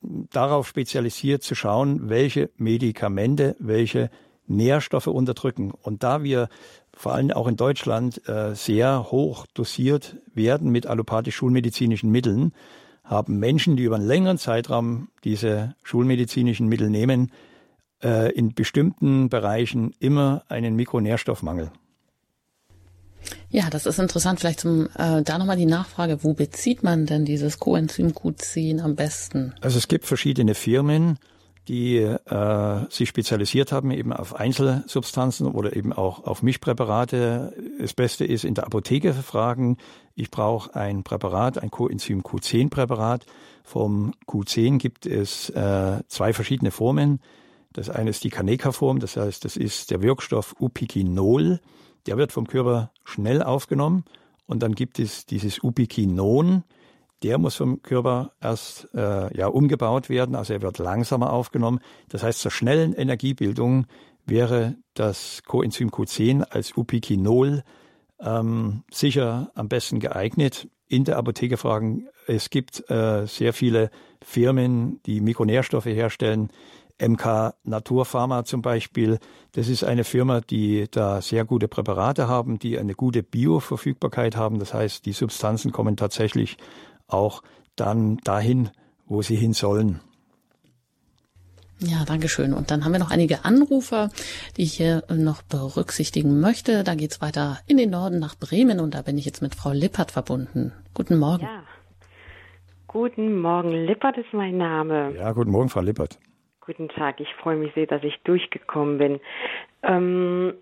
darauf 0.00 0.66
spezialisiert 0.68 1.42
zu 1.42 1.54
schauen, 1.54 2.08
welche 2.08 2.50
Medikamente, 2.56 3.56
welche 3.58 4.08
Nährstoffe 4.46 5.06
unterdrücken. 5.06 5.70
Und 5.70 6.02
da 6.02 6.22
wir 6.22 6.48
vor 6.94 7.14
allem 7.14 7.30
auch 7.30 7.46
in 7.46 7.56
Deutschland 7.56 8.26
äh, 8.28 8.54
sehr 8.54 9.10
hoch 9.10 9.46
dosiert 9.54 10.16
werden 10.34 10.70
mit 10.70 10.86
allopathisch-schulmedizinischen 10.86 12.10
Mitteln, 12.10 12.52
haben 13.04 13.38
Menschen, 13.38 13.76
die 13.76 13.84
über 13.84 13.96
einen 13.96 14.06
längeren 14.06 14.38
Zeitraum 14.38 15.08
diese 15.24 15.74
schulmedizinischen 15.82 16.66
Mittel 16.68 16.90
nehmen, 16.90 17.32
äh, 18.02 18.32
in 18.32 18.54
bestimmten 18.54 19.28
Bereichen 19.28 19.94
immer 20.00 20.42
einen 20.48 20.74
Mikronährstoffmangel. 20.74 21.70
Ja, 23.48 23.70
das 23.70 23.86
ist 23.86 23.98
interessant. 23.98 24.40
Vielleicht 24.40 24.60
zum, 24.60 24.88
äh, 24.96 25.22
da 25.22 25.38
nochmal 25.38 25.56
die 25.56 25.66
Nachfrage, 25.66 26.22
wo 26.22 26.34
bezieht 26.34 26.82
man 26.82 27.06
denn 27.06 27.24
dieses 27.24 27.58
Coenzym 27.58 28.08
Q10 28.08 28.80
am 28.80 28.96
besten? 28.96 29.54
Also 29.60 29.78
es 29.78 29.88
gibt 29.88 30.06
verschiedene 30.06 30.54
Firmen, 30.54 31.18
die 31.68 31.96
äh, 31.98 32.90
sich 32.90 33.08
spezialisiert 33.08 33.72
haben 33.72 33.90
eben 33.90 34.12
auf 34.12 34.34
Einzelsubstanzen 34.34 35.46
oder 35.46 35.74
eben 35.74 35.92
auch 35.92 36.24
auf 36.24 36.42
Mischpräparate. 36.42 37.52
Das 37.80 37.94
Beste 37.94 38.24
ist 38.24 38.44
in 38.44 38.54
der 38.54 38.66
Apotheke 38.66 39.12
fragen, 39.14 39.76
ich 40.14 40.30
brauche 40.30 40.74
ein 40.74 41.02
Präparat, 41.02 41.58
ein 41.58 41.70
Coenzym 41.70 42.22
Q10-Präparat. 42.22 43.26
Vom 43.64 44.14
Q10 44.28 44.78
gibt 44.78 45.06
es 45.06 45.50
äh, 45.50 46.00
zwei 46.06 46.32
verschiedene 46.32 46.70
Formen. 46.70 47.20
Das 47.72 47.90
eine 47.90 48.10
ist 48.10 48.24
die 48.24 48.30
Kaneka-Form, 48.30 49.00
das 49.00 49.16
heißt, 49.16 49.44
das 49.44 49.56
ist 49.56 49.90
der 49.90 50.00
Wirkstoff 50.02 50.54
Upikinol. 50.58 51.60
Der 52.06 52.16
wird 52.16 52.32
vom 52.32 52.46
Körper 52.46 52.90
schnell 53.04 53.42
aufgenommen 53.42 54.04
und 54.46 54.62
dann 54.62 54.74
gibt 54.74 54.98
es 54.98 55.26
dieses 55.26 55.62
Upikinon, 55.62 56.62
der 57.22 57.38
muss 57.38 57.56
vom 57.56 57.82
Körper 57.82 58.32
erst 58.40 58.88
äh, 58.94 59.36
ja, 59.36 59.46
umgebaut 59.46 60.08
werden, 60.08 60.34
also 60.34 60.52
er 60.52 60.62
wird 60.62 60.78
langsamer 60.78 61.32
aufgenommen. 61.32 61.80
Das 62.08 62.22
heißt, 62.22 62.40
zur 62.40 62.50
schnellen 62.50 62.92
Energiebildung 62.92 63.86
wäre 64.26 64.76
das 64.94 65.42
Coenzym 65.46 65.90
Q10 65.90 66.42
als 66.42 66.76
Upikinol 66.76 67.62
ähm, 68.20 68.82
sicher 68.90 69.50
am 69.54 69.68
besten 69.68 70.00
geeignet. 70.00 70.68
In 70.88 71.04
der 71.04 71.16
Apotheke 71.16 71.56
fragen, 71.56 72.08
es 72.26 72.50
gibt 72.50 72.88
äh, 72.90 73.26
sehr 73.26 73.52
viele 73.52 73.90
Firmen, 74.22 75.00
die 75.06 75.20
Mikronährstoffe 75.20 75.86
herstellen. 75.86 76.50
MK 76.98 77.54
Naturpharma 77.64 78.44
zum 78.44 78.62
Beispiel, 78.62 79.18
das 79.52 79.68
ist 79.68 79.84
eine 79.84 80.04
Firma, 80.04 80.40
die 80.40 80.86
da 80.90 81.20
sehr 81.20 81.44
gute 81.44 81.68
Präparate 81.68 82.26
haben, 82.26 82.58
die 82.58 82.78
eine 82.78 82.94
gute 82.94 83.22
Bioverfügbarkeit 83.22 84.36
haben. 84.36 84.58
Das 84.58 84.72
heißt, 84.72 85.04
die 85.04 85.12
Substanzen 85.12 85.72
kommen 85.72 85.96
tatsächlich 85.96 86.56
auch 87.08 87.42
dann 87.76 88.18
dahin, 88.18 88.70
wo 89.06 89.22
sie 89.22 89.36
hin 89.36 89.52
sollen. 89.52 90.00
Ja, 91.78 92.04
danke 92.06 92.28
schön. 92.28 92.54
Und 92.54 92.70
dann 92.70 92.84
haben 92.84 92.92
wir 92.92 92.98
noch 92.98 93.10
einige 93.10 93.44
Anrufer, 93.44 94.08
die 94.56 94.62
ich 94.62 94.72
hier 94.72 95.02
noch 95.10 95.42
berücksichtigen 95.42 96.40
möchte. 96.40 96.84
Da 96.84 96.94
geht's 96.94 97.20
weiter 97.20 97.58
in 97.66 97.76
den 97.76 97.90
Norden 97.90 98.18
nach 98.18 98.34
Bremen 98.34 98.80
und 98.80 98.94
da 98.94 99.02
bin 99.02 99.18
ich 99.18 99.26
jetzt 99.26 99.42
mit 99.42 99.54
Frau 99.54 99.72
Lippert 99.72 100.10
verbunden. 100.10 100.72
Guten 100.94 101.18
Morgen. 101.18 101.44
Ja. 101.44 101.64
Guten 102.86 103.40
Morgen. 103.40 103.72
Lippert 103.72 104.16
ist 104.16 104.32
mein 104.32 104.56
Name. 104.56 105.14
Ja, 105.16 105.32
guten 105.32 105.50
Morgen, 105.50 105.68
Frau 105.68 105.82
Lippert. 105.82 106.18
Guten 106.62 106.88
Tag. 106.88 107.20
Ich 107.20 107.28
freue 107.42 107.56
mich 107.56 107.74
sehr, 107.74 107.86
dass 107.86 108.02
ich 108.02 108.14
durchgekommen 108.24 108.96
bin. 108.96 109.20
Ähm, 109.82 110.54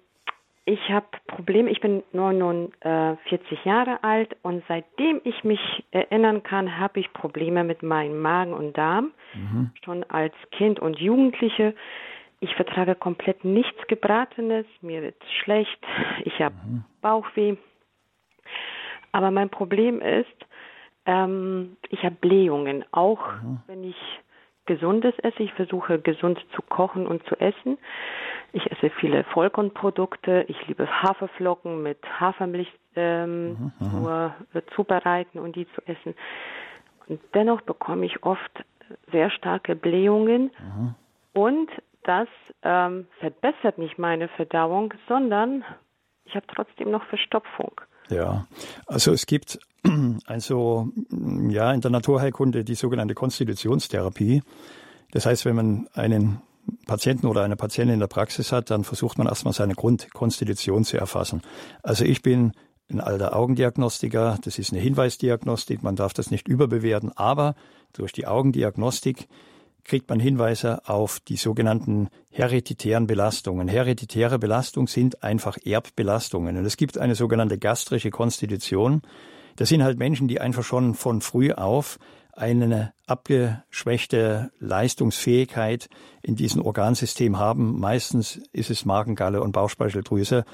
ich 0.67 0.81
habe 0.91 1.07
Probleme, 1.27 1.71
ich 1.71 1.81
bin 1.81 2.03
49 2.13 3.65
Jahre 3.65 4.03
alt 4.03 4.35
und 4.43 4.63
seitdem 4.67 5.21
ich 5.25 5.45
mich 5.45 5.61
erinnern 5.91 6.43
kann, 6.43 6.79
habe 6.79 7.01
ich 7.01 7.13
Probleme 7.13 7.65
mit 7.65 7.83
meinem 7.83 8.21
Magen 8.21 8.55
und 8.55 8.77
Darm. 8.77 9.13
Mhm. 9.35 9.73
Schon 9.85 10.05
als 10.05 10.35
Kind 10.53 10.81
und 10.81 10.99
Jugendliche. 10.99 11.75
Ich 12.41 12.55
vertrage 12.55 12.95
komplett 12.95 13.45
nichts 13.45 13.87
Gebratenes, 13.89 14.67
mir 14.81 15.03
wird 15.03 15.23
schlecht, 15.43 15.79
ich 16.25 16.41
habe 16.41 16.55
mhm. 16.55 16.85
Bauchweh. 17.01 17.57
Aber 19.13 19.31
mein 19.31 19.51
Problem 19.51 20.01
ist, 20.01 20.47
ähm, 21.07 21.77
ich 21.91 22.03
habe 22.03 22.17
Blähungen, 22.17 22.85
auch 22.91 23.33
mhm. 23.43 23.61
wenn 23.67 23.85
ich 23.85 23.97
Gesundes 24.67 25.15
esse. 25.19 25.43
Ich 25.43 25.53
versuche 25.55 25.99
gesund 25.99 26.39
zu 26.55 26.63
kochen 26.63 27.07
und 27.07 27.25
zu 27.27 27.37
essen. 27.37 27.79
Ich 28.53 28.71
esse 28.71 28.91
viele 28.91 29.25
Vollkornprodukte. 29.25 30.45
Ich 30.49 30.67
liebe 30.67 30.89
Haferflocken 31.03 31.83
mit 31.83 31.99
Hafermilch 32.21 32.73
ähm, 32.97 33.73
mhm, 33.79 34.01
nur, 34.01 34.35
äh, 34.55 34.63
zubereiten 34.75 35.39
und 35.39 35.57
die 35.57 35.67
zu 35.75 35.83
essen. 35.87 36.15
Und 37.07 37.21
dennoch 37.35 37.61
bekomme 37.63 38.07
ich 38.07 38.23
oft 38.23 38.65
sehr 39.13 39.31
starke 39.31 39.75
Blähungen. 39.75 40.51
Mhm. 40.59 40.95
Und 41.33 41.71
das 42.05 42.29
ähm, 42.63 43.07
verbessert 43.19 43.79
nicht 43.79 43.99
meine 43.99 44.29
Verdauung, 44.29 44.95
sondern 45.09 45.65
ich 46.25 46.37
habe 46.37 46.47
trotzdem 46.47 46.91
noch 46.91 47.05
Verstopfung. 47.05 47.81
Ja, 48.11 48.47
also 48.87 49.13
es 49.13 49.27
gibt 49.27 49.59
also 50.27 50.89
ja 51.49 51.73
in 51.73 51.81
der 51.81 51.91
Naturheilkunde 51.91 52.65
die 52.65 52.75
sogenannte 52.75 53.15
Konstitutionstherapie. 53.15 54.43
Das 55.13 55.27
heißt, 55.27 55.45
wenn 55.45 55.57
man 55.57 55.89
einen 55.95 56.41
Patienten 56.87 57.27
oder 57.27 57.43
eine 57.43 57.57
Patientin 57.57 57.95
in 57.95 58.01
der 58.01 58.07
Praxis 58.07 58.53
hat, 58.53 58.71
dann 58.71 58.85
versucht 58.85 59.19
man 59.19 59.27
erstmal 59.27 59.55
seine 59.55 59.75
Grundkonstitution 59.75 60.85
zu 60.85 60.97
erfassen. 60.97 61.43
Also 61.83 62.05
ich 62.05 62.23
bin 62.23 62.53
ein 62.91 63.01
alter 63.01 63.37
Augendiagnostiker, 63.37 64.39
das 64.43 64.59
ist 64.59 64.73
eine 64.73 64.81
Hinweisdiagnostik, 64.81 65.83
man 65.83 65.97
darf 65.97 66.13
das 66.13 66.31
nicht 66.31 66.49
überbewerten, 66.49 67.13
aber 67.17 67.55
durch 67.93 68.13
die 68.13 68.27
Augendiagnostik 68.27 69.29
kriegt 69.85 70.09
man 70.09 70.19
Hinweise 70.19 70.89
auf 70.89 71.21
die 71.21 71.37
sogenannten 71.37 72.09
hereditären 72.31 73.07
Belastungen. 73.07 73.69
Hereditäre 73.69 74.39
Belastungen 74.39 74.87
sind 74.87 75.23
einfach 75.23 75.59
Erbbelastungen. 75.65 76.57
Und 76.57 76.65
es 76.65 76.77
gibt 76.77 76.99
eine 76.99 77.15
sogenannte 77.15 77.59
gastrische 77.59 78.11
Konstitution. 78.11 79.03
Das 79.57 79.69
sind 79.69 79.85
halt 79.85 79.99
Menschen, 79.99 80.27
die 80.27 80.41
einfach 80.41 80.65
schon 80.65 80.95
von 80.95 81.21
früh 81.21 81.53
auf 81.53 81.99
eine 82.33 82.93
abgeschwächte 83.07 84.51
Leistungsfähigkeit 84.59 85.89
in 86.23 86.35
diesem 86.35 86.63
Organsystem 86.63 87.39
haben. 87.39 87.79
Meistens 87.79 88.41
ist 88.53 88.71
es 88.71 88.85
Magengalle 88.85 89.41
und 89.41 89.53
Bauchspeicheldrüse 89.53 90.45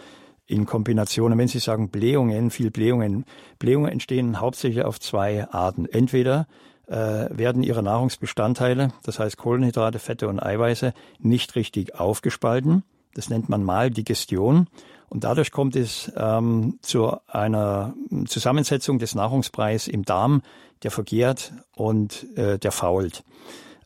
in 0.47 0.67
Kombination. 0.67 1.39
wenn 1.39 1.49
Sie 1.49 1.61
sagen 1.61 1.91
Blähungen, 1.91 2.51
viel 2.51 2.71
Blähungen, 2.71 3.25
Blähungen 3.59 3.91
entstehen 3.91 4.41
hauptsächlich 4.41 4.85
auf 4.85 4.99
zwei 5.01 5.49
Arten. 5.49 5.87
Entweder 5.87 6.49
werden 6.91 7.63
ihre 7.63 7.85
Nahrungsbestandteile, 7.85 8.93
das 9.05 9.21
heißt 9.21 9.37
Kohlenhydrate, 9.37 10.01
Fette 10.01 10.27
und 10.27 10.43
Eiweiße, 10.43 10.93
nicht 11.21 11.55
richtig 11.55 11.95
aufgespalten. 11.95 12.83
Das 13.15 13.29
nennt 13.31 13.49
man 13.49 13.63
Maldigestion. 13.63 14.67
Und 15.09 15.25
dadurch 15.25 15.51
kommt 15.51 15.75
es 15.75 16.11
ähm, 16.17 16.79
zu 16.83 17.17
einer 17.27 17.95
Zusammensetzung 18.27 19.01
des 19.01 19.17
Nahrungspreis 19.17 19.89
im 19.89 20.05
Darm, 20.05 20.43
der 20.85 20.93
vergehrt 20.93 21.53
und 21.75 22.27
äh, 22.37 22.59
der 22.59 22.71
fault. 22.71 23.25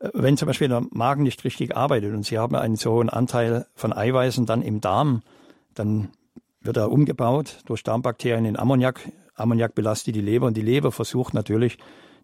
Äh, 0.00 0.10
wenn 0.12 0.36
zum 0.36 0.46
Beispiel 0.46 0.68
der 0.68 0.82
Magen 0.90 1.22
nicht 1.22 1.42
richtig 1.44 1.74
arbeitet 1.74 2.12
und 2.12 2.24
Sie 2.26 2.38
haben 2.38 2.54
einen 2.54 2.76
so 2.76 2.92
hohen 2.92 3.08
Anteil 3.08 3.66
von 3.74 3.94
Eiweißen 3.94 4.44
dann 4.44 4.60
im 4.60 4.82
Darm, 4.82 5.22
dann 5.72 6.10
wird 6.60 6.76
er 6.76 6.92
umgebaut 6.92 7.58
durch 7.64 7.82
Darmbakterien 7.82 8.44
in 8.44 8.58
Ammoniak. 8.58 9.10
Ammoniak 9.34 9.74
belastet 9.74 10.14
die 10.14 10.20
Leber 10.20 10.46
und 10.46 10.56
die 10.58 10.62
Leber 10.62 10.92
versucht 10.92 11.32
natürlich 11.32 11.78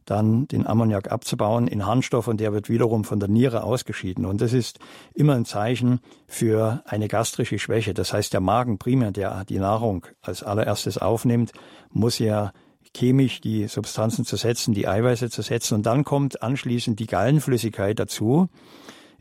dann 0.04 0.48
den 0.48 0.66
Ammoniak 0.66 1.10
abzubauen 1.10 1.68
in 1.68 1.86
Harnstoff 1.86 2.28
und 2.28 2.40
der 2.40 2.52
wird 2.52 2.68
wiederum 2.68 3.04
von 3.04 3.20
der 3.20 3.28
Niere 3.28 3.62
ausgeschieden. 3.62 4.24
Und 4.26 4.40
das 4.40 4.52
ist 4.52 4.78
immer 5.14 5.34
ein 5.34 5.44
Zeichen 5.44 6.00
für 6.26 6.82
eine 6.84 7.08
gastrische 7.08 7.58
Schwäche. 7.58 7.94
Das 7.94 8.12
heißt, 8.12 8.32
der 8.32 8.40
Magen 8.40 8.78
primär, 8.78 9.12
der 9.12 9.44
die 9.44 9.58
Nahrung 9.58 10.06
als 10.20 10.42
allererstes 10.42 10.98
aufnimmt, 10.98 11.52
muss 11.90 12.18
ja 12.18 12.52
chemisch 12.96 13.40
die 13.40 13.68
Substanzen 13.68 14.24
zersetzen, 14.24 14.74
die 14.74 14.88
Eiweiße 14.88 15.30
zersetzen 15.30 15.76
und 15.76 15.86
dann 15.86 16.04
kommt 16.04 16.42
anschließend 16.42 16.98
die 16.98 17.06
Gallenflüssigkeit 17.06 17.98
dazu. 17.98 18.48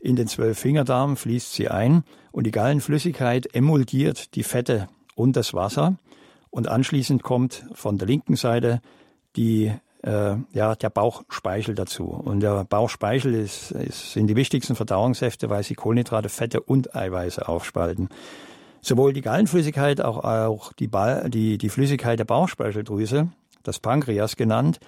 In 0.00 0.16
den 0.16 0.26
Zwölffingerdarm 0.26 1.16
fließt 1.16 1.52
sie 1.52 1.68
ein 1.68 2.04
und 2.32 2.46
die 2.46 2.50
Gallenflüssigkeit 2.50 3.54
emulgiert 3.54 4.34
die 4.34 4.42
Fette 4.42 4.88
und 5.14 5.36
das 5.36 5.54
Wasser 5.54 5.98
und 6.50 6.68
anschließend 6.68 7.22
kommt 7.22 7.66
von 7.74 7.98
der 7.98 8.08
linken 8.08 8.36
Seite 8.36 8.80
die 9.36 9.72
äh, 10.02 10.36
ja, 10.52 10.74
der 10.74 10.90
Bauchspeichel 10.90 11.74
dazu. 11.74 12.04
Und 12.06 12.40
der 12.40 12.64
Bauchspeichel 12.64 13.34
ist, 13.34 13.70
ist, 13.72 14.12
sind 14.12 14.26
die 14.28 14.36
wichtigsten 14.36 14.74
Verdauungssäfte, 14.74 15.50
weil 15.50 15.62
sie 15.62 15.74
Kohlenhydrate, 15.74 16.28
Fette 16.28 16.60
und 16.60 16.94
Eiweiße 16.94 17.48
aufspalten. 17.48 18.08
Sowohl 18.80 19.12
die 19.12 19.20
Gallenflüssigkeit, 19.20 20.00
auch, 20.00 20.24
auch 20.24 20.72
die, 20.72 20.88
ba 20.88 21.28
die, 21.28 21.58
die 21.58 21.68
Flüssigkeit 21.68 22.18
der 22.18 22.24
Bauchspeicheldrüse, 22.24 23.28
das 23.62 23.78
Pankreas 23.78 24.36
genannt, 24.36 24.80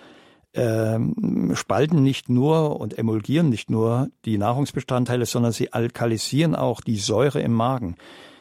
ähm, 0.54 1.52
spalten 1.54 2.02
nicht 2.02 2.28
nur 2.28 2.80
und 2.80 2.98
emulgieren 2.98 3.48
nicht 3.48 3.70
nur 3.70 4.08
die 4.24 4.38
Nahrungsbestandteile, 4.38 5.26
sondern 5.26 5.52
sie 5.52 5.72
alkalisieren 5.72 6.54
auch 6.54 6.80
die 6.80 6.96
Säure 6.96 7.40
im 7.40 7.52
Magen. 7.52 7.96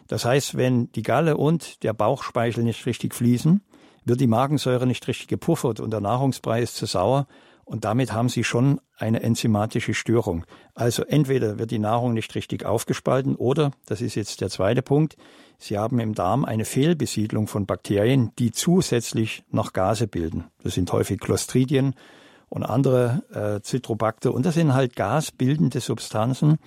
Das 0.07 0.25
heißt, 0.25 0.57
wenn 0.57 0.91
die 0.91 1.03
Galle 1.03 1.37
und 1.37 1.83
der 1.83 1.93
Bauchspeichel 1.93 2.63
nicht 2.63 2.85
richtig 2.85 3.15
fließen, 3.15 3.61
wird 4.05 4.21
die 4.21 4.27
Magensäure 4.27 4.87
nicht 4.87 5.07
richtig 5.07 5.27
gepuffert 5.27 5.79
und 5.79 5.91
der 5.91 6.01
Nahrungsbrei 6.01 6.61
ist 6.61 6.75
zu 6.75 6.85
sauer 6.85 7.27
und 7.63 7.85
damit 7.85 8.11
haben 8.11 8.29
Sie 8.29 8.43
schon 8.43 8.81
eine 8.97 9.23
enzymatische 9.23 9.93
Störung. 9.93 10.45
Also 10.73 11.03
entweder 11.03 11.57
wird 11.57 11.71
die 11.71 11.79
Nahrung 11.79 12.13
nicht 12.13 12.35
richtig 12.35 12.65
aufgespalten 12.65 13.35
oder, 13.35 13.71
das 13.85 14.01
ist 14.01 14.15
jetzt 14.15 14.41
der 14.41 14.49
zweite 14.49 14.81
Punkt, 14.81 15.15
Sie 15.57 15.77
haben 15.77 15.99
im 15.99 16.15
Darm 16.15 16.43
eine 16.43 16.65
Fehlbesiedlung 16.65 17.47
von 17.47 17.67
Bakterien, 17.67 18.31
die 18.39 18.51
zusätzlich 18.51 19.43
noch 19.51 19.73
Gase 19.73 20.07
bilden. 20.07 20.45
Das 20.63 20.73
sind 20.73 20.91
häufig 20.91 21.19
Clostridien 21.19 21.93
und 22.49 22.63
andere 22.63 23.23
äh, 23.31 23.65
Citrobacter 23.65 24.33
und 24.33 24.45
das 24.45 24.55
sind 24.55 24.73
halt 24.73 24.95
gasbildende 24.95 25.79
Substanzen, 25.79 26.57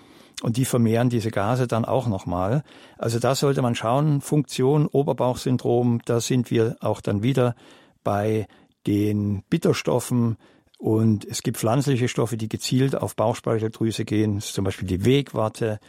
und 0.42 0.56
die 0.56 0.64
vermehren 0.64 1.10
diese 1.10 1.30
Gase 1.30 1.66
dann 1.66 1.84
auch 1.84 2.06
nochmal. 2.06 2.62
Also 2.98 3.18
da 3.18 3.34
sollte 3.34 3.62
man 3.62 3.74
schauen, 3.74 4.20
Funktion, 4.20 4.86
Oberbauchsyndrom, 4.86 6.00
da 6.04 6.20
sind 6.20 6.50
wir 6.50 6.76
auch 6.80 7.00
dann 7.00 7.22
wieder 7.22 7.54
bei 8.02 8.46
den 8.86 9.42
Bitterstoffen, 9.48 10.36
und 10.84 11.24
es 11.24 11.42
gibt 11.42 11.56
pflanzliche 11.56 12.08
Stoffe, 12.08 12.36
die 12.36 12.48
gezielt 12.48 12.94
auf 12.94 13.16
Bauchspeicheldrüse 13.16 14.04
gehen, 14.04 14.42
zum 14.42 14.66
Beispiel 14.66 14.86
die 14.86 15.06
Wegwarte 15.06 15.80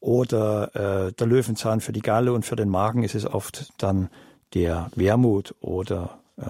oder 0.00 1.08
äh, 1.08 1.12
der 1.12 1.26
Löwenzahn 1.26 1.82
für 1.82 1.92
die 1.92 2.00
Galle. 2.00 2.32
Und 2.32 2.46
für 2.46 2.56
den 2.56 2.70
Magen 2.70 3.02
ist 3.02 3.14
es 3.14 3.26
oft 3.26 3.70
dann 3.76 4.08
der 4.54 4.90
Wermut 4.94 5.54
oder 5.60 6.20
äh, 6.38 6.44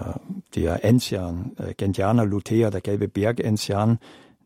der 0.55 0.85
Enzian, 0.85 1.51
äh, 1.57 1.73
Gentiana 1.73 2.23
lutea, 2.23 2.69
der 2.69 2.79
gelbe 2.79 3.09
Bergenzian, 3.09 3.99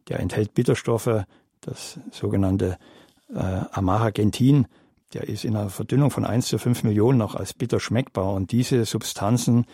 der 0.09 0.21
enthält 0.21 0.55
Bitterstoffe, 0.55 1.25
das 1.65 1.99
sogenannte 2.11 2.77
äh, 3.33 3.39
Amara 3.71 4.11
gentin, 4.11 4.67
der 5.13 5.29
ist 5.29 5.45
in 5.45 5.55
einer 5.55 5.69
Verdünnung 5.69 6.11
von 6.11 6.25
1 6.25 6.47
zu 6.47 6.57
5 6.57 6.83
Millionen 6.83 7.17
noch 7.17 7.35
als 7.35 7.53
bitter 7.53 7.79
schmeckbar 7.79 8.33
und 8.33 8.51
diese 8.51 8.85
Substanzen 8.85 9.65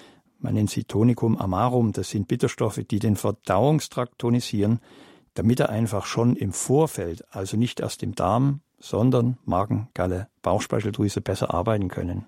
man 0.41 0.55
nennt 0.55 0.71
sie 0.71 0.83
Tonicum 0.83 1.37
amarum. 1.37 1.91
Das 1.93 2.09
sind 2.09 2.27
Bitterstoffe, 2.27 2.81
die 2.89 2.99
den 2.99 3.15
Verdauungstrakt 3.15 4.17
tonisieren, 4.17 4.79
damit 5.35 5.59
er 5.59 5.69
einfach 5.69 6.05
schon 6.05 6.35
im 6.35 6.51
Vorfeld, 6.51 7.23
also 7.33 7.57
nicht 7.57 7.79
erst 7.79 8.03
im 8.03 8.15
Darm, 8.15 8.61
sondern 8.79 9.37
Magen, 9.45 9.89
Galle, 9.93 10.27
Bauchspeicheldrüse 10.41 11.21
besser 11.21 11.53
arbeiten 11.53 11.89
können. 11.89 12.25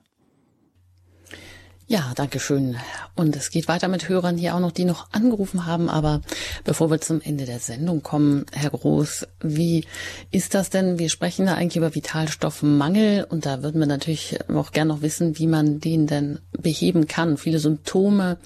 Ja, 1.86 2.14
danke 2.16 2.40
schön. 2.40 2.78
Und 3.14 3.36
es 3.36 3.52
geht 3.52 3.68
weiter 3.68 3.90
mit 3.90 4.08
Hörern 4.08 4.38
hier 4.38 4.56
auch 4.56 4.62
noch, 4.62 4.72
die 4.72 4.86
noch 4.86 5.10
angerufen 5.12 5.66
haben. 5.66 5.90
Aber 5.90 6.22
bevor 6.64 6.90
wir 6.90 7.02
zum 7.02 7.20
Ende 7.20 7.46
der 7.46 7.60
Sendung 7.60 8.02
kommen, 8.02 8.46
Herr 8.54 8.70
Groß, 8.70 9.28
wie 9.42 9.86
ist 10.32 10.54
das 10.54 10.70
denn? 10.70 10.98
Wir 10.98 11.10
sprechen 11.10 11.46
da 11.46 11.56
eigentlich 11.56 11.76
über 11.76 11.94
Vitalstoffmangel 11.94 13.26
und 13.26 13.46
da 13.46 13.64
würden 13.64 13.80
wir 13.80 13.86
natürlich 13.86 14.40
auch 14.50 14.72
gerne 14.72 14.94
noch 14.94 15.02
wissen, 15.02 15.38
wie 15.38 15.48
man 15.48 15.82
den 15.82 16.08
denn 16.08 16.40
beheben 16.58 17.08
kann. 17.10 17.38
Viele 17.38 17.60
Symptome, 17.60 18.38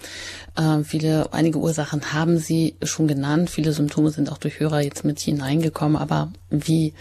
äh, 0.55 0.83
viele, 0.83 1.31
einige 1.31 1.59
Ursachen 1.59 2.13
haben 2.13 2.39
Sie 2.39 2.75
schon 2.81 3.07
genannt. 3.07 3.51
Viele 3.51 3.71
Symptome 3.71 4.09
sind 4.09 4.31
auch 4.31 4.39
durch 4.39 4.59
Hörer 4.59 4.81
jetzt 4.81 5.05
mit 5.05 5.19
hineingekommen. 5.19 5.95
Aber 5.95 6.33
wie 6.49 6.95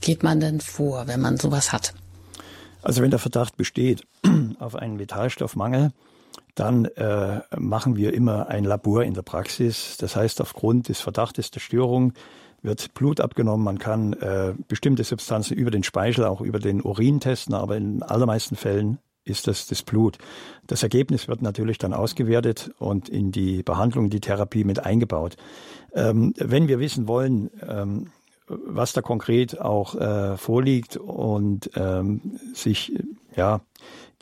geht 0.00 0.22
man 0.22 0.40
denn 0.40 0.60
vor, 0.60 1.06
wenn 1.06 1.20
man 1.20 1.36
sowas 1.36 1.70
hat? 1.70 1.92
Also 2.82 3.02
wenn 3.02 3.10
der 3.10 3.18
Verdacht 3.18 3.56
besteht 3.56 4.06
auf 4.58 4.76
einen 4.76 4.98
Vitalstoffmangel, 4.98 5.92
dann 6.54 6.84
äh, 6.84 7.40
machen 7.56 7.96
wir 7.96 8.12
immer 8.12 8.48
ein 8.48 8.64
Labor 8.64 9.04
in 9.04 9.14
der 9.14 9.22
Praxis. 9.22 9.96
Das 9.98 10.16
heißt, 10.16 10.40
aufgrund 10.40 10.88
des 10.88 11.00
Verdachtes 11.00 11.50
der 11.50 11.60
Störung 11.60 12.12
wird 12.62 12.94
Blut 12.94 13.20
abgenommen. 13.20 13.64
Man 13.64 13.78
kann 13.78 14.12
äh, 14.14 14.54
bestimmte 14.68 15.04
Substanzen 15.04 15.56
über 15.56 15.70
den 15.70 15.82
Speichel, 15.82 16.24
auch 16.24 16.40
über 16.40 16.58
den 16.58 16.82
Urin 16.82 17.20
testen, 17.20 17.54
aber 17.54 17.76
in 17.76 18.02
allermeisten 18.02 18.56
Fällen 18.56 18.98
ist 19.24 19.46
das 19.46 19.66
das 19.66 19.82
Blut. 19.82 20.18
Das 20.66 20.82
Ergebnis 20.82 21.28
wird 21.28 21.42
natürlich 21.42 21.78
dann 21.78 21.94
ausgewertet 21.94 22.72
und 22.78 23.08
in 23.08 23.32
die 23.32 23.62
Behandlung, 23.62 24.10
die 24.10 24.20
Therapie 24.20 24.64
mit 24.64 24.84
eingebaut. 24.84 25.36
Ähm, 25.94 26.34
wenn 26.36 26.68
wir 26.68 26.80
wissen 26.80 27.06
wollen, 27.06 27.50
ähm, 27.66 28.08
was 28.66 28.92
da 28.92 29.02
konkret 29.02 29.60
auch 29.60 29.94
äh, 29.94 30.36
vorliegt 30.36 30.96
und 30.96 31.70
ähm, 31.74 32.38
sich 32.54 32.92
ja 33.34 33.60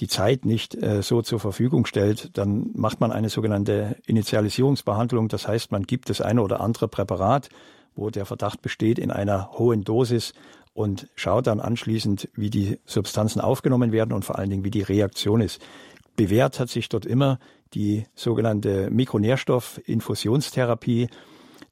die 0.01 0.09
Zeit 0.09 0.45
nicht 0.45 0.74
äh, 0.74 1.03
so 1.03 1.22
zur 1.22 1.41
Verfügung 1.41 1.87
stellt, 1.87 2.37
dann 2.37 2.70
macht 2.74 3.01
man 3.01 3.12
eine 3.12 3.28
sogenannte 3.28 3.97
Initialisierungsbehandlung. 4.07 5.28
Das 5.28 5.47
heißt, 5.47 5.70
man 5.72 5.85
gibt 5.85 6.11
das 6.11 6.20
eine 6.20 6.43
oder 6.43 6.61
andere 6.61 6.89
Präparat, 6.89 7.49
wo 7.95 8.11
der 8.11 8.24
Verdacht 8.24 8.62
besteht, 8.62 8.99
in 8.99 9.11
einer 9.11 9.51
hohen 9.53 9.85
Dosis 9.85 10.33
und 10.72 11.09
schaut 11.16 11.47
dann 11.47 11.61
anschließend, 11.61 12.31
wie 12.35 12.49
die 12.49 12.78
Substanzen 12.87 13.41
aufgenommen 13.41 13.93
werden 13.93 14.12
und 14.12 14.24
vor 14.24 14.39
allen 14.39 14.49
Dingen, 14.51 14.64
wie 14.64 14.70
die 14.70 14.81
Reaktion 14.83 15.43
ist. 15.43 15.61
Bewährt 16.16 16.59
hat 16.61 16.70
sich 16.70 16.89
dort 16.89 17.07
immer 17.07 17.39
die 17.74 18.05
sogenannte 18.14 18.91
Mikronährstoffinfusionstherapie. 18.91 21.09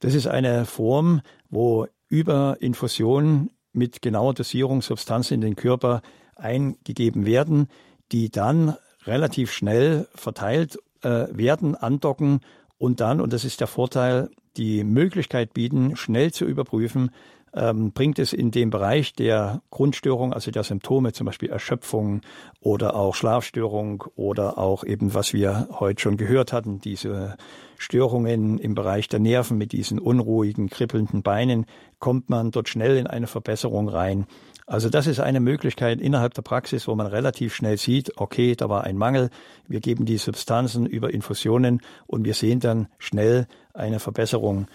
Das 0.00 0.14
ist 0.14 0.26
eine 0.26 0.64
Form, 0.64 1.20
wo 1.50 1.86
über 2.08 2.56
Infusion 2.60 3.50
mit 3.72 4.02
genauer 4.02 4.34
Dosierung 4.34 4.82
Substanzen 4.82 5.34
in 5.34 5.40
den 5.40 5.56
Körper 5.56 6.02
eingegeben 6.36 7.26
werden, 7.26 7.68
die 8.12 8.30
dann 8.30 8.76
relativ 9.04 9.52
schnell 9.52 10.08
verteilt 10.14 10.78
äh, 11.02 11.26
werden, 11.30 11.74
andocken 11.74 12.40
und 12.78 13.00
dann, 13.00 13.20
und 13.20 13.32
das 13.32 13.44
ist 13.44 13.60
der 13.60 13.66
Vorteil, 13.66 14.30
die 14.56 14.84
Möglichkeit 14.84 15.54
bieten, 15.54 15.96
schnell 15.96 16.32
zu 16.32 16.44
überprüfen, 16.44 17.10
ähm, 17.54 17.92
bringt 17.92 18.18
es 18.18 18.32
in 18.32 18.50
dem 18.50 18.70
Bereich 18.70 19.12
der 19.12 19.62
Grundstörung, 19.70 20.32
also 20.32 20.50
der 20.50 20.62
Symptome, 20.62 21.12
zum 21.12 21.26
Beispiel 21.26 21.50
Erschöpfung 21.50 22.22
oder 22.60 22.94
auch 22.94 23.14
Schlafstörung 23.14 24.04
oder 24.16 24.58
auch 24.58 24.84
eben, 24.84 25.14
was 25.14 25.32
wir 25.32 25.68
heute 25.78 26.00
schon 26.00 26.16
gehört 26.16 26.52
hatten, 26.52 26.80
diese 26.80 27.36
Störungen 27.78 28.58
im 28.58 28.74
Bereich 28.74 29.08
der 29.08 29.20
Nerven 29.20 29.56
mit 29.56 29.72
diesen 29.72 29.98
unruhigen, 29.98 30.68
kribbelnden 30.68 31.22
Beinen, 31.22 31.66
kommt 31.98 32.28
man 32.28 32.50
dort 32.50 32.68
schnell 32.68 32.96
in 32.96 33.06
eine 33.06 33.26
Verbesserung 33.26 33.88
rein. 33.88 34.26
Also 34.66 34.90
das 34.90 35.06
ist 35.06 35.18
eine 35.20 35.40
Möglichkeit 35.40 35.98
innerhalb 35.98 36.34
der 36.34 36.42
Praxis, 36.42 36.86
wo 36.86 36.94
man 36.94 37.06
relativ 37.06 37.54
schnell 37.54 37.78
sieht, 37.78 38.18
okay, 38.18 38.54
da 38.54 38.68
war 38.68 38.84
ein 38.84 38.98
Mangel, 38.98 39.30
wir 39.66 39.80
geben 39.80 40.04
die 40.04 40.18
Substanzen 40.18 40.84
über 40.84 41.12
Infusionen 41.12 41.80
und 42.06 42.26
wir 42.26 42.34
sehen 42.34 42.60
dann 42.60 42.88
schnell 42.98 43.46
eine 43.72 43.98
Verbesserung. 43.98 44.66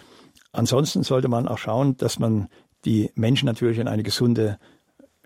Ansonsten 0.51 1.03
sollte 1.03 1.27
man 1.27 1.47
auch 1.47 1.57
schauen, 1.57 1.97
dass 1.97 2.17
man 2.17 2.47
die 2.85 3.11
Menschen 3.15 3.45
natürlich 3.45 3.79
in 3.79 3.87
eine 3.87 4.03
gesunde 4.03 4.57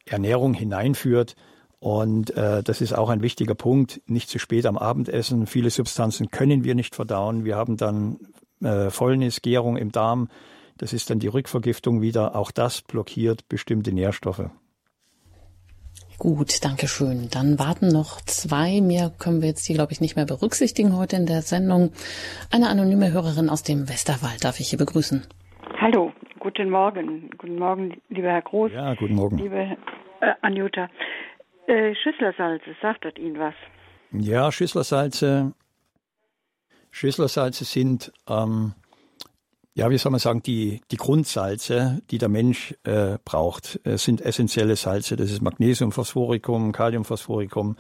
Ernährung 0.06 0.54
hineinführt. 0.54 1.36
Und 1.80 2.36
äh, 2.36 2.64
das 2.64 2.82
ist 2.82 2.94
auch 2.94 3.10
ein 3.10 3.22
wichtiger 3.22 3.56
Punkt. 3.56 4.02
Nicht 4.08 4.30
zu 4.30 4.40
spät 4.40 4.66
am 4.66 4.78
Abendessen. 4.78 5.46
Viele 5.46 5.70
Substanzen 5.70 6.32
können 6.32 6.64
wir 6.64 6.76
nicht 6.76 6.96
verdauen. 6.96 7.46
Wir 7.46 7.56
haben 7.56 7.78
dann 7.78 8.18
äh, 8.62 8.90
Fäulnis, 8.90 9.42
Gärung 9.42 9.78
im 9.78 9.92
Darm. 9.92 10.30
Das 10.78 10.94
ist 10.94 11.10
dann 11.10 11.20
die 11.20 11.28
Rückvergiftung 11.28 12.02
wieder. 12.02 12.36
Auch 12.36 12.52
das 12.52 12.82
blockiert 12.82 13.48
bestimmte 13.50 13.92
Nährstoffe. 13.92 14.50
Gut, 16.18 16.66
danke 16.66 16.88
schön. 16.88 17.30
Dann 17.30 17.60
warten 17.60 17.90
noch 17.90 18.22
zwei. 18.22 18.82
Mehr 18.82 19.12
können 19.12 19.42
wir 19.42 19.50
jetzt 19.50 19.66
hier, 19.66 19.76
glaube 19.76 19.92
ich, 19.92 20.02
nicht 20.02 20.16
mehr 20.16 20.26
berücksichtigen 20.26 20.98
heute 20.98 21.16
in 21.16 21.28
der 21.28 21.44
Sendung. 21.44 21.92
Eine 22.50 22.70
anonyme 22.70 23.12
Hörerin 23.12 23.50
aus 23.50 23.62
dem 23.62 23.88
Westerwald 23.88 24.44
darf 24.44 24.60
ich 24.60 24.70
hier 24.70 24.80
begrüßen. 24.80 25.28
Hallo, 25.80 26.12
guten 26.48 26.70
Morgen. 26.70 27.30
Guten 27.38 27.60
Morgen, 27.60 28.02
lieber 28.08 28.30
Herr 28.30 28.42
Groß. 28.42 28.72
Ja, 28.72 28.94
guten 28.94 29.16
Morgen. 29.16 29.38
Liebe 29.38 29.76
äh, 30.22 30.34
Anjuta. 30.42 30.90
Äh, 31.68 31.94
Schüsslersalze, 31.94 32.74
sagt 32.82 33.04
das 33.04 33.16
Ihnen 33.18 33.38
was? 33.38 33.54
Ja, 34.14 34.50
Schüsslersalze. 34.50 35.52
Schüsslersalze 36.90 37.66
sind, 37.66 38.14
ähm, 38.30 38.74
ja, 39.74 39.90
wie 39.90 39.98
soll 39.98 40.14
man 40.14 40.22
sagen, 40.22 40.42
die, 40.42 40.80
die 40.90 40.96
Grundsalze, 40.96 42.02
die 42.12 42.18
der 42.18 42.30
Mensch 42.30 42.74
äh, 42.86 43.18
braucht, 43.26 43.82
äh, 43.86 43.98
sind 43.98 44.22
essentielle 44.22 44.78
Salze. 44.78 45.18
Das 45.18 45.30
ist 45.30 45.42
Magnesium, 45.42 45.92
Phosphoricum, 45.92 46.72
Kaliumphosphoricum, 46.72 47.76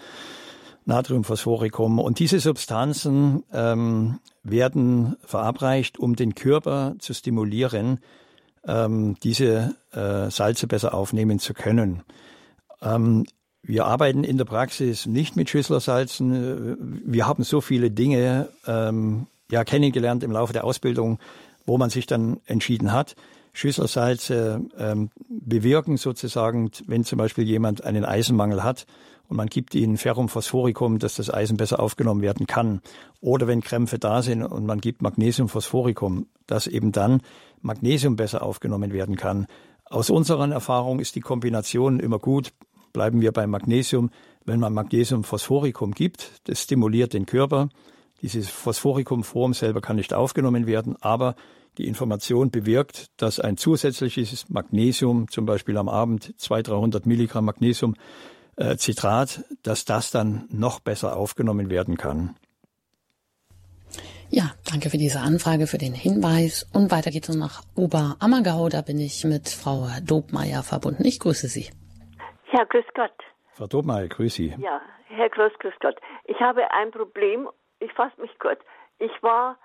Natriumphosphoricum. 0.83 1.99
Und 1.99 2.19
diese 2.19 2.41
Substanzen 2.41 3.45
ähm, 3.53 4.19
werden 4.43 5.15
verabreicht, 5.21 5.97
um 5.97 6.17
den 6.17 6.35
Körper 6.35 6.95
zu 6.99 7.13
stimulieren, 7.13 8.01
ähm, 8.67 9.15
diese 9.23 9.75
äh, 9.93 10.29
Salze 10.29 10.67
besser 10.67 10.93
aufnehmen 10.93 11.39
zu 11.39 11.53
können. 11.53 12.03
Ähm, 12.81 13.25
wir 13.63 13.85
arbeiten 13.85 14.23
in 14.23 14.37
der 14.37 14.45
Praxis 14.45 15.05
nicht 15.05 15.35
mit 15.35 15.49
Schüsslersalzen. 15.49 17.03
Wir 17.05 17.27
haben 17.27 17.43
so 17.43 17.59
viele 17.59 17.91
Dinge 17.91 18.49
ähm, 18.65 19.27
ja, 19.51 19.63
kennengelernt 19.63 20.23
im 20.23 20.31
Laufe 20.31 20.53
der 20.53 20.63
Ausbildung, 20.63 21.19
wo 21.65 21.77
man 21.77 21.89
sich 21.89 22.05
dann 22.05 22.39
entschieden 22.45 22.93
hat. 22.93 23.15
Schüsslersalze 23.51 24.61
ähm, 24.77 25.09
bewirken 25.27 25.97
sozusagen, 25.97 26.71
wenn 26.85 27.03
zum 27.03 27.17
Beispiel 27.17 27.43
jemand 27.43 27.83
einen 27.83 28.05
Eisenmangel 28.05 28.63
hat 28.63 28.85
und 29.27 29.35
man 29.35 29.47
gibt 29.47 29.75
ihnen 29.75 29.97
Ferrum 29.97 30.29
Phosphoricum, 30.29 30.99
dass 30.99 31.15
das 31.15 31.33
Eisen 31.33 31.57
besser 31.57 31.79
aufgenommen 31.79 32.21
werden 32.21 32.47
kann. 32.47 32.81
Oder 33.19 33.47
wenn 33.47 33.61
Krämpfe 33.61 33.99
da 33.99 34.21
sind 34.21 34.43
und 34.43 34.65
man 34.65 34.79
gibt 34.79 35.01
Magnesium 35.01 35.49
Phosphoricum, 35.49 36.27
dass 36.45 36.67
eben 36.67 36.91
dann 36.91 37.21
Magnesium 37.61 38.15
besser 38.15 38.41
aufgenommen 38.43 38.93
werden 38.93 39.15
kann. 39.15 39.47
Aus 39.85 40.09
unseren 40.09 40.51
Erfahrungen 40.51 40.99
ist 40.99 41.15
die 41.15 41.21
Kombination 41.21 41.99
immer 41.99 42.19
gut. 42.19 42.51
Bleiben 42.93 43.21
wir 43.21 43.31
beim 43.31 43.49
Magnesium. 43.49 44.09
Wenn 44.45 44.59
man 44.59 44.73
Magnesium 44.73 45.23
Phosphoricum 45.23 45.91
gibt, 45.91 46.31
das 46.45 46.63
stimuliert 46.63 47.13
den 47.13 47.25
Körper. 47.25 47.69
Dieses 48.21 48.49
Phosphoricum-Form 48.49 49.53
selber 49.53 49.81
kann 49.81 49.97
nicht 49.97 50.13
aufgenommen 50.13 50.65
werden, 50.65 50.95
aber 51.01 51.35
die 51.77 51.87
Information 51.87 52.49
bewirkt, 52.49 53.11
dass 53.17 53.39
ein 53.39 53.57
zusätzliches 53.57 54.49
Magnesium, 54.49 55.29
zum 55.29 55.45
Beispiel 55.45 55.77
am 55.77 55.89
Abend 55.89 56.33
200, 56.37 56.69
300 56.69 57.05
Milligramm 57.05 57.45
Magnesium, 57.45 57.95
äh, 58.55 58.77
Zitrat, 58.77 59.45
dass 59.61 59.85
das 59.85 60.09
dann 60.09 60.45
noch 60.49 60.79
besser 60.79 61.15
aufgenommen 61.15 61.69
werden 61.69 61.97
kann. 61.97 62.35
Ja, 64.29 64.51
danke 64.69 64.89
für 64.89 64.97
diese 64.97 65.19
Anfrage, 65.19 65.67
für 65.67 65.77
den 65.77 65.93
Hinweis. 65.93 66.69
Und 66.73 66.91
weiter 66.91 67.11
geht's 67.11 67.29
nun 67.29 67.39
nach 67.39 67.61
Oberammergau. 67.75 68.69
Da 68.69 68.81
bin 68.81 68.99
ich 68.99 69.23
mit 69.23 69.47
Frau 69.47 69.87
Dobmeier 70.05 70.63
verbunden. 70.63 71.05
Ich 71.05 71.19
grüße 71.19 71.47
Sie. 71.47 71.69
Ja, 72.51 72.63
grüß 72.65 72.85
Gott. 72.93 73.13
Frau 73.53 73.67
Dobmeier, 73.67 74.07
grüße 74.07 74.35
Sie. 74.35 74.55
Ja, 74.59 74.81
Herr 75.07 75.29
Groß, 75.29 75.53
grüß 75.59 75.73
Gott. 75.79 75.95
Ich 76.25 76.39
habe 76.41 76.69
ein 76.71 76.91
Problem. 76.91 77.47
Ich 77.79 77.91
fasse 77.93 78.19
mich 78.19 78.31
kurz. 78.39 78.59
Ich 78.99 79.11
war 79.21 79.57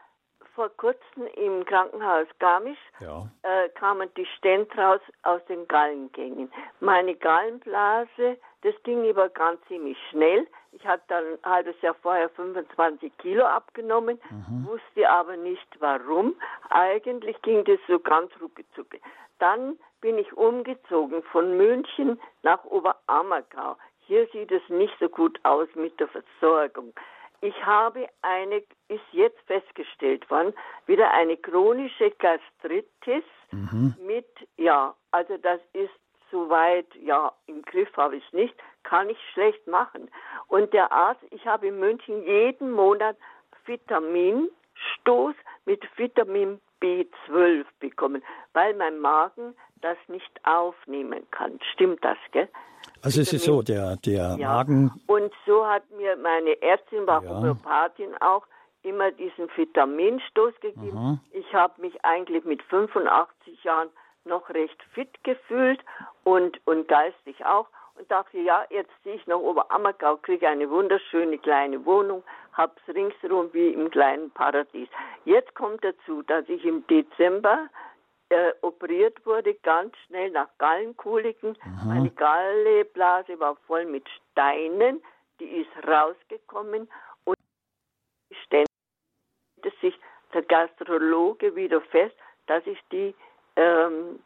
vor 0.55 0.69
kurzem 0.77 1.27
im 1.37 1.65
Krankenhaus 1.65 2.27
Garmisch, 2.39 2.79
ja. 3.01 3.27
äh, 3.43 3.69
kamen 3.71 4.09
die 4.17 4.27
Stände 4.37 4.69
raus 4.77 5.01
aus 5.23 5.41
den 5.47 5.67
Gallengängen. 5.67 6.53
Meine 6.81 7.15
Gallenblase, 7.15 8.39
das 8.63 8.75
ging 8.85 9.09
aber 9.09 9.29
ganz 9.31 9.61
ziemlich 9.69 9.97
schnell. 10.11 10.47
Ich 10.73 10.87
hatte 10.87 11.05
dann 11.09 11.25
ein 11.25 11.51
halbes 11.51 11.81
Jahr 11.83 11.95
vorher 11.95 12.29
25 12.31 13.17
Kilo 13.19 13.45
abgenommen, 13.45 14.19
mhm. 14.31 14.67
wusste 14.67 15.09
aber 15.09 15.37
nicht 15.37 15.69
warum. 15.81 16.35
Eigentlich 16.71 17.41
ging 17.43 17.65
das 17.65 17.79
so 17.87 17.99
ganz 17.99 18.31
ruckezucke. 18.41 18.99
Dann 19.39 19.79
bin 20.01 20.19
ich 20.19 20.33
umgezogen 20.33 21.23
von 21.25 21.57
München 21.57 22.19
nach 22.43 22.65
Oberammergau. 22.65 23.77
Hier 24.07 24.27
sieht 24.33 24.51
es 24.51 24.63
nicht 24.69 24.95
so 24.99 25.09
gut 25.09 25.39
aus 25.45 25.69
mit 25.75 25.99
der 26.01 26.09
Versorgung. 26.09 26.93
Ich 27.41 27.67
habe 27.67 28.09
eine, 28.23 28.63
ist 28.89 29.01
jetzt 29.11 29.41
festgestellt 29.47 30.29
worden, 30.31 30.55
wieder 30.87 31.11
eine 31.11 31.37
chronische 31.37 32.13
Gastritis 32.13 33.25
mhm. 33.51 33.97
mit, 34.07 34.29
ja, 34.57 34.95
also 35.11 35.37
das 35.39 35.61
ist 35.73 35.91
soweit, 36.33 36.87
ja, 36.97 37.33
im 37.47 37.63
Griff 37.63 37.97
habe 37.97 38.17
ich 38.17 38.27
es 38.27 38.33
nicht, 38.33 38.55
kann 38.83 39.09
ich 39.09 39.19
schlecht 39.33 39.65
machen. 39.69 40.11
Und 40.49 40.73
der 40.73 40.91
Arzt, 40.91 41.23
ich 41.31 41.47
habe 41.47 41.69
in 41.69 41.79
München 41.79 42.25
jeden 42.25 42.73
Monat 42.73 43.17
Vitaminstoß 43.67 45.35
mit 45.67 45.83
Vitamin 45.97 46.61
B12 46.81 47.65
bekommen, 47.79 48.25
weil 48.55 48.75
mein 48.75 48.99
Magen 48.99 49.55
das 49.81 49.97
nicht 50.09 50.41
aufnehmen 50.45 51.25
kann. 51.31 51.61
Stimmt 51.73 52.05
das, 52.05 52.19
gell? 52.33 52.49
Also 53.03 53.21
es 53.21 53.33
ist 53.33 53.45
so, 53.45 53.63
der, 53.63 53.97
der 54.05 54.37
ja. 54.39 54.49
Magen. 54.49 54.91
Und 55.07 55.33
so 55.47 55.65
hat 55.67 55.89
mir 55.93 56.17
meine 56.17 56.61
Ärztin, 56.61 57.07
war 57.07 57.23
ja. 57.23 57.31
Homöopathin 57.31 58.17
auch, 58.21 58.45
immer 58.83 59.13
diesen 59.13 59.49
Vitaminstoß 59.55 60.55
gegeben. 60.61 60.93
Mhm. 60.93 61.21
Ich 61.31 61.55
habe 61.55 61.81
mich 61.81 62.05
eigentlich 62.05 62.45
mit 62.45 62.63
85 62.65 63.63
Jahren 63.63 63.89
noch 64.25 64.49
recht 64.51 64.83
fit 64.95 65.23
gefühlt 65.25 65.81
und, 66.25 66.61
und 66.67 66.89
geistig 66.89 67.45
auch 67.45 67.69
und 67.95 68.11
dachte, 68.11 68.39
ja, 68.39 68.65
jetzt 68.71 68.91
ziehe 69.03 69.17
ich 69.17 69.27
nach 69.27 69.37
Oberammergau, 69.37 70.17
kriege 70.17 70.49
eine 70.49 70.69
wunderschöne 70.71 71.39
kleine 71.39 71.85
Wohnung, 71.85 72.23
hab's 72.53 72.83
ringsherum 72.89 73.51
wie 73.53 73.69
im 73.69 73.91
kleinen 73.91 74.31
Paradies. 74.31 74.89
Jetzt 75.25 75.55
kommt 75.55 75.85
dazu, 75.85 76.23
dass 76.23 76.49
ich 76.49 76.65
im 76.65 76.87
Dezember 76.87 77.69
äh, 78.31 78.53
operiert 78.63 79.25
wurde, 79.27 79.55
ganz 79.57 79.95
schnell 80.07 80.31
nach 80.31 80.49
Gallenkuligen. 80.59 81.57
Mhm. 81.65 81.89
Meine 81.89 82.11
Galleblase 82.11 83.39
war 83.39 83.57
voll 83.67 83.85
mit 83.85 84.09
Steinen, 84.31 85.03
die 85.39 85.61
ist 85.61 85.87
rausgekommen 85.87 86.89
und 87.25 87.37
stellte 88.47 88.69
sich 89.81 89.99
der 90.33 90.43
Gastrologe 90.43 91.55
wieder 91.55 91.81
fest, 91.83 92.17
dass 92.47 92.67
ich 92.67 92.79
die 92.91 93.15
ähm, 93.57 94.19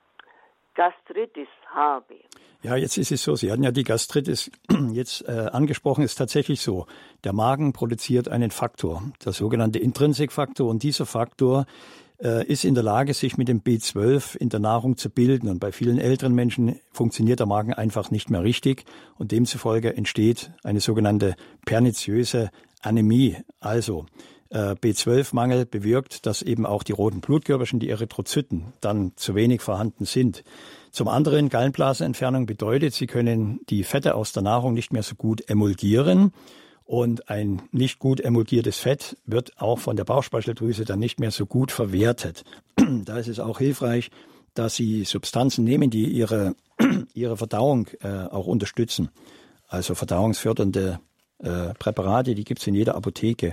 Gastritis 0.74 1.48
habe. 1.74 2.14
Ja, 2.62 2.76
jetzt 2.76 2.98
ist 2.98 3.12
es 3.12 3.22
so, 3.22 3.36
Sie 3.36 3.52
hatten 3.52 3.62
ja 3.62 3.70
die 3.70 3.84
Gastritis 3.84 4.50
jetzt 4.92 5.26
äh, 5.28 5.48
angesprochen, 5.52 6.04
ist 6.04 6.16
tatsächlich 6.16 6.60
so. 6.60 6.86
Der 7.24 7.32
Magen 7.32 7.72
produziert 7.72 8.28
einen 8.28 8.50
Faktor, 8.50 9.02
der 9.24 9.32
sogenannte 9.32 9.78
Intrinsikfaktor, 9.78 10.68
und 10.68 10.82
dieser 10.82 11.06
Faktor 11.06 11.66
äh, 12.22 12.46
ist 12.46 12.64
in 12.64 12.74
der 12.74 12.82
Lage, 12.82 13.14
sich 13.14 13.36
mit 13.36 13.48
dem 13.48 13.62
B12 13.62 14.36
in 14.36 14.48
der 14.48 14.60
Nahrung 14.60 14.96
zu 14.96 15.10
bilden. 15.10 15.48
Und 15.48 15.60
bei 15.60 15.72
vielen 15.72 15.98
älteren 15.98 16.34
Menschen 16.34 16.80
funktioniert 16.92 17.40
der 17.40 17.46
Magen 17.46 17.74
einfach 17.74 18.10
nicht 18.10 18.30
mehr 18.30 18.42
richtig 18.42 18.84
und 19.16 19.32
demzufolge 19.32 19.96
entsteht 19.96 20.50
eine 20.64 20.80
sogenannte 20.80 21.36
perniziöse 21.66 22.50
Anämie. 22.82 23.36
Also 23.60 24.06
B12-Mangel 24.54 25.66
bewirkt, 25.66 26.26
dass 26.26 26.42
eben 26.42 26.66
auch 26.66 26.82
die 26.82 26.92
roten 26.92 27.20
Blutkörperchen, 27.20 27.80
die 27.80 27.90
Erythrozyten, 27.90 28.72
dann 28.80 29.12
zu 29.16 29.34
wenig 29.34 29.60
vorhanden 29.60 30.04
sind. 30.04 30.44
Zum 30.90 31.08
anderen, 31.08 31.48
Gallenblasenentfernung 31.48 32.46
bedeutet, 32.46 32.94
sie 32.94 33.06
können 33.06 33.60
die 33.68 33.84
Fette 33.84 34.14
aus 34.14 34.32
der 34.32 34.42
Nahrung 34.42 34.74
nicht 34.74 34.92
mehr 34.92 35.02
so 35.02 35.14
gut 35.14 35.48
emulgieren. 35.48 36.32
Und 36.84 37.28
ein 37.28 37.62
nicht 37.72 37.98
gut 37.98 38.20
emulgiertes 38.20 38.78
Fett 38.78 39.16
wird 39.26 39.60
auch 39.60 39.80
von 39.80 39.96
der 39.96 40.04
Bauchspeicheldrüse 40.04 40.84
dann 40.84 41.00
nicht 41.00 41.18
mehr 41.18 41.32
so 41.32 41.44
gut 41.44 41.72
verwertet. 41.72 42.44
da 42.76 43.18
ist 43.18 43.26
es 43.26 43.40
auch 43.40 43.58
hilfreich, 43.58 44.10
dass 44.54 44.76
Sie 44.76 45.04
Substanzen 45.04 45.64
nehmen, 45.64 45.90
die 45.90 46.06
Ihre, 46.06 46.54
ihre 47.12 47.36
Verdauung 47.36 47.88
äh, 48.00 48.08
auch 48.08 48.46
unterstützen. 48.46 49.10
Also 49.68 49.96
verdauungsfördernde 49.96 51.00
äh, 51.38 51.74
Präparate, 51.78 52.34
die 52.34 52.44
gibt 52.44 52.60
es 52.60 52.66
in 52.66 52.74
jeder 52.74 52.94
Apotheke. 52.94 53.52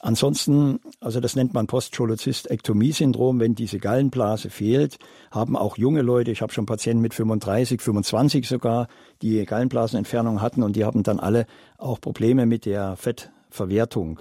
Ansonsten, 0.00 0.80
also 1.00 1.20
das 1.20 1.36
nennt 1.36 1.54
man 1.54 1.66
Postcholozystektomie-Syndrom, 1.66 3.40
wenn 3.40 3.54
diese 3.54 3.78
Gallenblase 3.78 4.50
fehlt, 4.50 4.98
haben 5.30 5.56
auch 5.56 5.76
junge 5.76 6.02
Leute, 6.02 6.30
ich 6.30 6.40
habe 6.40 6.52
schon 6.52 6.66
Patienten 6.66 7.02
mit 7.02 7.14
35, 7.14 7.80
25 7.82 8.48
sogar, 8.48 8.88
die 9.22 9.44
Gallenblasenentfernung 9.44 10.40
hatten 10.40 10.62
und 10.62 10.76
die 10.76 10.84
haben 10.84 11.02
dann 11.02 11.20
alle 11.20 11.46
auch 11.76 12.00
Probleme 12.00 12.46
mit 12.46 12.64
der 12.64 12.96
Fettverwertung. 12.96 14.20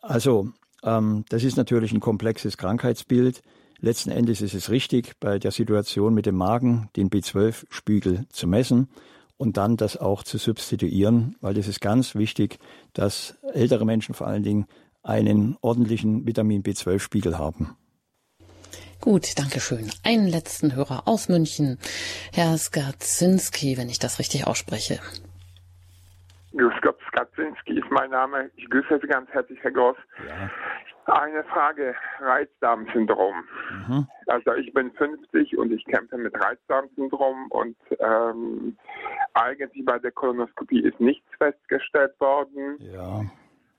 Also 0.00 0.50
ähm, 0.84 1.24
das 1.28 1.42
ist 1.42 1.56
natürlich 1.56 1.92
ein 1.92 2.00
komplexes 2.00 2.56
Krankheitsbild. 2.56 3.42
Letzten 3.80 4.10
Endes 4.10 4.40
ist 4.40 4.54
es 4.54 4.70
richtig, 4.70 5.14
bei 5.20 5.38
der 5.38 5.50
Situation 5.50 6.14
mit 6.14 6.26
dem 6.26 6.36
Magen 6.36 6.88
den 6.96 7.10
B12-Spiegel 7.10 8.26
zu 8.30 8.46
messen 8.46 8.88
und 9.36 9.56
dann 9.56 9.76
das 9.76 9.96
auch 9.96 10.22
zu 10.22 10.38
substituieren, 10.38 11.36
weil 11.40 11.56
es 11.58 11.68
ist 11.68 11.80
ganz 11.80 12.14
wichtig, 12.14 12.58
dass 12.92 13.38
ältere 13.52 13.84
Menschen 13.84 14.14
vor 14.14 14.26
allen 14.26 14.42
Dingen 14.42 14.66
einen 15.02 15.56
ordentlichen 15.60 16.26
Vitamin 16.26 16.62
B12-Spiegel 16.62 17.38
haben. 17.38 17.76
Gut, 19.00 19.38
danke 19.38 19.60
schön. 19.60 19.90
Einen 20.04 20.26
letzten 20.26 20.74
Hörer 20.74 21.06
aus 21.06 21.28
München, 21.28 21.78
Herr 22.32 22.56
Skatzinski, 22.56 23.76
wenn 23.76 23.88
ich 23.88 23.98
das 23.98 24.18
richtig 24.18 24.46
ausspreche. 24.46 24.98
Grüß 26.52 26.72
Skatzinski 27.08 27.78
ist 27.78 27.90
mein 27.90 28.10
Name. 28.10 28.50
Ich 28.56 28.68
grüße 28.70 28.98
Sie 29.00 29.06
ganz 29.06 29.28
herzlich, 29.30 29.58
Herr 29.62 29.70
Gross. 29.70 29.96
Ja. 30.26 30.50
Eine 31.06 31.44
Frage, 31.44 31.94
Reizdarmsyndrom. 32.18 33.36
Mhm. 33.70 34.06
Also 34.26 34.54
ich 34.54 34.72
bin 34.72 34.90
50 34.92 35.56
und 35.56 35.72
ich 35.72 35.84
kämpfe 35.84 36.18
mit 36.18 36.34
Reizdarmsyndrom 36.34 37.46
und 37.50 37.76
ähm, 38.00 38.76
eigentlich 39.34 39.84
bei 39.84 40.00
der 40.00 40.10
Kolonoskopie 40.10 40.80
ist 40.80 40.98
nichts 40.98 41.28
festgestellt 41.38 42.18
worden. 42.18 42.76
Ja. 42.80 43.24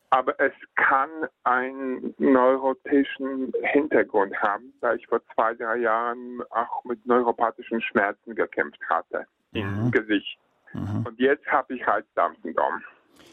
Aber 0.09 0.39
es 0.39 0.53
kann 0.75 1.09
einen 1.43 2.15
neurotischen 2.17 3.51
Hintergrund 3.73 4.33
haben, 4.41 4.73
da 4.79 4.93
ich 4.93 5.05
vor 5.07 5.19
zwei, 5.35 5.53
drei 5.53 5.77
Jahren 5.79 6.41
auch 6.51 6.85
mit 6.85 7.05
neuropathischen 7.05 7.81
Schmerzen 7.81 8.35
gekämpft 8.35 8.79
hatte 8.89 9.25
mhm. 9.51 9.59
im 9.59 9.91
Gesicht. 9.91 10.39
Mhm. 10.71 11.05
Und 11.05 11.19
jetzt 11.19 11.45
habe 11.47 11.75
ich 11.75 11.85
Reizdarmsyndrom. 11.85 12.81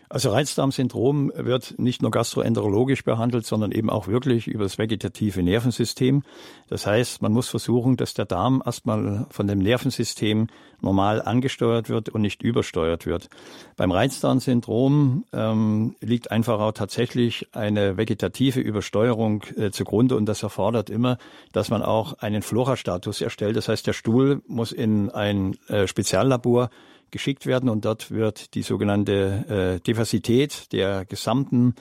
Also 0.08 0.30
Reizdarmsyndrom 0.30 1.32
wird 1.34 1.74
nicht 1.78 2.02
nur 2.02 2.10
gastroenterologisch 2.10 3.04
behandelt, 3.04 3.46
sondern 3.46 3.72
eben 3.72 3.90
auch 3.90 4.06
wirklich 4.06 4.46
über 4.46 4.64
das 4.64 4.78
vegetative 4.78 5.42
Nervensystem. 5.42 6.22
Das 6.68 6.86
heißt, 6.86 7.22
man 7.22 7.32
muss 7.32 7.48
versuchen, 7.48 7.96
dass 7.96 8.14
der 8.14 8.26
Darm 8.26 8.62
erstmal 8.64 9.26
von 9.30 9.46
dem 9.46 9.58
Nervensystem 9.58 10.48
normal 10.80 11.22
angesteuert 11.22 11.88
wird 11.88 12.10
und 12.10 12.20
nicht 12.20 12.42
übersteuert 12.42 13.06
wird. 13.06 13.28
Beim 13.76 13.90
Reizdarmsyndrom 13.90 15.24
ähm, 15.32 15.96
liegt 16.00 16.30
einfach 16.30 16.60
auch 16.60 16.72
tatsächlich 16.72 17.48
eine 17.52 17.96
vegetative 17.96 18.60
Übersteuerung 18.60 19.42
äh, 19.56 19.70
zugrunde 19.70 20.16
und 20.16 20.26
das 20.26 20.42
erfordert 20.42 20.90
immer, 20.90 21.18
dass 21.52 21.70
man 21.70 21.82
auch 21.82 22.18
einen 22.18 22.42
Flora-Status 22.42 23.20
erstellt. 23.20 23.56
Das 23.56 23.68
heißt, 23.68 23.86
der 23.86 23.94
Stuhl 23.94 24.42
muss 24.46 24.72
in 24.72 25.10
ein 25.10 25.56
äh, 25.68 25.86
Speziallabor 25.86 26.70
geschickt 27.10 27.46
werden 27.46 27.68
und 27.68 27.84
dort 27.84 28.10
wird 28.10 28.54
die 28.54 28.62
sogenannte 28.62 29.78
äh, 29.78 29.80
Diversität 29.80 30.72
der 30.72 31.04
gesamten 31.04 31.74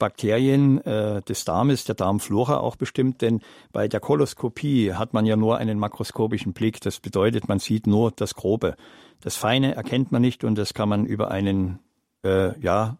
Bakterien 0.00 0.84
äh, 0.84 1.22
des 1.22 1.44
Darmes, 1.44 1.84
der 1.84 1.94
Darmflora 1.94 2.58
auch 2.58 2.74
bestimmt, 2.74 3.22
denn 3.22 3.40
bei 3.70 3.86
der 3.86 4.00
Koloskopie 4.00 4.94
hat 4.94 5.14
man 5.14 5.26
ja 5.26 5.36
nur 5.36 5.58
einen 5.58 5.78
makroskopischen 5.78 6.52
Blick. 6.52 6.80
Das 6.80 6.98
bedeutet, 6.98 7.46
man 7.46 7.60
sieht 7.60 7.86
nur 7.86 8.10
das 8.10 8.34
Grobe. 8.34 8.74
Das 9.20 9.36
Feine 9.36 9.76
erkennt 9.76 10.10
man 10.10 10.22
nicht 10.22 10.42
und 10.42 10.56
das 10.56 10.74
kann 10.74 10.88
man 10.88 11.06
über 11.06 11.30
einen, 11.30 11.78
äh, 12.24 12.58
ja, 12.60 12.98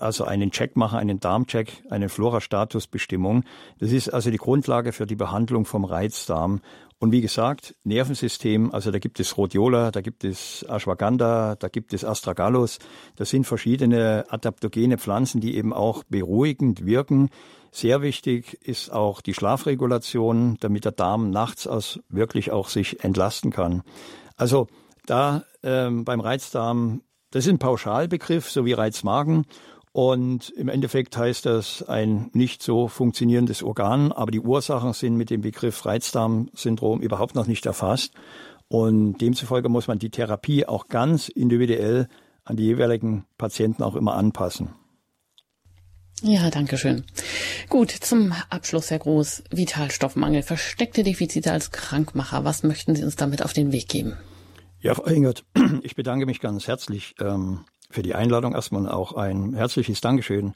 also 0.00 0.24
einen 0.24 0.50
Check 0.50 0.76
machen, 0.76 0.98
einen 0.98 1.20
Darmcheck, 1.20 1.82
eine 1.90 2.08
Flora-Statusbestimmung. 2.08 3.44
Das 3.78 3.90
ist 3.90 4.08
also 4.10 4.30
die 4.30 4.36
Grundlage 4.36 4.92
für 4.92 5.06
die 5.06 5.16
Behandlung 5.16 5.64
vom 5.64 5.84
Reizdarm. 5.84 6.60
Und 7.02 7.12
wie 7.12 7.22
gesagt, 7.22 7.74
Nervensystem, 7.82 8.74
also 8.74 8.90
da 8.90 8.98
gibt 8.98 9.20
es 9.20 9.38
Rhodiola, 9.38 9.90
da 9.90 10.02
gibt 10.02 10.22
es 10.22 10.66
Ashwagandha, 10.68 11.56
da 11.56 11.68
gibt 11.68 11.94
es 11.94 12.04
Astragalus. 12.04 12.78
Das 13.16 13.30
sind 13.30 13.46
verschiedene 13.46 14.26
adaptogene 14.28 14.98
Pflanzen, 14.98 15.40
die 15.40 15.56
eben 15.56 15.72
auch 15.72 16.04
beruhigend 16.04 16.84
wirken. 16.84 17.30
Sehr 17.72 18.02
wichtig 18.02 18.52
ist 18.66 18.92
auch 18.92 19.22
die 19.22 19.32
Schlafregulation, 19.32 20.58
damit 20.60 20.84
der 20.84 20.92
Darm 20.92 21.30
nachts 21.30 21.66
aus 21.66 22.00
wirklich 22.10 22.50
auch 22.50 22.68
sich 22.68 23.02
entlasten 23.02 23.50
kann. 23.50 23.82
Also 24.36 24.66
da 25.06 25.44
ähm, 25.62 26.04
beim 26.04 26.20
Reizdarm, 26.20 27.00
das 27.30 27.46
ist 27.46 27.50
ein 27.50 27.58
Pauschalbegriff, 27.58 28.50
so 28.50 28.66
wie 28.66 28.74
Reizmagen. 28.74 29.46
Und 29.92 30.50
im 30.50 30.68
Endeffekt 30.68 31.16
heißt 31.16 31.46
das 31.46 31.82
ein 31.82 32.30
nicht 32.32 32.62
so 32.62 32.86
funktionierendes 32.86 33.62
Organ, 33.62 34.12
aber 34.12 34.30
die 34.30 34.40
Ursachen 34.40 34.92
sind 34.92 35.16
mit 35.16 35.30
dem 35.30 35.40
Begriff 35.40 35.84
Reizdarmsyndrom 35.84 37.00
überhaupt 37.00 37.34
noch 37.34 37.46
nicht 37.46 37.66
erfasst. 37.66 38.12
Und 38.68 39.18
demzufolge 39.18 39.68
muss 39.68 39.88
man 39.88 39.98
die 39.98 40.10
Therapie 40.10 40.64
auch 40.64 40.86
ganz 40.86 41.28
individuell 41.28 42.08
an 42.44 42.56
die 42.56 42.64
jeweiligen 42.64 43.26
Patienten 43.36 43.82
auch 43.82 43.96
immer 43.96 44.14
anpassen. 44.14 44.70
Ja, 46.22 46.50
danke 46.50 46.76
schön. 46.76 47.04
Gut, 47.68 47.90
zum 47.90 48.32
Abschluss, 48.50 48.90
Herr 48.90 48.98
Groß. 48.98 49.44
Vitalstoffmangel, 49.50 50.42
versteckte 50.42 51.02
Defizite 51.02 51.50
als 51.50 51.72
Krankmacher. 51.72 52.44
Was 52.44 52.62
möchten 52.62 52.94
Sie 52.94 53.02
uns 53.02 53.16
damit 53.16 53.42
auf 53.42 53.54
den 53.54 53.72
Weg 53.72 53.88
geben? 53.88 54.16
Ja, 54.80 54.94
Frau 54.94 55.06
Ingert, 55.06 55.44
ich 55.82 55.96
bedanke 55.96 56.26
mich 56.26 56.40
ganz 56.40 56.68
herzlich 56.68 57.14
ähm, 57.20 57.64
für 57.90 58.02
die 58.02 58.14
Einladung 58.14 58.54
erstmal 58.54 58.88
auch 58.88 59.12
ein 59.14 59.54
herzliches 59.54 60.00
Dankeschön 60.00 60.54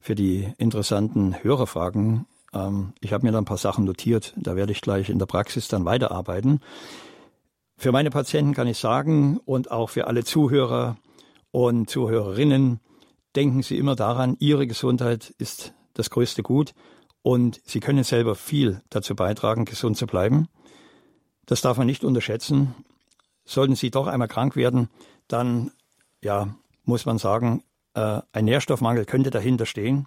für 0.00 0.14
die 0.14 0.52
interessanten 0.56 1.42
Hörerfragen. 1.42 2.26
Ähm, 2.54 2.92
ich 3.00 3.12
habe 3.12 3.26
mir 3.26 3.32
da 3.32 3.38
ein 3.38 3.44
paar 3.44 3.58
Sachen 3.58 3.84
notiert, 3.84 4.32
da 4.36 4.56
werde 4.56 4.72
ich 4.72 4.80
gleich 4.80 5.10
in 5.10 5.18
der 5.18 5.26
Praxis 5.26 5.68
dann 5.68 5.84
weiterarbeiten. 5.84 6.60
Für 7.76 7.92
meine 7.92 8.10
Patienten 8.10 8.54
kann 8.54 8.68
ich 8.68 8.78
sagen 8.78 9.38
und 9.44 9.70
auch 9.70 9.90
für 9.90 10.06
alle 10.06 10.24
Zuhörer 10.24 10.96
und 11.50 11.90
Zuhörerinnen, 11.90 12.80
denken 13.34 13.62
Sie 13.62 13.76
immer 13.76 13.96
daran, 13.96 14.36
Ihre 14.38 14.66
Gesundheit 14.66 15.34
ist 15.38 15.74
das 15.92 16.08
größte 16.08 16.42
Gut 16.42 16.72
und 17.22 17.60
Sie 17.64 17.80
können 17.80 18.04
selber 18.04 18.34
viel 18.34 18.80
dazu 18.88 19.14
beitragen, 19.14 19.64
gesund 19.64 19.96
zu 19.96 20.06
bleiben. 20.06 20.48
Das 21.44 21.60
darf 21.60 21.76
man 21.76 21.86
nicht 21.86 22.04
unterschätzen. 22.04 22.74
Sollten 23.44 23.74
Sie 23.74 23.90
doch 23.90 24.06
einmal 24.06 24.28
krank 24.28 24.56
werden, 24.56 24.88
dann 25.28 25.70
ja, 26.22 26.56
muss 26.86 27.06
man 27.06 27.18
sagen, 27.18 27.62
äh, 27.94 28.20
ein 28.32 28.44
Nährstoffmangel 28.44 29.04
könnte 29.04 29.30
dahinter 29.30 29.66
stehen. 29.66 30.06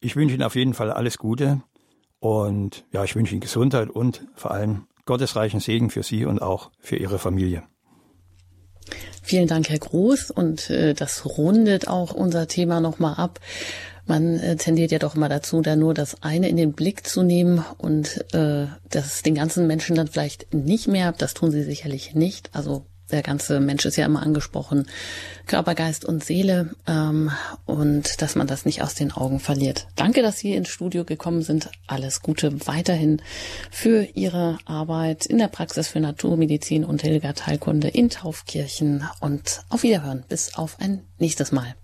Ich 0.00 0.16
wünsche 0.16 0.34
Ihnen 0.34 0.44
auf 0.44 0.54
jeden 0.54 0.74
Fall 0.74 0.90
alles 0.90 1.18
Gute 1.18 1.62
und 2.18 2.84
ja, 2.92 3.04
ich 3.04 3.14
wünsche 3.16 3.34
Ihnen 3.34 3.40
Gesundheit 3.40 3.90
und 3.90 4.26
vor 4.34 4.50
allem 4.52 4.86
gottesreichen 5.04 5.60
Segen 5.60 5.90
für 5.90 6.02
Sie 6.02 6.24
und 6.24 6.40
auch 6.40 6.70
für 6.78 6.96
Ihre 6.96 7.18
Familie. 7.18 7.62
Vielen 9.22 9.46
Dank, 9.46 9.68
Herr 9.68 9.78
Groß. 9.78 10.30
Und 10.30 10.70
äh, 10.70 10.94
das 10.94 11.24
rundet 11.24 11.88
auch 11.88 12.12
unser 12.12 12.48
Thema 12.48 12.80
nochmal 12.80 13.14
ab. 13.14 13.40
Man 14.06 14.40
äh, 14.40 14.56
tendiert 14.56 14.90
ja 14.90 14.98
doch 14.98 15.14
immer 15.14 15.28
dazu, 15.28 15.60
da 15.60 15.76
nur 15.76 15.94
das 15.94 16.22
eine 16.22 16.48
in 16.48 16.56
den 16.56 16.72
Blick 16.72 17.06
zu 17.06 17.22
nehmen 17.22 17.64
und 17.78 18.24
äh, 18.34 18.66
das 18.88 19.22
den 19.22 19.34
ganzen 19.34 19.66
Menschen 19.66 19.94
dann 19.94 20.08
vielleicht 20.08 20.52
nicht 20.52 20.88
mehr. 20.88 21.12
Das 21.12 21.34
tun 21.34 21.50
sie 21.50 21.62
sicherlich 21.62 22.14
nicht. 22.14 22.50
Also 22.52 22.86
der 23.10 23.22
ganze 23.22 23.60
Mensch 23.60 23.84
ist 23.84 23.96
ja 23.96 24.06
immer 24.06 24.22
angesprochen, 24.22 24.86
Körper, 25.46 25.74
Geist 25.74 26.04
und 26.04 26.24
Seele 26.24 26.70
ähm, 26.86 27.30
und 27.66 28.22
dass 28.22 28.36
man 28.36 28.46
das 28.46 28.64
nicht 28.64 28.82
aus 28.82 28.94
den 28.94 29.12
Augen 29.12 29.40
verliert. 29.40 29.88
Danke, 29.96 30.22
dass 30.22 30.38
Sie 30.38 30.54
ins 30.54 30.68
Studio 30.68 31.04
gekommen 31.04 31.42
sind. 31.42 31.70
Alles 31.86 32.22
Gute 32.22 32.66
weiterhin 32.66 33.20
für 33.70 34.02
Ihre 34.14 34.58
Arbeit 34.64 35.26
in 35.26 35.38
der 35.38 35.48
Praxis 35.48 35.88
für 35.88 36.00
Naturmedizin 36.00 36.84
und 36.84 37.02
Hilgerteilkunde 37.02 37.88
in 37.88 38.10
Taufkirchen 38.10 39.08
und 39.20 39.62
auf 39.68 39.82
Wiederhören. 39.82 40.24
Bis 40.28 40.54
auf 40.54 40.78
ein 40.80 41.02
nächstes 41.18 41.52
Mal. 41.52 41.74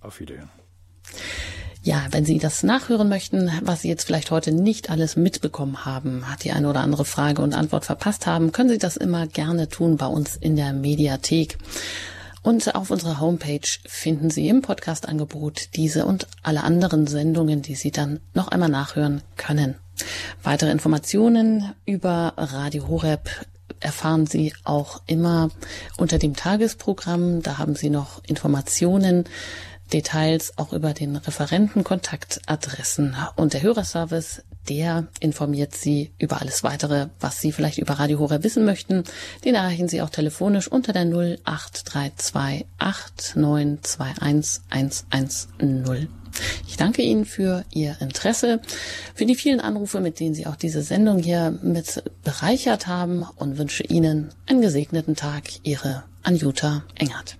Auf 0.00 0.20
Wiederhören. 0.20 0.50
Ja, 1.82 2.06
wenn 2.10 2.26
Sie 2.26 2.38
das 2.38 2.62
nachhören 2.62 3.08
möchten, 3.08 3.50
was 3.62 3.82
Sie 3.82 3.88
jetzt 3.88 4.04
vielleicht 4.04 4.30
heute 4.30 4.52
nicht 4.52 4.90
alles 4.90 5.16
mitbekommen 5.16 5.86
haben, 5.86 6.30
hat 6.30 6.44
die 6.44 6.52
eine 6.52 6.68
oder 6.68 6.80
andere 6.80 7.06
Frage 7.06 7.40
und 7.40 7.54
Antwort 7.54 7.86
verpasst 7.86 8.26
haben, 8.26 8.52
können 8.52 8.68
Sie 8.68 8.78
das 8.78 8.98
immer 8.98 9.26
gerne 9.26 9.68
tun 9.68 9.96
bei 9.96 10.06
uns 10.06 10.36
in 10.36 10.56
der 10.56 10.74
Mediathek. 10.74 11.56
Und 12.42 12.74
auf 12.74 12.90
unserer 12.90 13.18
Homepage 13.18 13.66
finden 13.86 14.28
Sie 14.28 14.48
im 14.48 14.60
Podcast-Angebot 14.60 15.74
diese 15.74 16.04
und 16.04 16.26
alle 16.42 16.64
anderen 16.64 17.06
Sendungen, 17.06 17.62
die 17.62 17.74
Sie 17.74 17.90
dann 17.90 18.20
noch 18.34 18.48
einmal 18.48 18.68
nachhören 18.68 19.22
können. 19.38 19.76
Weitere 20.42 20.70
Informationen 20.70 21.72
über 21.86 22.34
Radio 22.36 22.88
Horeb 22.88 23.30
erfahren 23.80 24.26
Sie 24.26 24.52
auch 24.64 25.00
immer 25.06 25.50
unter 25.96 26.18
dem 26.18 26.36
Tagesprogramm. 26.36 27.42
Da 27.42 27.56
haben 27.56 27.74
Sie 27.74 27.88
noch 27.88 28.22
Informationen 28.24 29.24
Details 29.92 30.56
auch 30.56 30.72
über 30.72 30.94
den 30.94 31.16
Referentenkontaktadressen 31.16 33.16
und 33.36 33.52
der 33.52 33.62
Hörerservice, 33.62 34.42
der 34.68 35.08
informiert 35.20 35.74
Sie 35.74 36.10
über 36.18 36.40
alles 36.40 36.62
weitere, 36.62 37.08
was 37.18 37.40
Sie 37.40 37.52
vielleicht 37.52 37.78
über 37.78 37.94
Radio 37.94 38.18
Horeb 38.18 38.44
wissen 38.44 38.64
möchten. 38.64 39.04
Den 39.44 39.54
erreichen 39.54 39.88
Sie 39.88 40.02
auch 40.02 40.10
telefonisch 40.10 40.68
unter 40.68 40.92
der 40.92 41.06
08328 41.44 42.66
8921 42.78 44.64
110. 44.70 46.08
Ich 46.68 46.76
danke 46.76 47.02
Ihnen 47.02 47.24
für 47.24 47.64
Ihr 47.72 47.96
Interesse, 48.00 48.60
für 49.14 49.26
die 49.26 49.34
vielen 49.34 49.60
Anrufe, 49.60 50.00
mit 50.00 50.20
denen 50.20 50.34
Sie 50.34 50.46
auch 50.46 50.56
diese 50.56 50.82
Sendung 50.82 51.18
hier 51.18 51.58
mit 51.62 52.04
bereichert 52.22 52.86
haben 52.86 53.24
und 53.36 53.58
wünsche 53.58 53.82
Ihnen 53.82 54.28
einen 54.46 54.60
gesegneten 54.60 55.16
Tag. 55.16 55.44
Ihre 55.64 56.04
Anjuta 56.22 56.84
Engert. 56.94 57.39